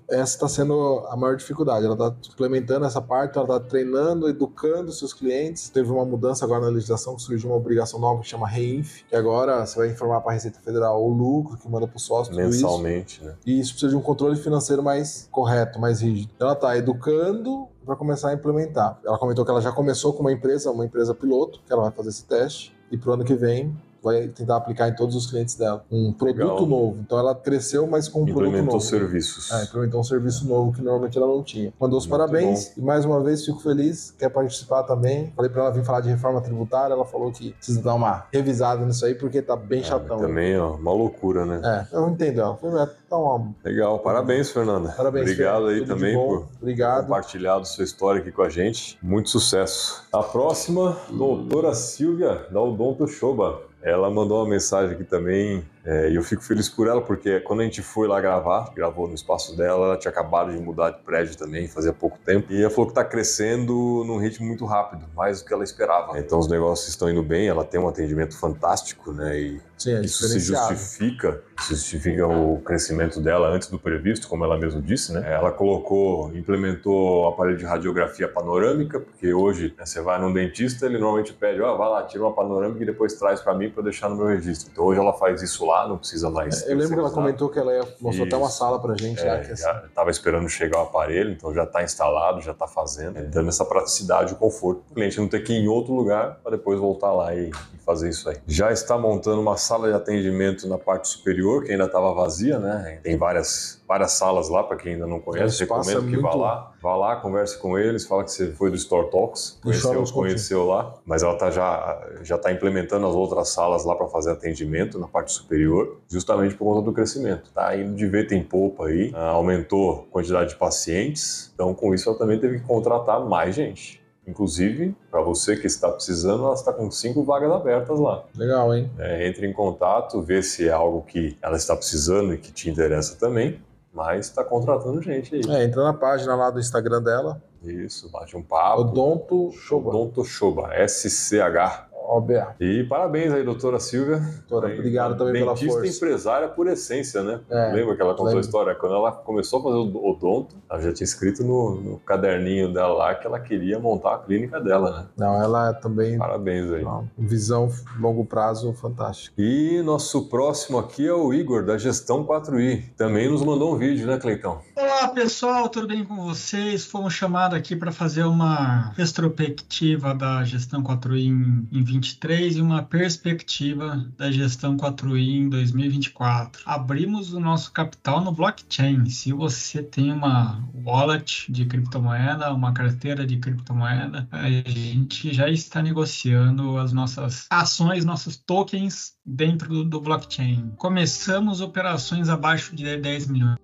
essa 0.09 0.35
está 0.35 0.49
sendo 0.49 1.07
a 1.09 1.17
maior 1.17 1.37
dificuldade. 1.37 1.85
Ela 1.85 1.95
está 1.95 2.15
implementando 2.33 2.87
essa 2.87 3.01
parte, 3.01 3.39
ela 3.39 3.57
está 3.57 3.69
treinando, 3.69 4.29
educando 4.29 4.91
seus 4.91 5.13
clientes. 5.13 5.69
Teve 5.69 5.91
uma 5.91 6.05
mudança 6.05 6.45
agora 6.45 6.63
na 6.63 6.69
legislação 6.69 7.15
que 7.15 7.23
surgiu 7.23 7.51
uma 7.51 7.57
obrigação 7.57 8.01
nova 8.01 8.23
que 8.23 8.29
chama 8.29 8.49
REINF, 8.49 9.05
que 9.09 9.15
agora 9.15 9.65
você 9.67 9.79
vai 9.79 9.91
informar 9.91 10.21
para 10.23 10.33
a 10.33 10.35
Receita 10.35 10.59
Federal 10.61 11.03
o 11.03 11.13
lucro 11.13 11.57
que 11.59 11.69
manda 11.69 11.87
para 11.87 11.97
o 11.97 12.01
sócio. 12.01 12.35
Mensalmente, 12.35 13.23
né? 13.23 13.35
E 13.47 13.61
isso 13.61 13.73
precisa 13.73 13.91
de 13.91 13.97
um 13.97 14.03
controle 14.03 14.37
financeiro 14.37 14.83
mais 14.83 15.29
correto, 15.31 15.79
mais 15.79 16.01
rígido. 16.01 16.33
Então, 16.35 16.49
ela 16.49 16.57
está 16.57 16.77
educando 16.77 17.69
para 17.89 17.97
começar 17.97 18.29
a 18.29 18.35
implementar. 18.35 19.01
Ela 19.03 19.19
comentou 19.19 19.47
que 19.47 19.51
ela 19.51 19.63
já 19.63 19.73
começou 19.73 20.13
com 20.13 20.21
uma 20.21 20.31
empresa, 20.31 20.71
uma 20.71 20.85
empresa 20.85 21.15
piloto, 21.15 21.63
que 21.65 21.73
ela 21.73 21.81
vai 21.81 21.91
fazer 21.91 22.11
esse 22.11 22.27
teste 22.27 22.77
e 22.91 22.99
pro 22.99 23.15
ano 23.15 23.25
que 23.25 23.35
vem 23.35 23.75
vai 24.09 24.29
tentar 24.29 24.57
aplicar 24.57 24.89
em 24.89 24.95
todos 24.95 25.15
os 25.15 25.27
clientes 25.27 25.55
dela. 25.55 25.85
Um 25.91 26.13
produto 26.13 26.39
Legal. 26.39 26.67
novo. 26.67 26.97
Então 27.01 27.19
ela 27.19 27.35
cresceu, 27.35 27.87
mas 27.87 28.09
com 28.09 28.23
um 28.23 28.25
produto 28.25 28.45
novo. 28.45 28.57
Implementou 28.57 28.81
serviços. 28.81 29.51
É, 29.53 29.65
implementou 29.65 30.01
um 30.01 30.05
serviço 30.05 30.47
novo 30.47 30.73
que 30.73 30.83
normalmente 30.83 31.17
ela 31.17 31.27
não 31.27 31.43
tinha. 31.43 31.73
Mandou 31.81 31.99
os 31.99 32.07
Muito 32.07 32.19
parabéns 32.19 32.69
bom. 32.69 32.83
e 32.83 32.85
mais 32.85 33.05
uma 33.05 33.23
vez 33.23 33.45
fico 33.45 33.61
feliz. 33.61 34.15
Quer 34.19 34.29
participar 34.31 34.83
também. 34.85 35.33
Falei 35.35 35.51
para 35.51 35.63
ela 35.63 35.71
vir 35.71 35.85
falar 35.85 36.01
de 36.01 36.09
reforma 36.09 36.41
tributária. 36.41 36.93
Ela 36.95 37.05
falou 37.05 37.31
que 37.33 37.53
precisa 37.53 37.83
dar 37.83 37.95
uma 37.95 38.27
revisada 38.33 38.85
nisso 38.85 39.05
aí 39.05 39.15
porque 39.15 39.43
tá 39.43 39.57
bem 39.57 39.81
é, 39.81 39.85
chatão. 39.85 40.19
Também, 40.19 40.59
ó, 40.59 40.75
uma 40.75 40.93
loucura, 40.93 41.45
né? 41.45 41.61
É, 41.93 41.97
eu 41.97 42.09
entendo 42.09 42.41
ela. 42.41 42.57
Falei, 42.57 42.83
é, 42.83 42.87
tá 43.09 43.17
uma... 43.17 43.53
Legal, 43.65 43.99
parabéns, 44.01 44.51
Fernanda. 44.51 44.91
Parabéns. 44.97 45.23
Obrigado 45.31 45.67
aí 45.67 45.81
Tudo 45.81 45.95
também 45.95 46.15
por 46.15 46.47
Obrigado. 46.61 47.03
compartilhado 47.03 47.67
sua 47.67 47.85
história 47.85 48.21
aqui 48.21 48.33
com 48.33 48.43
a 48.43 48.49
gente. 48.49 48.99
Muito 49.03 49.31
sucesso. 49.31 50.03
A 50.13 50.23
próxima, 50.23 50.97
doutora 51.11 51.75
Silvia, 51.75 52.47
da 52.51 52.61
Odonto 52.61 53.07
Shoba. 53.07 53.68
Ela 53.89 54.11
mandou 54.11 54.39
uma 54.43 54.49
mensagem 54.49 54.95
aqui 54.95 55.05
também 55.05 55.65
é, 55.91 56.11
e 56.11 56.17
eu 56.17 56.23
fico 56.23 56.43
feliz 56.43 56.69
por 56.69 56.87
ela, 56.87 57.01
porque 57.01 57.41
quando 57.41 57.61
a 57.61 57.65
gente 57.65 57.81
foi 57.81 58.07
lá 58.07 58.21
gravar, 58.21 58.71
gravou 58.75 59.09
no 59.09 59.15
espaço 59.15 59.57
dela, 59.57 59.87
ela 59.87 59.97
tinha 59.97 60.11
acabado 60.11 60.53
de 60.53 60.59
mudar 60.59 60.91
de 60.91 60.99
prédio 60.99 61.35
também, 61.35 61.67
fazia 61.67 61.95
pouco 61.95 62.19
tempo. 62.19 62.53
E 62.53 62.61
ela 62.61 62.69
falou 62.69 62.85
que 62.85 62.91
está 62.91 63.03
crescendo 63.03 64.05
num 64.07 64.19
ritmo 64.19 64.47
muito 64.47 64.67
rápido, 64.67 65.07
mais 65.17 65.41
do 65.41 65.49
que 65.49 65.55
ela 65.55 65.65
esperava. 65.65 66.19
Então 66.19 66.39
os 66.39 66.47
negócios 66.47 66.91
estão 66.91 67.09
indo 67.09 67.23
bem, 67.23 67.49
ela 67.49 67.65
tem 67.65 67.81
um 67.81 67.89
atendimento 67.89 68.37
fantástico, 68.37 69.13
né? 69.13 69.41
E 69.41 69.61
Sim, 69.79 69.95
é 69.95 70.01
isso 70.01 70.29
se 70.29 70.41
justifica, 70.41 71.43
se 71.61 71.75
justifica 71.75 72.27
o 72.27 72.61
crescimento 72.61 73.19
dela 73.21 73.49
antes 73.49 73.69
do 73.69 73.79
previsto, 73.79 74.29
como 74.29 74.45
ela 74.45 74.59
mesmo 74.59 74.83
disse, 74.83 75.13
né? 75.13 75.23
Ela 75.25 75.53
colocou, 75.53 76.37
implementou 76.37 77.23
o 77.23 77.29
aparelho 77.29 77.57
de 77.57 77.65
radiografia 77.65 78.29
panorâmica, 78.29 79.01
porque 79.01 79.33
hoje 79.33 79.73
né, 79.79 79.87
você 79.87 80.03
vai 80.03 80.21
num 80.21 80.33
dentista, 80.33 80.85
ele 80.85 80.99
normalmente 80.99 81.33
pede, 81.33 81.63
ó, 81.63 81.75
oh, 81.75 81.79
vai 81.79 81.89
lá, 81.89 82.03
tira 82.03 82.25
uma 82.25 82.35
panorâmica 82.35 82.83
e 82.83 82.87
depois 82.87 83.15
traz 83.15 83.41
para 83.41 83.55
mim 83.55 83.71
para 83.71 83.85
deixar 83.85 84.11
no 84.11 84.17
meu 84.17 84.27
registro. 84.27 84.69
Então 84.71 84.85
hoje 84.85 85.01
ela 85.01 85.13
faz 85.13 85.41
isso 85.41 85.65
lá 85.65 85.78
não 85.87 85.99
precisa 85.99 86.31
mais. 86.31 86.63
É, 86.63 86.73
eu 86.73 86.77
lembro 86.77 86.95
que 86.95 87.01
ela 87.01 87.11
comentou 87.11 87.49
que 87.49 87.59
ela 87.59 87.73
ia, 87.73 87.87
mostrou 88.01 88.27
até 88.27 88.37
uma 88.37 88.49
sala 88.49 88.81
pra 88.81 88.97
gente 88.97 89.21
é, 89.21 89.25
lá. 89.25 89.37
É 89.37 89.89
Tava 89.95 90.11
esperando 90.11 90.49
chegar 90.49 90.79
o 90.79 90.83
aparelho, 90.83 91.31
então 91.31 91.53
já 91.53 91.65
está 91.65 91.83
instalado, 91.83 92.41
já 92.41 92.53
está 92.53 92.67
fazendo, 92.67 93.19
é. 93.19 93.23
dando 93.23 93.49
essa 93.49 93.65
praticidade 93.65 94.33
e 94.33 94.37
conforto. 94.37 94.83
O 94.91 94.95
cliente 94.95 95.19
não 95.19 95.29
ter 95.29 95.41
que 95.41 95.53
ir 95.53 95.59
em 95.59 95.69
outro 95.69 95.93
lugar 95.93 96.39
para 96.43 96.53
depois 96.53 96.81
voltar 96.81 97.13
lá 97.13 97.35
e 97.35 97.51
fazer 97.89 98.11
isso 98.11 98.29
aí. 98.29 98.37
Já 98.47 98.71
está 98.71 98.99
montando 98.99 99.41
uma 99.41 99.57
sala 99.57 99.89
de 99.89 99.95
atendimento 99.95 100.69
na 100.69 100.77
parte 100.77 101.09
superior, 101.09 101.65
que 101.65 101.73
ainda 101.73 101.87
estava 101.87 102.13
vazia, 102.13 102.59
né? 102.59 103.01
Tem 103.03 103.17
várias, 103.17 103.83
várias 103.89 104.13
salas 104.13 104.51
lá, 104.51 104.63
para 104.63 104.77
quem 104.77 104.93
ainda 104.93 105.07
não 105.07 105.19
conhece, 105.19 105.61
recomendo 105.61 106.07
é 106.07 106.11
que 106.11 106.21
vá 106.21 106.35
lá. 106.35 106.73
Vá 106.83 106.95
lá, 106.95 107.17
converse 107.17 107.59
com 107.59 107.79
eles, 107.79 108.05
fala 108.05 108.25
que 108.25 108.31
você 108.31 108.53
foi 108.53 108.69
do 108.69 108.77
Store 108.77 109.11
Talks, 109.11 109.59
conheceu, 109.63 110.05
conheceu 110.13 110.67
lá, 110.67 110.97
mas 111.07 111.23
ela 111.23 111.35
tá 111.37 111.51
já 111.51 112.07
já 112.23 112.37
está 112.37 112.53
implementando 112.53 113.07
as 113.07 113.15
outras 113.15 113.49
salas 113.49 113.87
lá 113.87 113.97
para 113.97 114.07
fazer 114.07 114.33
atendimento 114.33 114.99
na 114.99 115.09
parte 115.09 115.33
superior, 115.33 115.97
justamente 116.07 116.55
por 116.55 116.67
conta 116.67 116.83
do 116.83 116.93
crescimento. 116.93 117.51
Tá 117.53 117.75
indo 117.75 117.97
de 117.97 118.07
ver 118.07 118.27
tem 118.27 118.43
poupa 118.43 118.89
aí, 118.89 119.11
ah, 119.15 119.31
aumentou 119.31 120.07
a 120.09 120.13
quantidade 120.13 120.51
de 120.51 120.57
pacientes, 120.57 121.51
então 121.55 121.73
com 121.73 121.95
isso 121.95 122.07
ela 122.11 122.19
também 122.19 122.39
teve 122.39 122.59
que 122.59 122.67
contratar 122.67 123.25
mais 123.25 123.55
gente. 123.55 124.07
Inclusive, 124.29 124.95
para 125.11 125.23
você 125.23 125.57
que 125.57 125.67
está 125.67 125.91
precisando, 125.91 126.45
ela 126.45 126.53
está 126.53 126.71
com 126.71 126.91
cinco 126.91 127.25
vagas 127.25 127.51
abertas 127.51 127.99
lá. 127.99 128.25
Legal, 128.37 128.75
hein? 128.75 128.91
É, 128.99 129.27
entre 129.27 129.47
em 129.47 129.53
contato, 129.55 130.21
vê 130.21 130.43
se 130.43 130.69
é 130.69 130.73
algo 130.73 131.01
que 131.03 131.39
ela 131.41 131.57
está 131.57 131.75
precisando 131.75 132.35
e 132.35 132.39
que 132.39 132.53
te 132.53 132.69
interessa 132.69 133.17
também, 133.17 133.59
mas 133.91 134.27
está 134.27 134.45
contratando 134.45 135.01
gente 135.01 135.35
aí. 135.35 135.41
É, 135.49 135.65
entra 135.65 135.83
na 135.83 135.95
página 135.95 136.35
lá 136.37 136.51
do 136.51 136.61
Instagram 136.61 137.03
dela, 137.03 137.43
Isso, 137.65 138.11
bate 138.11 138.37
um 138.37 138.43
papo. 138.43 138.83
Odonto 138.83 139.51
Shoba, 139.53 139.89
Odonto 139.89 140.23
Shoba, 140.25 140.71
SCH. 140.87 141.88
OBA. 142.09 142.57
E 142.61 142.85
parabéns 142.85 143.33
aí, 143.33 143.45
doutora 143.45 143.79
Silvia. 143.79 144.19
Doutora, 144.49 144.73
obrigado 144.75 145.17
também 145.19 145.35
pela 145.43 145.53
Dentista 145.53 145.81
força. 145.81 145.97
empresária 145.97 146.49
por 146.49 146.67
essência, 146.67 147.23
né? 147.23 147.41
É, 147.51 147.73
Lembra 147.73 147.95
que 147.97 148.03
ela 148.03 148.13
contou 148.13 148.27
lembro. 148.27 148.39
a 148.39 148.41
história? 148.41 148.75
Quando 148.75 148.95
ela 148.95 149.13
começou 149.13 149.61
a 149.61 149.63
fazer 149.65 149.77
o 149.77 150.07
odonto, 150.11 150.57
ela 150.71 150.81
já 150.81 150.93
tinha 150.93 151.05
escrito 151.05 151.45
no, 151.45 151.75
no 151.81 151.99
caderninho 151.99 152.73
dela 152.73 152.95
lá 152.95 153.15
que 153.15 153.27
ela 153.27 153.39
queria 153.39 153.79
montar 153.79 154.15
a 154.15 154.19
clínica 154.19 154.61
dela, 154.61 154.91
né? 155.01 155.07
Não, 155.17 155.43
ela 155.43 155.71
é 155.71 155.73
também 155.75 156.17
Parabéns 156.19 156.71
aí. 156.73 156.83
uma 156.83 157.05
visão 157.19 157.71
longo 158.01 158.25
prazo 158.25 158.73
fantástica. 158.73 159.35
E 159.39 159.83
nosso 159.83 160.29
próximo 160.29 160.79
aqui 160.79 161.07
é 161.07 161.13
o 161.13 161.33
Igor, 161.35 161.65
da 161.65 161.77
Gestão 161.77 162.25
4i. 162.25 162.85
Também 162.97 163.29
nos 163.31 163.43
mandou 163.43 163.75
um 163.75 163.79
vídeo, 163.79 164.07
né, 164.07 164.17
Cleitão? 164.19 164.61
Olá 164.77 165.09
pessoal, 165.09 165.69
tudo 165.69 165.87
bem 165.87 166.05
com 166.05 166.17
vocês? 166.25 166.85
Fomos 166.87 167.13
chamados 167.13 167.57
aqui 167.57 167.77
para 167.77 167.93
fazer 167.93 168.25
uma 168.25 168.93
retrospectiva 168.97 170.15
da 170.15 170.43
gestão 170.45 170.83
4i 170.83 171.27
em, 171.27 171.69
em 171.73 171.83
23 171.99 172.57
e 172.57 172.61
uma 172.61 172.83
perspectiva 172.83 174.09
da 174.17 174.31
gestão 174.31 174.77
4i 174.77 175.41
em 175.41 175.49
2024. 175.49 176.63
Abrimos 176.65 177.33
o 177.33 177.41
nosso 177.41 177.73
capital 177.73 178.23
no 178.23 178.31
blockchain. 178.31 179.07
Se 179.07 179.33
você 179.33 179.83
tem 179.83 180.13
uma 180.13 180.65
wallet 180.85 181.51
de 181.51 181.67
criptomoeda, 181.67 182.55
uma 182.55 182.73
carteira 182.73 183.27
de 183.27 183.37
criptomoeda, 183.39 184.29
a 184.31 184.49
gente 184.49 185.35
já 185.35 185.51
está 185.51 185.83
negociando 185.83 186.79
as 186.79 186.93
nossas 186.93 187.47
ações, 187.51 188.05
nossos 188.05 188.37
tokens 188.37 189.15
dentro 189.27 189.69
do, 189.69 189.85
do 189.85 190.01
blockchain. 190.01 190.73
Começamos 190.77 191.61
operações 191.61 192.29
abaixo 192.29 192.77
de 192.77 192.97
10 192.97 193.27
milhões 193.27 193.59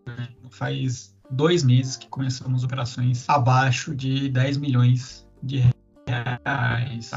faz 0.51 1.14
dois 1.30 1.64
meses 1.64 1.97
que 1.97 2.07
começamos 2.07 2.62
operações 2.62 3.28
abaixo 3.28 3.95
de 3.95 4.28
10 4.28 4.59
milhões 4.59 5.26
de 5.43 5.73
reais 6.07 7.11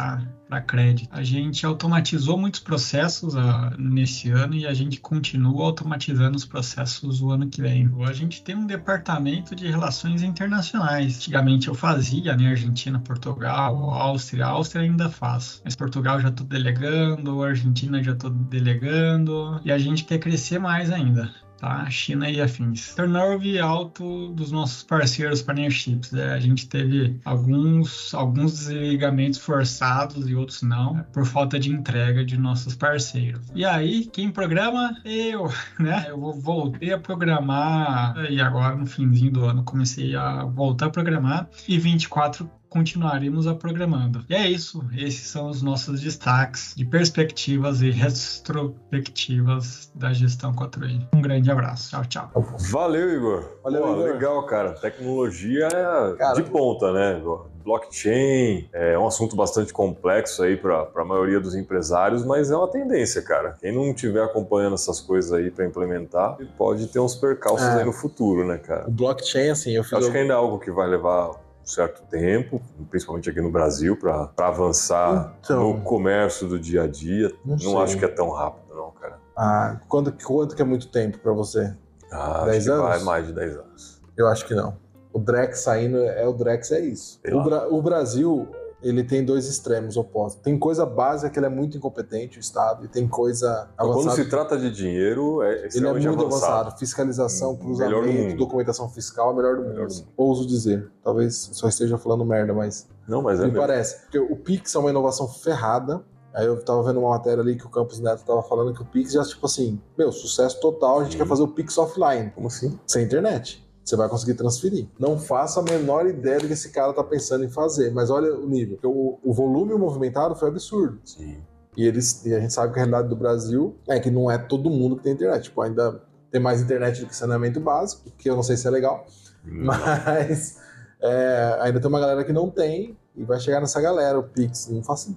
para 0.47 0.61
crédito. 0.61 1.09
A 1.11 1.23
gente 1.23 1.65
automatizou 1.65 2.37
muitos 2.37 2.59
processos 2.59 3.35
ah, 3.35 3.73
nesse 3.77 4.29
ano 4.29 4.55
e 4.55 4.65
a 4.65 4.73
gente 4.73 4.99
continua 4.99 5.65
automatizando 5.65 6.37
os 6.37 6.45
processos 6.45 7.21
o 7.21 7.31
ano 7.31 7.47
que 7.47 7.61
vem. 7.61 7.89
A 8.05 8.13
gente 8.13 8.41
tem 8.43 8.55
um 8.55 8.65
departamento 8.65 9.55
de 9.55 9.67
relações 9.67 10.23
internacionais. 10.23 11.17
Antigamente 11.17 11.67
eu 11.67 11.75
fazia, 11.75 12.35
né, 12.35 12.49
Argentina, 12.49 12.99
Portugal, 12.99 13.89
Áustria. 13.91 14.45
A 14.45 14.49
Áustria 14.49 14.83
ainda 14.83 15.09
faz, 15.09 15.61
mas 15.63 15.75
Portugal 15.75 16.19
já 16.19 16.29
estou 16.29 16.45
delegando, 16.45 17.43
Argentina 17.43 18.01
já 18.01 18.13
estou 18.13 18.29
delegando 18.29 19.59
e 19.63 19.71
a 19.71 19.77
gente 19.77 20.05
quer 20.05 20.19
crescer 20.19 20.59
mais 20.59 20.91
ainda 20.91 21.46
tá? 21.57 21.89
China 21.89 22.29
e 22.29 22.41
afins. 22.41 22.93
Turnover 22.95 23.63
alto 23.63 24.29
dos 24.29 24.51
nossos 24.51 24.83
parceiros 24.83 25.41
partnerships. 25.41 26.11
né? 26.11 26.33
A 26.33 26.39
gente 26.39 26.67
teve 26.67 27.19
alguns, 27.25 28.13
alguns 28.13 28.59
desligamentos 28.59 29.39
forçados 29.39 30.29
e 30.29 30.35
outros 30.35 30.61
não, 30.61 31.03
por 31.13 31.25
falta 31.25 31.59
de 31.59 31.71
entrega 31.71 32.23
de 32.23 32.37
nossos 32.37 32.75
parceiros. 32.75 33.41
E 33.53 33.65
aí, 33.65 34.05
quem 34.05 34.31
programa? 34.31 34.95
Eu, 35.03 35.51
né? 35.79 36.05
Eu 36.07 36.19
voltei 36.33 36.93
a 36.93 36.99
programar 36.99 38.15
e 38.29 38.39
agora 38.39 38.75
no 38.75 38.85
finzinho 38.85 39.31
do 39.31 39.45
ano 39.45 39.63
comecei 39.63 40.15
a 40.15 40.45
voltar 40.45 40.87
a 40.87 40.89
programar 40.89 41.49
e 41.67 41.77
24 41.77 42.49
continuaremos 42.69 43.47
a 43.47 43.55
programando. 43.55 44.23
E 44.29 44.35
é 44.35 44.47
isso. 44.49 44.83
Esses 44.95 45.27
são 45.27 45.49
os 45.49 45.61
nossos 45.61 46.01
destaques 46.01 46.73
de 46.75 46.85
perspectivas 46.85 47.81
e 47.81 47.89
retrospectivas 47.91 49.91
da 49.95 50.13
gestão 50.13 50.53
4i. 50.53 51.07
Um 51.13 51.21
grande 51.21 51.49
abraço. 51.51 51.89
Tchau, 51.91 52.05
tchau. 52.05 52.31
Valeu, 52.71 53.13
Igor. 53.15 53.45
Valeu, 53.63 53.81
Pô, 53.83 53.91
Igor. 53.93 54.05
Legal, 54.13 54.45
cara. 54.45 54.71
Tecnologia 54.73 55.67
é 55.67 56.15
Cara, 56.17 56.33
de 56.33 56.43
ponta, 56.43 56.91
né? 56.91 57.21
Blockchain 57.63 58.69
é 58.71 58.97
um 58.97 59.05
assunto 59.05 59.35
bastante 59.35 59.73
complexo 59.73 60.41
aí 60.43 60.55
para 60.55 60.87
a 60.95 61.03
maioria 61.03 61.39
dos 61.39 61.53
empresários, 61.53 62.23
mas 62.23 62.49
é 62.49 62.55
uma 62.55 62.69
tendência, 62.69 63.21
cara. 63.21 63.55
Quem 63.59 63.75
não 63.75 63.89
estiver 63.91 64.23
acompanhando 64.23 64.75
essas 64.75 65.01
coisas 65.01 65.33
aí 65.33 65.51
para 65.51 65.65
implementar, 65.65 66.37
pode 66.57 66.87
ter 66.87 66.99
uns 66.99 67.15
percalços 67.15 67.67
É. 67.67 67.79
aí 67.79 67.85
no 67.85 67.91
futuro, 67.91 68.47
né, 68.47 68.57
cara? 68.57 68.87
O 68.87 68.91
blockchain, 68.91 69.49
assim, 69.49 69.71
eu 69.71 69.83
fiz. 69.83 69.93
Acho 69.93 70.11
que 70.11 70.17
ainda 70.17 70.33
é 70.33 70.37
algo 70.37 70.59
que 70.59 70.71
vai 70.71 70.87
levar 70.87 71.31
certo 71.69 72.01
tempo, 72.09 72.61
principalmente 72.89 73.29
aqui 73.29 73.41
no 73.41 73.51
Brasil, 73.51 73.97
para 73.97 74.29
avançar 74.37 75.35
Então. 75.43 75.73
no 75.73 75.81
comércio 75.81 76.47
do 76.47 76.59
dia 76.59 76.83
a 76.83 76.87
dia. 76.87 77.31
Não 77.45 77.55
Não, 77.57 77.81
acho 77.81 77.97
que 77.97 78.05
é 78.05 78.07
tão 78.07 78.29
rápido, 78.31 78.73
não, 78.75 78.91
cara. 78.91 79.19
Ah, 79.35 79.79
quanto, 79.87 80.11
quanto 80.25 80.55
que 80.55 80.61
é 80.61 80.65
muito 80.65 80.87
tempo 80.87 81.19
pra 81.19 81.33
você? 81.33 81.73
Ah, 82.11 82.45
Dez 82.45 82.67
acho 82.67 82.77
que 82.77 82.83
vai 82.83 82.91
anos? 82.93 83.03
mais 83.03 83.27
de 83.27 83.33
10 83.33 83.55
anos. 83.57 84.01
Eu 84.17 84.27
acho 84.27 84.45
que 84.45 84.55
não. 84.55 84.77
O 85.13 85.19
Drex 85.19 85.59
saindo, 85.59 85.97
é 85.97 86.27
o 86.27 86.33
Drex 86.33 86.71
é 86.71 86.79
isso. 86.79 87.19
O. 87.31 87.43
Bra- 87.43 87.67
o 87.69 87.81
Brasil, 87.81 88.47
ele 88.81 89.03
tem 89.03 89.25
dois 89.25 89.47
extremos 89.47 89.97
opostos. 89.97 90.41
Tem 90.41 90.57
coisa 90.57 90.85
básica 90.85 91.29
que 91.29 91.39
ele 91.39 91.45
é 91.47 91.49
muito 91.49 91.75
incompetente, 91.77 92.37
o 92.37 92.39
Estado, 92.39 92.85
e 92.85 92.87
tem 92.87 93.07
coisa 93.07 93.67
Então, 93.73 93.87
Quando 93.87 93.99
avançada. 94.01 94.23
se 94.23 94.29
trata 94.29 94.57
de 94.57 94.69
dinheiro, 94.71 95.41
é 95.41 95.67
Ele 95.73 95.87
é 95.87 95.91
muito 95.91 96.07
avançado. 96.09 96.25
avançado. 96.25 96.79
Fiscalização, 96.79 97.51
Hum, 97.53 97.57
cruzamento, 97.57 98.37
documentação 98.37 98.87
fiscal, 98.89 99.31
é 99.31 99.35
melhor 99.35 99.55
do 99.55 99.61
Melhor 99.63 99.81
mundo. 99.81 99.89
do 99.89 99.95
mundo. 100.01 100.07
Ouso 100.15 100.45
dizer. 100.47 100.91
Talvez 101.03 101.49
só 101.53 101.67
esteja 101.67 101.97
falando 101.97 102.23
merda, 102.25 102.53
mas 102.53 102.87
Não, 103.07 103.21
mas 103.21 103.39
é 103.39 103.43
me 103.43 103.51
mesmo. 103.51 103.59
parece. 103.65 104.01
Porque 104.01 104.19
o 104.19 104.35
Pix 104.35 104.73
é 104.75 104.79
uma 104.79 104.89
inovação 104.89 105.27
ferrada. 105.27 106.03
Aí 106.33 106.45
eu 106.45 106.63
tava 106.63 106.83
vendo 106.83 106.99
uma 106.99 107.09
matéria 107.09 107.41
ali 107.41 107.55
que 107.55 107.65
o 107.65 107.69
Campos 107.69 107.99
Neto 107.99 108.23
tava 108.23 108.43
falando 108.43 108.71
que 108.71 108.81
o 108.81 108.85
Pix 108.85 109.11
já, 109.13 109.23
tipo 109.23 109.43
assim, 109.47 109.81
meu, 109.97 110.11
sucesso 110.11 110.59
total, 110.59 110.99
a 110.99 111.03
gente 111.03 111.17
quer 111.17 111.25
fazer 111.25 111.41
o 111.41 111.47
Pix 111.47 111.75
offline, 111.79 112.29
Como 112.35 112.45
assim? 112.45 112.79
sem 112.85 113.03
internet. 113.05 113.66
Você 113.87 113.95
vai 113.95 114.09
conseguir 114.09 114.33
transferir. 114.33 114.85
Não 114.99 115.17
faço 115.17 115.61
a 115.61 115.63
menor 115.63 116.05
ideia 116.07 116.39
do 116.41 116.47
que 116.47 116.51
esse 116.51 116.71
cara 116.71 116.91
tá 116.91 117.01
pensando 117.01 117.45
em 117.45 117.49
fazer, 117.49 117.89
mas 117.93 118.09
olha 118.09 118.35
o 118.35 118.45
nível. 118.45 118.77
O, 118.83 119.17
o 119.23 119.31
volume 119.33 119.73
movimentado 119.75 120.35
foi 120.35 120.49
absurdo. 120.49 120.99
Sim. 121.05 121.37
E, 121.77 121.87
eles, 121.87 122.25
e 122.25 122.35
a 122.35 122.39
gente 122.41 122.51
sabe 122.53 122.73
que 122.73 122.79
a 122.79 122.83
realidade 122.83 123.07
do 123.07 123.15
Brasil 123.15 123.77
é 123.87 123.97
que 123.97 124.11
não 124.11 124.29
é 124.29 124.37
todo 124.37 124.69
mundo 124.69 124.97
que 124.97 125.03
tem 125.03 125.13
internet. 125.13 125.43
Tipo, 125.43 125.61
ainda 125.61 126.01
tem 126.29 126.41
mais 126.41 126.61
internet 126.61 126.99
do 126.99 127.07
que 127.07 127.15
saneamento 127.15 127.61
básico, 127.61 128.11
que 128.17 128.29
eu 128.29 128.35
não 128.35 128.43
sei 128.43 128.57
se 128.57 128.67
é 128.67 128.69
legal. 128.71 129.05
Mas 129.45 130.57
é, 131.01 131.57
ainda 131.61 131.79
tem 131.79 131.87
uma 131.89 131.99
galera 132.01 132.23
que 132.25 132.33
não 132.33 132.49
tem 132.49 132.97
e 133.15 133.23
vai 133.23 133.39
chegar 133.39 133.61
nessa 133.61 133.79
galera, 133.79 134.19
o 134.19 134.23
Pix. 134.23 134.67
Não 134.69 134.83
faço. 134.83 135.15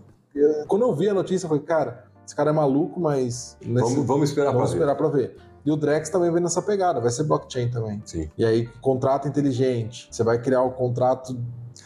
Quando 0.69 0.83
eu 0.83 0.95
vi 0.95 1.09
a 1.09 1.15
notícia, 1.15 1.47
eu 1.47 1.49
falei, 1.49 1.65
cara, 1.65 2.05
esse 2.25 2.37
cara 2.37 2.51
é 2.51 2.53
maluco, 2.53 3.01
mas. 3.01 3.57
nesse- 3.61 3.91
Vamos, 3.95 4.07
vamos 4.07 4.29
esperar 4.29 4.53
vamos 4.53 4.71
pra 4.71 4.79
esperar 4.79 4.95
pra 4.95 5.09
ver. 5.09 5.37
E 5.65 5.71
o 5.71 5.77
Drex 5.77 6.09
também 6.09 6.33
vem 6.33 6.43
nessa 6.43 6.63
pegada, 6.63 7.01
vai 7.01 7.11
ser 7.11 7.25
blockchain 7.25 7.71
também. 7.71 8.03
Sim. 8.05 8.31
E 8.39 8.45
aí, 8.45 8.67
contrato 8.81 9.29
inteligente. 9.29 10.09
Você 10.11 10.23
vai 10.25 10.41
criar 10.41 10.63
um 10.63 10.71
contrato 10.71 11.37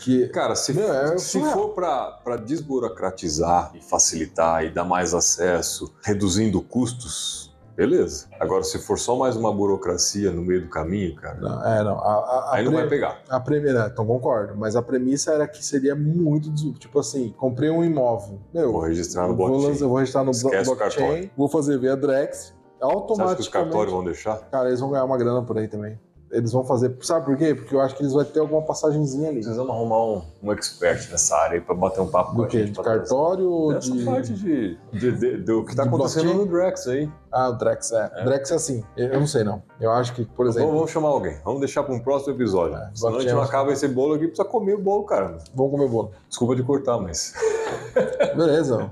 que. 0.00 0.28
Cara, 0.28 0.54
se, 0.54 0.72
Meu, 0.74 0.92
é 0.92 1.18
se 1.18 1.40
for 1.40 1.70
pra 1.70 2.12
pra 2.24 2.36
desburocratizar 2.36 3.72
e 3.74 3.80
facilitar 3.80 4.64
e 4.64 4.70
dar 4.70 4.84
mais 4.84 5.14
acesso, 5.14 5.92
reduzindo 6.02 6.60
custos, 6.62 7.54
beleza. 7.76 8.26
Agora, 8.38 8.62
se 8.62 8.78
for 8.78 8.98
só 8.98 9.16
mais 9.16 9.36
uma 9.36 9.52
burocracia 9.52 10.30
no 10.30 10.42
meio 10.42 10.62
do 10.62 10.68
caminho, 10.68 11.14
cara, 11.16 11.38
Não, 11.40 11.64
é, 11.66 11.82
não. 11.84 11.98
A, 11.98 12.12
a, 12.14 12.18
a 12.50 12.54
aí 12.54 12.64
não 12.64 12.72
pre- 12.72 12.80
vai 12.82 12.88
pegar. 12.88 13.22
A 13.28 13.40
primeira, 13.40 13.88
então 13.92 14.06
concordo, 14.06 14.54
mas 14.56 14.76
a 14.76 14.82
premissa 14.82 15.32
era 15.32 15.46
que 15.48 15.64
seria 15.64 15.94
muito, 15.96 16.52
tipo 16.74 16.98
assim, 17.00 17.34
comprei 17.36 17.70
um 17.70 17.84
imóvel, 17.84 18.40
meu, 18.52 18.72
Vou 18.72 18.82
registrar 18.82 19.22
no 19.28 19.34
vou, 19.36 19.48
blockchain. 19.48 19.70
lançar- 19.72 19.86
vou 19.88 19.96
registrar 19.98 20.24
no 20.24 20.30
Esquece 20.30 20.70
o 20.70 20.76
blockchain, 20.76 21.30
vou 21.36 21.48
fazer 21.48 21.78
via 21.78 21.96
Drex, 21.96 22.54
Você 22.78 22.84
acha 22.84 22.92
que 22.92 22.96
os 22.96 23.10
automaticamente, 23.10 23.50
cartórios 23.50 23.92
vão 23.92 24.04
deixar? 24.04 24.36
cara, 24.50 24.68
eles 24.68 24.80
vão 24.80 24.90
ganhar 24.90 25.04
uma 25.04 25.16
grana 25.16 25.42
por 25.42 25.58
aí 25.58 25.68
também. 25.68 25.98
Eles 26.36 26.52
vão 26.52 26.64
fazer, 26.64 26.94
sabe 27.02 27.26
por 27.26 27.36
quê? 27.36 27.54
Porque 27.54 27.74
eu 27.74 27.80
acho 27.80 27.94
que 27.96 28.02
eles 28.02 28.12
vão 28.12 28.24
ter 28.24 28.40
alguma 28.40 28.62
passagenzinha 28.62 29.28
ali. 29.28 29.40
Precisamos 29.40 29.70
arrumar 29.70 30.04
um, 30.04 30.22
um 30.42 30.52
expert 30.52 31.08
nessa 31.10 31.36
área 31.36 31.54
aí 31.54 31.60
pra 31.60 31.74
bater 31.74 32.00
um 32.00 32.08
papo 32.08 32.30
com 32.32 32.36
Do 32.38 32.44
a 32.44 32.46
quê? 32.48 32.66
gente. 32.66 32.72
De 32.76 32.82
cartório 32.82 33.68
Dessa 33.74 33.90
de... 33.92 34.04
parte 34.04 34.32
de, 34.34 34.78
de- 34.92 35.12
de- 35.12 35.36
do 35.38 35.64
que 35.64 35.76
tá 35.76 35.82
de 35.84 35.88
acontecendo 35.88 36.24
blockchain? 36.24 36.46
no 36.46 36.52
Drex 36.52 36.86
aí. 36.88 37.10
Ah, 37.30 37.48
o 37.48 37.52
Drex, 37.52 37.90
é. 37.92 38.10
É. 38.16 38.24
Drex 38.24 38.50
é 38.50 38.54
assim. 38.54 38.84
Eu 38.96 39.18
não 39.20 39.26
sei, 39.26 39.42
não. 39.44 39.62
Eu 39.80 39.90
acho 39.90 40.14
que, 40.14 40.24
por 40.24 40.44
Vamos, 40.46 40.56
exemplo, 40.56 40.74
vamos 40.74 40.90
chamar 40.90 41.08
alguém. 41.08 41.36
Vamos 41.44 41.60
deixar 41.60 41.82
para 41.82 41.94
um 41.94 41.98
próximo 42.00 42.34
episódio. 42.34 42.76
É, 42.76 42.90
Senão 42.94 43.16
a 43.16 43.20
gente 43.20 43.32
não 43.32 43.42
acaba 43.42 43.72
esse 43.72 43.88
bolo 43.88 44.14
aqui, 44.14 44.26
precisa 44.28 44.46
comer 44.48 44.74
o 44.74 44.80
bolo, 44.80 45.04
cara. 45.04 45.38
vamos 45.54 45.72
comer 45.72 45.88
bolo. 45.88 46.12
Desculpa 46.28 46.54
de 46.56 46.62
cortar, 46.62 46.98
mas 46.98 47.32
Beleza. 48.36 48.90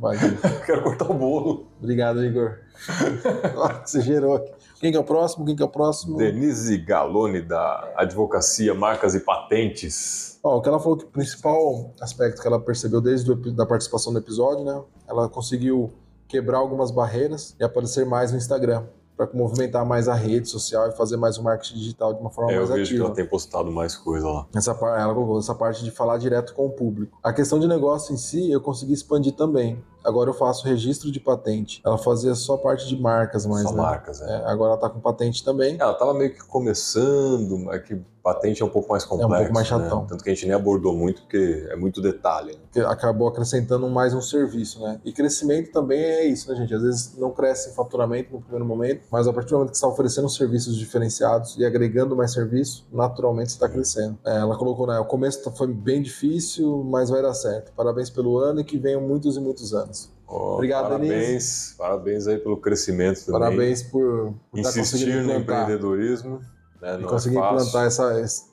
Vai. 0.00 0.16
quero 0.66 0.82
cortar 0.82 1.10
o 1.10 1.14
bolo. 1.14 1.66
Obrigado, 1.80 2.24
Igor. 2.24 2.58
Você 3.84 4.00
gerou 4.00 4.36
aqui. 4.36 4.52
Quem 4.80 4.90
que 4.92 4.96
é 4.96 5.00
o 5.00 5.04
próximo? 5.04 5.44
Quem 5.44 5.56
que 5.56 5.62
é 5.62 5.66
o 5.66 5.68
próximo? 5.68 6.18
Denise 6.18 6.76
Galone, 6.78 7.40
da 7.40 7.92
Advocacia, 7.96 8.74
Marcas 8.74 9.14
e 9.14 9.20
Patentes. 9.20 10.38
Ó, 10.42 10.58
o 10.58 10.62
que 10.62 10.68
ela 10.68 10.78
falou 10.78 10.96
que 10.98 11.04
o 11.04 11.08
principal 11.08 11.90
aspecto 12.00 12.40
que 12.40 12.46
ela 12.46 12.60
percebeu 12.60 13.00
desde 13.00 13.32
a 13.32 13.66
participação 13.66 14.12
no 14.12 14.18
episódio, 14.18 14.64
né? 14.64 14.82
Ela 15.08 15.28
conseguiu 15.28 15.92
quebrar 16.28 16.58
algumas 16.58 16.90
barreiras 16.90 17.56
e 17.58 17.64
aparecer 17.64 18.04
mais 18.04 18.32
no 18.32 18.38
Instagram 18.38 18.84
para 19.16 19.30
movimentar 19.32 19.84
mais 19.86 20.08
a 20.08 20.14
rede 20.14 20.46
social 20.48 20.88
e 20.88 20.92
fazer 20.92 21.16
mais 21.16 21.38
o 21.38 21.42
marketing 21.42 21.76
digital 21.78 22.12
de 22.12 22.20
uma 22.20 22.30
forma 22.30 22.52
É, 22.52 22.56
eu 22.56 22.58
mais 22.58 22.70
vejo 22.70 22.82
que 22.82 22.94
ativa. 22.96 23.06
ela 23.06 23.14
tem 23.14 23.26
postado 23.26 23.72
mais 23.72 23.96
coisa 23.96 24.28
lá. 24.28 24.46
Essa 24.54 24.72
ela 24.72 25.14
colocou 25.14 25.38
essa 25.38 25.54
parte 25.54 25.82
de 25.82 25.90
falar 25.90 26.18
direto 26.18 26.52
com 26.52 26.66
o 26.66 26.70
público. 26.70 27.16
A 27.22 27.32
questão 27.32 27.58
de 27.58 27.66
negócio 27.66 28.12
em 28.12 28.18
si, 28.18 28.50
eu 28.50 28.60
consegui 28.60 28.92
expandir 28.92 29.32
também. 29.34 29.82
Agora 30.06 30.30
eu 30.30 30.34
faço 30.34 30.64
registro 30.64 31.10
de 31.10 31.18
patente. 31.18 31.80
Ela 31.84 31.98
fazia 31.98 32.34
só 32.34 32.56
parte 32.56 32.86
de 32.86 33.00
marcas, 33.00 33.44
mas 33.44 33.62
Só 33.62 33.72
né? 33.72 33.76
marcas, 33.76 34.20
né? 34.20 34.42
É, 34.44 34.50
agora 34.50 34.72
ela 34.72 34.80
tá 34.80 34.88
com 34.88 35.00
patente 35.00 35.44
também. 35.44 35.76
Ela 35.78 35.94
tava 35.94 36.14
meio 36.14 36.32
que 36.32 36.44
começando, 36.44 37.58
mas 37.58 37.82
que 37.82 38.00
patente 38.26 38.60
é 38.60 38.66
um 38.66 38.68
pouco 38.68 38.88
mais 38.90 39.04
complexo. 39.04 39.36
pouco 39.36 39.54
mais 39.54 39.70
né? 39.70 39.78
chatão. 39.78 40.04
Tanto 40.04 40.24
que 40.24 40.30
a 40.30 40.34
gente 40.34 40.46
nem 40.46 40.54
abordou 40.54 40.92
muito, 40.92 41.22
porque 41.22 41.68
é 41.70 41.76
muito 41.76 42.02
detalhe. 42.02 42.54
né? 42.54 42.58
que 42.72 42.80
acabou 42.80 43.28
acrescentando 43.28 43.88
mais 43.88 44.12
um 44.12 44.20
serviço, 44.20 44.82
né? 44.82 45.00
E 45.04 45.12
crescimento 45.12 45.70
também 45.70 45.98
é 45.98 46.24
isso, 46.26 46.50
né, 46.50 46.56
gente? 46.56 46.74
Às 46.74 46.82
vezes 46.82 47.16
não 47.16 47.30
cresce 47.30 47.70
em 47.70 47.72
faturamento 47.72 48.32
no 48.32 48.40
primeiro 48.40 48.66
momento, 48.66 49.02
mas 49.10 49.28
a 49.28 49.32
partir 49.32 49.50
do 49.50 49.58
momento 49.58 49.70
que 49.70 49.78
você 49.78 49.84
está 49.84 49.92
oferecendo 49.92 50.28
serviços 50.28 50.76
diferenciados 50.76 51.56
e 51.56 51.64
agregando 51.64 52.16
mais 52.16 52.32
serviço, 52.32 52.84
naturalmente 52.92 53.52
você 53.52 53.56
está 53.56 53.68
crescendo. 53.68 54.18
É, 54.26 54.38
ela 54.38 54.56
colocou, 54.56 54.88
né? 54.88 54.98
O 54.98 55.04
começo 55.04 55.48
foi 55.52 55.68
bem 55.68 56.02
difícil, 56.02 56.84
mas 56.84 57.08
vai 57.08 57.22
dar 57.22 57.32
certo. 57.32 57.72
Parabéns 57.76 58.10
pelo 58.10 58.38
ano 58.38 58.60
e 58.60 58.64
que 58.64 58.76
venham 58.76 59.00
muitos 59.00 59.36
e 59.36 59.40
muitos 59.40 59.72
anos. 59.72 59.95
Ó, 60.28 60.54
Obrigado, 60.54 60.84
parabéns, 60.84 61.74
parabéns 61.78 62.26
aí 62.26 62.38
pelo 62.38 62.56
crescimento 62.56 63.24
também. 63.24 63.40
Parabéns 63.40 63.82
por, 63.82 64.34
por 64.50 64.60
tá 64.62 64.68
Insistir 64.70 65.22
no 65.22 65.32
empreendedorismo. 65.34 66.40
Né? 66.80 66.96
e 66.98 67.02
Não 67.02 67.08
conseguir 67.08 67.36
é 67.36 67.38
implantar 67.38 67.86
essa, 67.86 68.20
esse, 68.20 68.44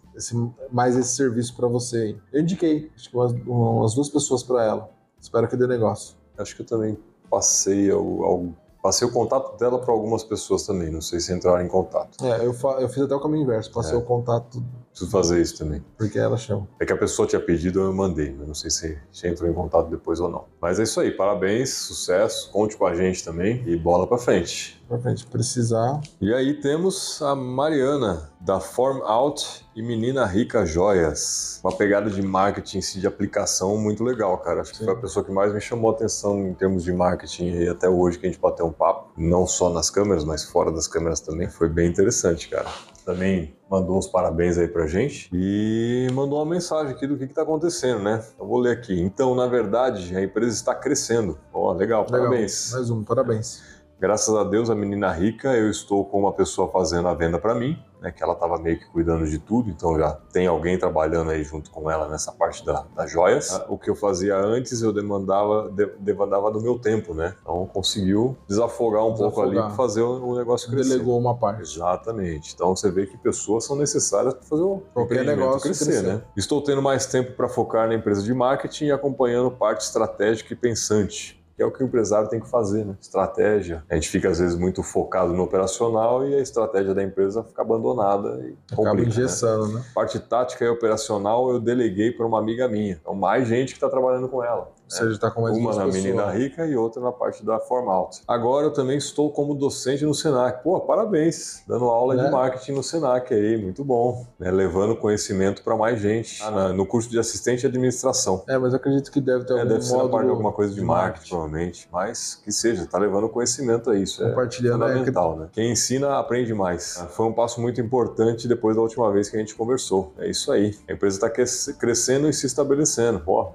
mais 0.71 0.95
esse 0.95 1.15
serviço 1.15 1.55
para 1.55 1.67
você. 1.67 1.97
aí. 1.97 2.17
Eu 2.31 2.41
indiquei, 2.41 2.91
acho 2.95 3.09
que 3.09 3.15
umas, 3.17 3.31
umas 3.45 3.93
duas 3.95 4.09
pessoas 4.09 4.43
para 4.43 4.63
ela. 4.63 4.89
Espero 5.19 5.47
que 5.47 5.55
dê 5.57 5.65
negócio. 5.67 6.15
Acho 6.37 6.55
que 6.55 6.61
eu 6.61 6.65
também 6.65 6.97
passei, 7.29 7.89
ao, 7.89 8.23
ao- 8.23 8.45
passei 8.81 9.07
o 9.07 9.11
contato 9.11 9.57
dela 9.57 9.79
para 9.79 9.91
algumas 9.91 10.23
pessoas 10.23 10.65
também. 10.65 10.91
Não 10.91 11.01
sei 11.01 11.19
se 11.19 11.33
entraram 11.33 11.63
em 11.63 11.67
contato. 11.67 12.23
É, 12.23 12.45
eu, 12.45 12.55
eu 12.79 12.89
fiz 12.89 13.01
até 13.03 13.15
o 13.15 13.19
caminho 13.19 13.43
inverso, 13.43 13.71
passei 13.71 13.95
É. 13.95 13.97
o 13.97 14.01
contato 14.01 14.63
Preciso 14.93 15.09
fazer 15.11 15.41
isso 15.41 15.57
também. 15.57 15.83
porque 15.97 16.19
ela 16.19 16.37
chama. 16.37 16.67
É 16.79 16.85
que 16.85 16.93
a 16.93 16.97
pessoa 16.97 17.27
tinha 17.27 17.41
pedido, 17.41 17.79
eu 17.81 17.91
mandei, 17.91 18.31
mas 18.37 18.47
não 18.47 18.53
sei 18.53 18.69
se 18.69 18.97
se 19.11 19.27
entrou 19.27 19.49
em 19.49 19.53
contato 19.53 19.89
depois 19.89 20.19
ou 20.19 20.29
não. 20.29 20.45
Mas 20.61 20.79
é 20.79 20.83
isso 20.83 20.99
aí, 20.99 21.09
parabéns, 21.11 21.71
sucesso, 21.73 22.51
conte 22.51 22.77
com 22.77 22.85
a 22.85 22.93
gente 22.95 23.23
também 23.23 23.63
e 23.65 23.75
bola 23.75 24.05
pra 24.07 24.17
frente. 24.19 24.81
Pra 24.87 24.99
frente 24.99 25.25
precisar. 25.25 25.99
E 26.21 26.31
aí 26.33 26.53
temos 26.61 27.19
a 27.23 27.35
Mariana, 27.35 28.29
da 28.39 28.59
Form 28.59 29.01
Out 29.03 29.65
e 29.75 29.81
Menina 29.81 30.25
Rica 30.25 30.65
Joias. 30.65 31.59
Uma 31.63 31.75
pegada 31.75 32.09
de 32.11 32.21
marketing 32.21 32.81
si, 32.81 32.99
de 32.99 33.07
aplicação 33.07 33.77
muito 33.77 34.03
legal, 34.03 34.37
cara. 34.39 34.61
Acho 34.61 34.73
que 34.73 34.83
foi 34.83 34.93
a 34.93 34.97
pessoa 34.97 35.25
que 35.25 35.31
mais 35.31 35.51
me 35.53 35.59
chamou 35.61 35.89
a 35.89 35.93
atenção 35.95 36.45
em 36.45 36.53
termos 36.53 36.83
de 36.83 36.91
marketing 36.93 37.49
aí 37.51 37.67
até 37.67 37.89
hoje 37.89 38.19
que 38.19 38.27
a 38.27 38.29
gente 38.29 38.39
bateu 38.39 38.67
um 38.67 38.71
papo. 38.71 39.11
Não 39.17 39.47
só 39.47 39.69
nas 39.69 39.89
câmeras, 39.89 40.23
mas 40.23 40.43
fora 40.43 40.71
das 40.71 40.87
câmeras 40.87 41.19
também. 41.21 41.49
Foi 41.49 41.69
bem 41.69 41.89
interessante, 41.89 42.47
cara. 42.49 42.69
Também 43.05 43.55
mandou 43.73 43.97
uns 43.97 44.07
parabéns 44.07 44.55
aí 44.59 44.67
pra 44.67 44.85
gente 44.85 45.27
e 45.33 46.07
mandou 46.13 46.37
uma 46.37 46.45
mensagem 46.45 46.93
aqui 46.93 47.07
do 47.07 47.17
que, 47.17 47.25
que 47.27 47.33
tá 47.33 47.41
acontecendo, 47.41 48.03
né? 48.03 48.23
Eu 48.39 48.45
vou 48.45 48.59
ler 48.59 48.77
aqui. 48.77 49.01
Então, 49.01 49.33
na 49.33 49.47
verdade, 49.47 50.15
a 50.15 50.21
empresa 50.21 50.53
está 50.53 50.75
crescendo. 50.75 51.39
Ó, 51.51 51.73
legal, 51.73 52.03
Legal. 52.03 52.19
parabéns. 52.19 52.71
Mais 52.71 52.89
um, 52.91 53.03
parabéns. 53.03 53.63
Graças 54.03 54.35
a 54.35 54.43
Deus, 54.43 54.69
a 54.69 54.75
menina 54.75 55.09
rica, 55.13 55.53
eu 55.55 55.69
estou 55.69 56.03
com 56.03 56.19
uma 56.19 56.33
pessoa 56.33 56.67
fazendo 56.69 57.07
a 57.07 57.13
venda 57.13 57.39
para 57.39 57.55
mim, 57.55 57.81
né, 58.01 58.11
que 58.11 58.21
ela 58.21 58.33
estava 58.33 58.57
meio 58.57 58.77
que 58.77 58.85
cuidando 58.87 59.25
de 59.25 59.39
tudo, 59.39 59.69
então 59.69 59.97
já 59.97 60.11
tem 60.33 60.45
alguém 60.45 60.77
trabalhando 60.77 61.31
aí 61.31 61.41
junto 61.41 61.71
com 61.71 61.89
ela 61.89 62.09
nessa 62.09 62.29
parte 62.33 62.65
da, 62.65 62.83
das 62.93 63.09
joias. 63.09 63.53
Ah, 63.53 63.65
O 63.69 63.77
que 63.77 63.89
eu 63.89 63.95
fazia 63.95 64.35
antes, 64.35 64.81
eu 64.81 64.91
demandava, 64.91 65.69
de- 65.71 65.89
demandava 65.99 66.51
do 66.51 66.59
meu 66.61 66.77
tempo, 66.77 67.13
né? 67.13 67.33
Então 67.41 67.65
conseguiu 67.73 68.35
desafogar 68.45 69.05
um 69.05 69.13
pouco 69.15 69.39
ali 69.39 69.51
Desafogar. 69.51 69.67
para 69.77 69.77
fazer 69.87 70.01
o, 70.01 70.35
negócio 70.35 70.69
crescer. 70.69 70.89
Delegou 70.89 71.17
uma 71.17 71.37
parte. 71.37 71.61
Exatamente. 71.61 72.53
Então 72.53 72.75
você 72.75 72.91
vê 72.91 73.05
que 73.05 73.17
pessoas 73.17 73.63
são 73.63 73.77
necessárias 73.77 74.33
para 74.33 74.43
fazer 74.43 74.63
o 74.63 74.83
Qualquer 74.93 75.23
negócio 75.23 75.61
crescer, 75.61 75.85
crescer. 75.85 76.03
né? 76.03 76.21
Estou 76.35 76.61
tendo 76.61 76.81
mais 76.81 77.05
tempo 77.05 77.31
para 77.37 77.47
focar 77.47 77.87
na 77.87 77.95
empresa 77.95 78.21
de 78.21 78.33
marketing 78.33 78.87
e 78.87 78.91
acompanhando 78.91 79.49
parte 79.49 79.79
estratégica 79.85 80.51
e 80.51 80.57
pensante. 80.57 81.41
Que 81.55 81.61
é 81.61 81.65
o 81.65 81.71
que 81.71 81.83
o 81.83 81.85
empresário 81.85 82.27
tem 82.27 82.39
que 82.39 82.49
fazer, 82.49 82.85
né? 82.85 82.95
Estratégia. 82.99 83.83
A 83.89 83.95
gente 83.95 84.09
fica, 84.09 84.29
às 84.29 84.39
vezes, 84.39 84.57
muito 84.57 84.81
focado 84.81 85.33
no 85.33 85.43
operacional 85.43 86.27
e 86.27 86.35
a 86.35 86.39
estratégia 86.39 86.93
da 86.93 87.03
empresa 87.03 87.43
fica 87.43 87.61
abandonada 87.61 88.39
e 88.43 88.55
Acaba 88.71 88.89
complica, 88.89 88.95
né? 88.95 89.07
engessando, 89.07 89.67
né? 89.67 89.85
Parte 89.93 90.19
tática 90.19 90.65
e 90.65 90.67
operacional 90.67 91.51
eu 91.51 91.59
deleguei 91.59 92.11
para 92.11 92.25
uma 92.25 92.39
amiga 92.39 92.67
minha. 92.67 92.97
Então, 92.99 93.13
mais 93.13 93.47
gente 93.47 93.69
que 93.69 93.77
está 93.77 93.89
trabalhando 93.89 94.27
com 94.27 94.43
ela. 94.43 94.71
Seja, 94.93 95.19
tá 95.19 95.31
com 95.31 95.41
mais 95.41 95.57
Uma 95.57 95.71
na 95.75 95.85
pessoas. 95.85 95.95
menina 96.03 96.31
rica 96.31 96.65
e 96.65 96.75
outra 96.75 97.01
na 97.01 97.11
parte 97.11 97.45
da 97.45 97.59
formal. 97.59 98.09
Agora 98.27 98.65
eu 98.67 98.71
também 98.73 98.97
estou 98.97 99.31
como 99.31 99.53
docente 99.55 100.05
no 100.05 100.13
Senac. 100.13 100.63
Pô, 100.63 100.79
parabéns! 100.81 101.63
Dando 101.67 101.85
aula 101.85 102.13
É. 102.19 102.25
de 102.25 102.31
marketing 102.31 102.73
no 102.73 102.83
Senac 102.83 103.33
aí, 103.33 103.57
muito 103.57 103.83
bom. 103.83 104.25
Né? 104.39 104.51
Levando 104.51 104.95
conhecimento 104.95 105.63
para 105.63 105.75
mais 105.75 105.99
gente. 105.99 106.41
Ah, 106.43 106.51
na- 106.51 106.73
no 106.73 106.85
curso 106.85 107.09
de 107.09 107.17
assistente 107.19 107.61
de 107.61 107.67
administração. 107.67 108.43
É, 108.47 108.57
mas 108.57 108.73
eu 108.73 108.77
acredito 108.77 109.11
que 109.11 109.19
deve 109.21 109.45
ter 109.45 109.53
É, 109.53 109.57
algum 109.59 109.69
deve 109.69 109.81
ser 109.83 109.97
na 109.97 110.07
parte 110.09 110.25
de 110.25 110.31
alguma 110.31 110.51
coisa 110.51 110.73
de 110.73 110.81
marketing, 110.81 111.29
provavelmente. 111.29 111.87
Mas 111.91 112.35
que 112.43 112.51
seja, 112.51 112.85
tá 112.85 112.97
levando 112.97 113.27
conhecimento 113.29 113.89
a 113.89 113.97
isso. 113.97 114.23
É 114.23 114.29
Compartilhando, 114.29 114.83
é, 114.85 114.87
fundamental, 114.89 115.37
né? 115.37 115.47
Quem 115.51 115.71
ensina, 115.71 116.17
aprende 116.17 116.53
mais. 116.53 116.97
Ah, 117.01 117.07
Foi 117.07 117.25
um 117.25 117.33
passo 117.33 117.61
muito 117.61 117.79
importante 117.81 118.47
depois 118.47 118.75
da 118.75 118.81
última 118.81 119.11
vez 119.11 119.29
que 119.29 119.35
a 119.35 119.39
gente 119.39 119.55
conversou. 119.55 120.13
É 120.17 120.29
isso 120.29 120.51
aí. 120.51 120.75
A 120.89 120.93
empresa 120.93 121.17
está 121.17 121.29
crescendo 121.73 122.27
e 122.29 122.33
se 122.33 122.45
estabelecendo. 122.45 123.19
Pô, 123.19 123.49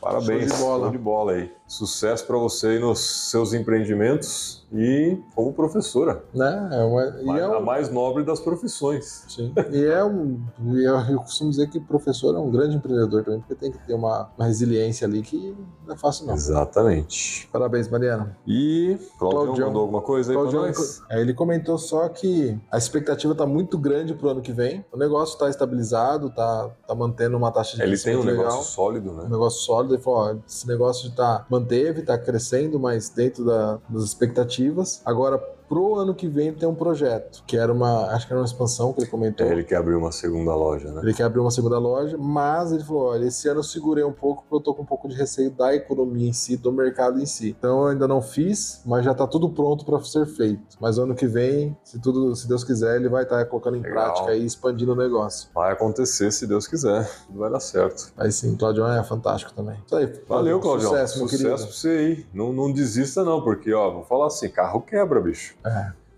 parabéns. 0.00 0.48
Show 0.48 0.56
de 0.58 0.62
bola. 0.62 0.82
Show 0.84 0.90
de 0.90 0.98
bola 0.98 1.32
aí. 1.32 1.52
Sucesso 1.66 2.26
para 2.26 2.36
você 2.36 2.66
aí 2.68 2.78
nos 2.80 2.98
seus 3.30 3.52
empreendimentos 3.52 4.66
e 4.72 5.18
como 5.36 5.52
professora. 5.52 6.24
Né? 6.34 6.68
É 6.72 6.82
uma, 6.84 7.38
é 7.38 7.42
A 7.44 7.58
um, 7.58 7.64
mais 7.64 7.88
nobre 7.90 8.24
das 8.24 8.40
profissões. 8.40 9.24
sim. 9.28 9.52
E 9.70 9.84
é 9.84 10.02
um. 10.04 10.40
E 10.64 10.84
eu, 10.84 10.98
eu 10.98 11.18
costumo 11.20 11.50
dizer 11.50 11.68
que 11.68 11.78
professor 11.78 12.34
é 12.34 12.38
um 12.38 12.50
grande 12.50 12.76
empreendedor 12.76 13.22
também, 13.24 13.40
porque 13.40 13.54
tem 13.54 13.70
que 13.70 13.78
ter 13.86 13.94
uma, 13.94 14.30
uma 14.36 14.46
resiliência 14.46 15.06
ali 15.06 15.22
que 15.22 15.56
não 15.86 15.94
é 15.94 15.98
fácil, 15.98 16.26
não. 16.26 16.34
Exatamente. 16.34 17.48
Parabéns, 17.52 17.88
Mariana. 17.88 18.36
E 18.46 18.98
Claudião 19.18 19.44
Claudião. 19.44 19.66
mandou 19.68 19.82
alguma 19.82 20.02
coisa 20.02 20.32
aí 20.32 20.36
para 20.36 20.50
Claudião, 20.50 20.66
nós? 20.66 21.02
é, 21.08 21.20
ele 21.20 21.34
comentou 21.34 21.78
só 21.78 22.08
que 22.08 22.58
a 22.70 22.78
expectativa 22.78 23.32
está 23.32 23.46
muito 23.46 23.78
grande 23.78 24.14
para 24.14 24.26
o 24.26 24.30
ano 24.30 24.40
que 24.42 24.52
vem. 24.52 24.84
O 24.92 24.96
negócio 24.96 25.34
está 25.34 25.48
estabilizado, 25.48 26.28
está 26.28 26.68
tá 26.86 26.94
mantendo 26.94 27.36
uma 27.36 27.52
taxa 27.52 27.76
de 27.76 27.82
Ele 27.82 27.96
tem 27.96 28.16
um 28.16 28.22
crescimento 28.22 28.36
negócio 28.36 28.50
legal. 28.58 28.62
sólido, 28.64 29.10
um 29.10 29.14
né? 29.14 29.28
negócio 29.28 29.60
sólido. 29.60 29.89
Ele 29.94 30.02
falou: 30.02 30.18
ó, 30.20 30.36
esse 30.46 30.66
negócio 30.66 31.10
tá, 31.12 31.46
manteve, 31.50 32.02
tá 32.02 32.16
crescendo, 32.18 32.78
mas 32.78 33.08
dentro 33.08 33.44
da- 33.44 33.78
das 33.88 34.04
expectativas. 34.04 35.02
Agora, 35.04 35.38
pro 35.70 35.94
ano 35.94 36.12
que 36.12 36.26
vem, 36.26 36.52
tem 36.52 36.68
um 36.68 36.74
projeto, 36.74 37.44
que 37.46 37.56
era 37.56 37.72
uma. 37.72 38.06
Acho 38.08 38.26
que 38.26 38.32
era 38.32 38.40
uma 38.40 38.44
expansão 38.44 38.92
que 38.92 39.02
ele 39.02 39.08
comentou. 39.08 39.46
É 39.46 39.52
ele 39.52 39.62
que 39.62 39.72
abriu 39.72 39.96
uma 39.98 40.10
segunda 40.10 40.52
loja, 40.52 40.90
né? 40.90 41.00
Ele 41.00 41.14
quer 41.14 41.22
abrir 41.22 41.38
uma 41.38 41.52
segunda 41.52 41.78
loja, 41.78 42.18
mas 42.18 42.72
ele 42.72 42.82
falou: 42.82 43.04
olha, 43.04 43.26
esse 43.26 43.48
ano 43.48 43.60
eu 43.60 43.64
segurei 43.64 44.02
um 44.02 44.12
pouco 44.12 44.42
porque 44.42 44.56
eu 44.56 44.60
tô 44.60 44.74
com 44.74 44.82
um 44.82 44.86
pouco 44.86 45.08
de 45.08 45.14
receio 45.14 45.52
da 45.52 45.72
economia 45.72 46.28
em 46.28 46.32
si, 46.32 46.56
do 46.56 46.72
mercado 46.72 47.20
em 47.20 47.26
si. 47.26 47.54
Então 47.56 47.82
eu 47.82 47.86
ainda 47.88 48.08
não 48.08 48.20
fiz, 48.20 48.82
mas 48.84 49.04
já 49.04 49.14
tá 49.14 49.28
tudo 49.28 49.48
pronto 49.48 49.84
para 49.84 50.00
ser 50.02 50.26
feito. 50.26 50.76
Mas 50.80 50.98
ano 50.98 51.14
que 51.14 51.28
vem, 51.28 51.76
se 51.84 52.00
tudo, 52.00 52.34
se 52.34 52.48
Deus 52.48 52.64
quiser, 52.64 52.96
ele 52.96 53.08
vai 53.08 53.22
estar 53.22 53.44
colocando 53.44 53.76
em 53.76 53.80
Legal. 53.80 54.12
prática 54.12 54.34
e 54.34 54.44
expandindo 54.44 54.92
o 54.92 54.96
negócio. 54.96 55.50
Vai 55.54 55.72
acontecer 55.72 56.32
se 56.32 56.48
Deus 56.48 56.66
quiser. 56.66 57.08
Vai 57.30 57.48
dar 57.48 57.60
certo. 57.60 58.12
Aí 58.18 58.32
sim, 58.32 58.56
Claudio 58.56 58.84
é 58.88 59.04
fantástico 59.04 59.52
também. 59.52 59.76
Isso 59.86 59.94
aí. 59.94 60.12
Valeu, 60.28 60.58
Claudião. 60.58 60.90
Sucesso, 60.90 61.18
meu 61.18 61.28
Sucesso 61.28 61.44
querido. 61.44 61.62
pra 61.64 61.72
você 61.76 61.88
aí. 61.88 62.26
Não, 62.34 62.52
não 62.52 62.72
desista, 62.72 63.22
não, 63.22 63.40
porque, 63.40 63.72
ó, 63.72 63.92
vou 63.92 64.04
falar 64.04 64.26
assim: 64.26 64.48
carro 64.48 64.80
quebra, 64.80 65.20
bicho. 65.20 65.59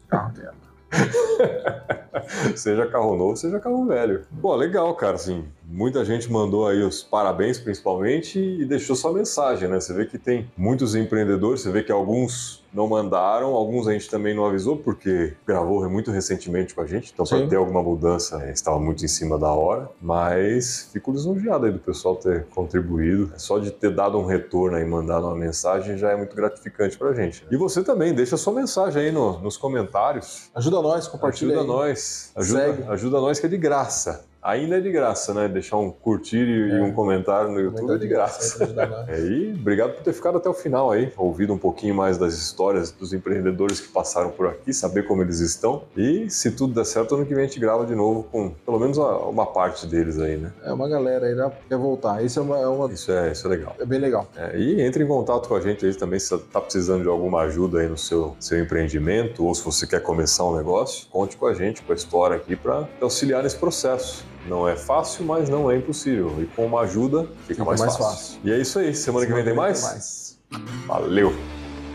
Carro 0.08 0.32
dela. 0.32 0.54
seja 2.56 2.86
carro 2.86 3.16
novo, 3.16 3.36
seja 3.36 3.58
carro 3.58 3.86
velho. 3.86 4.24
Pô, 4.40 4.54
legal, 4.54 4.94
cara, 4.94 5.14
assim. 5.14 5.44
Muita 5.72 6.04
gente 6.04 6.30
mandou 6.30 6.68
aí 6.68 6.82
os 6.82 7.02
parabéns, 7.02 7.58
principalmente, 7.58 8.38
e 8.38 8.64
deixou 8.66 8.94
sua 8.94 9.12
mensagem, 9.12 9.68
né? 9.68 9.80
Você 9.80 9.94
vê 9.94 10.04
que 10.04 10.18
tem 10.18 10.50
muitos 10.56 10.94
empreendedores, 10.94 11.62
você 11.62 11.70
vê 11.70 11.82
que 11.82 11.90
alguns 11.90 12.62
não 12.72 12.88
mandaram, 12.88 13.54
alguns 13.54 13.86
a 13.88 13.92
gente 13.92 14.08
também 14.08 14.34
não 14.34 14.46
avisou, 14.46 14.76
porque 14.76 15.34
gravou 15.46 15.88
muito 15.90 16.10
recentemente 16.10 16.74
com 16.74 16.80
a 16.80 16.86
gente, 16.86 17.10
então 17.12 17.26
para 17.26 17.46
ter 17.46 17.56
alguma 17.56 17.82
mudança 17.82 18.50
estava 18.50 18.78
muito 18.78 19.04
em 19.04 19.08
cima 19.08 19.38
da 19.38 19.52
hora, 19.52 19.90
mas 20.00 20.88
fico 20.92 21.12
lisonjeado 21.12 21.66
aí 21.66 21.72
do 21.72 21.78
pessoal 21.78 22.16
ter 22.16 22.46
contribuído. 22.46 23.30
É 23.34 23.38
só 23.38 23.58
de 23.58 23.70
ter 23.70 23.94
dado 23.94 24.18
um 24.18 24.24
retorno 24.24 24.78
e 24.78 24.84
mandado 24.84 25.26
uma 25.26 25.36
mensagem 25.36 25.98
já 25.98 26.12
é 26.12 26.16
muito 26.16 26.34
gratificante 26.34 26.96
pra 26.96 27.12
gente. 27.12 27.42
Né? 27.42 27.48
E 27.52 27.56
você 27.56 27.82
também, 27.82 28.14
deixa 28.14 28.36
sua 28.36 28.52
mensagem 28.52 29.02
aí 29.02 29.12
no, 29.12 29.38
nos 29.40 29.56
comentários. 29.56 30.50
Ajuda 30.54 30.80
nós, 30.80 31.08
compartilha 31.08 31.52
Ajuda 31.52 31.72
aí. 31.72 31.76
nós, 31.76 32.32
ajuda, 32.34 32.86
ajuda 32.88 33.20
nós 33.20 33.38
que 33.38 33.46
é 33.46 33.48
de 33.48 33.58
graça. 33.58 34.31
Ainda 34.42 34.78
é 34.78 34.80
de 34.80 34.90
graça, 34.90 35.32
né? 35.32 35.46
Deixar 35.46 35.76
um 35.76 35.90
curtir 35.90 36.36
e, 36.48 36.72
É. 36.72 36.82
um 36.82 36.92
comentário 36.92 37.50
no 37.52 37.60
YouTube 37.60 37.94
é 37.94 37.98
de 37.98 38.08
graça. 38.08 38.64
É, 39.06 39.20
e 39.20 39.52
obrigado 39.58 39.92
por 39.94 40.02
ter 40.02 40.12
ficado 40.12 40.38
até 40.38 40.48
o 40.48 40.54
final 40.54 40.90
aí, 40.90 41.12
ouvido 41.16 41.52
um 41.52 41.58
pouquinho 41.58 41.94
mais 41.94 42.18
das 42.18 42.34
histórias 42.34 42.90
dos 42.90 43.12
empreendedores 43.12 43.80
que 43.80 43.88
passaram 43.92 44.30
por 44.30 44.48
aqui, 44.48 44.72
saber 44.74 45.06
como 45.06 45.22
eles 45.22 45.38
estão. 45.38 45.84
E 45.96 46.28
se 46.28 46.50
tudo 46.50 46.74
der 46.74 46.84
certo, 46.84 47.14
ano 47.14 47.24
que 47.24 47.32
vem 47.34 47.44
a 47.44 47.46
gente 47.46 47.60
grava 47.60 47.86
de 47.86 47.94
novo 47.94 48.24
com 48.24 48.50
pelo 48.66 48.80
menos 48.80 48.98
uma, 48.98 49.16
uma 49.28 49.46
parte 49.46 49.86
deles 49.86 50.18
aí, 50.18 50.36
né? 50.36 50.52
É 50.64 50.72
uma 50.72 50.88
galera 50.88 51.26
aí 51.26 51.34
né, 51.36 51.50
quer 51.68 51.76
voltar. 51.78 52.24
Isso 52.24 52.40
é, 52.40 52.42
uma, 52.42 52.58
é, 52.58 52.66
uma- 52.66 52.92
Isso 52.92 53.12
é, 53.12 53.30
isso 53.30 53.46
é 53.46 53.50
legal. 53.50 53.76
é 53.78 53.84
bem 53.84 54.00
legal. 54.00 54.26
É, 54.36 54.58
e 54.58 54.80
entre 54.82 55.04
em 55.04 55.06
contato 55.06 55.48
com 55.48 55.54
a 55.54 55.60
gente 55.60 55.86
aí 55.86 55.94
também 55.94 56.18
se 56.18 56.26
você 56.26 56.34
está 56.34 56.60
precisando 56.60 57.02
de 57.02 57.08
alguma 57.08 57.42
ajuda 57.42 57.78
aí 57.78 57.86
no 57.88 57.96
seu, 57.96 58.34
seu 58.40 58.58
empreendimento 58.60 59.44
ou 59.44 59.54
se 59.54 59.64
você 59.64 59.86
quer 59.86 60.00
começar 60.02 60.44
um 60.44 60.56
negócio, 60.56 61.06
conte 61.12 61.36
com 61.36 61.46
a 61.46 61.54
gente, 61.54 61.80
com 61.82 61.92
a 61.92 61.94
história 61.94 62.36
aqui 62.36 62.56
para 62.56 62.88
auxiliar 63.00 63.42
nesse 63.44 63.56
processo. 63.56 64.31
Não 64.46 64.66
é 64.68 64.76
fácil, 64.76 65.24
mas 65.24 65.48
não 65.48 65.70
é 65.70 65.76
impossível. 65.76 66.42
E 66.42 66.46
com 66.46 66.66
uma 66.66 66.80
ajuda 66.80 67.24
fica, 67.42 67.46
Fica 67.46 67.64
mais, 67.64 67.80
mais 67.80 67.96
fácil. 67.96 68.10
fácil. 68.36 68.40
E 68.44 68.52
é 68.52 68.58
isso 68.58 68.78
aí. 68.78 68.94
Semana, 68.94 69.26
que 69.26 69.32
vem 69.32 69.44
tem 69.44 69.54
mais? 69.54 69.82
mais. 69.82 70.38
Valeu! 70.86 71.32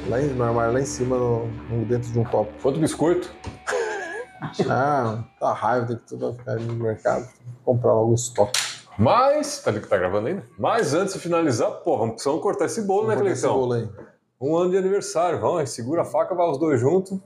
Lá 0.08 0.22
em, 0.22 0.28
no 0.28 0.44
armário, 0.44 0.74
lá 0.74 0.80
em 0.80 0.86
cima, 0.86 1.18
no, 1.18 1.48
no- 1.48 1.86
dentro 1.86 2.10
de 2.12 2.18
um 2.18 2.24
copo. 2.24 2.52
Quanto 2.62 2.80
biscoito? 2.80 3.30
Ah, 4.70 5.24
tá 5.40 5.52
raiva, 5.52 5.88
tem 5.88 5.98
que 5.98 6.04
tudo 6.08 6.32
ficar 6.34 6.56
no 6.58 6.74
mercado. 6.76 7.28
Comprar 7.66 7.92
logo 7.92 8.12
o 8.12 8.14
estoque. 8.14 8.60
Mas, 8.98 9.62
tá, 9.64 9.74
tá 9.74 9.98
gravando 9.98 10.28
ainda? 10.28 10.44
Mas 10.60 10.94
antes 10.94 11.16
de 11.16 11.20
finalizar, 11.20 11.72
pô, 11.84 11.98
vamos 11.98 12.14
precisamos 12.14 12.42
cortar 12.44 12.66
esse 12.66 12.84
bolo, 12.84 13.08
né, 13.08 13.16
Vou 13.16 13.24
cortar 13.24 13.32
esse 13.34 13.42
Cleitão? 13.42 13.60
bolo 13.60 13.74
aí. 13.74 13.90
Um 14.40 14.56
ano 14.56 14.70
de 14.72 14.78
aniversário, 14.78 15.40
vamos, 15.42 15.62
aí 15.62 15.68
segura 15.68 16.04
a 16.04 16.06
faca, 16.06 16.36
vai 16.36 16.48
os 16.52 16.60
dois 16.60 16.80
juntos. 16.80 17.20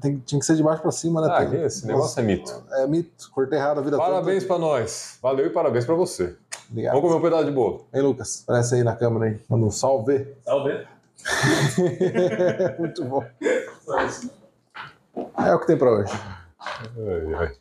Tem, 0.00 0.18
tinha 0.18 0.38
que 0.38 0.44
ser 0.44 0.54
de 0.56 0.62
baixo 0.62 0.82
pra 0.82 0.90
cima, 0.90 1.20
né? 1.22 1.28
Ah, 1.30 1.38
Pedro? 1.40 1.64
esse 1.64 1.86
negócio 1.86 2.20
é 2.20 2.22
mito. 2.22 2.62
É 2.72 2.86
mito. 2.86 3.30
Cortei 3.32 3.58
errado 3.58 3.78
a 3.78 3.82
vida 3.82 3.96
Parabéns 3.96 4.44
toda. 4.44 4.58
pra 4.58 4.66
nós. 4.66 5.18
Valeu 5.22 5.46
e 5.46 5.50
parabéns 5.50 5.86
pra 5.86 5.94
você. 5.94 6.36
Obrigado. 6.70 6.94
Vamos 6.94 7.08
comer 7.10 7.18
um 7.18 7.22
pedaço 7.22 7.44
de 7.46 7.50
bolo. 7.52 7.86
Hein, 7.94 8.02
Lucas? 8.02 8.42
Aparece 8.46 8.74
aí 8.74 8.82
na 8.84 8.94
câmera 8.94 9.26
aí. 9.32 9.40
Manda 9.48 9.64
um 9.64 9.70
salve. 9.70 10.26
Talvez. 10.44 10.86
Muito 12.78 13.04
bom. 13.04 13.24
É 15.38 15.54
o 15.54 15.58
que 15.58 15.66
tem 15.66 15.76
pra 15.78 15.90
hoje. 15.90 16.12
Ai, 16.60 17.34
ai. 17.34 17.52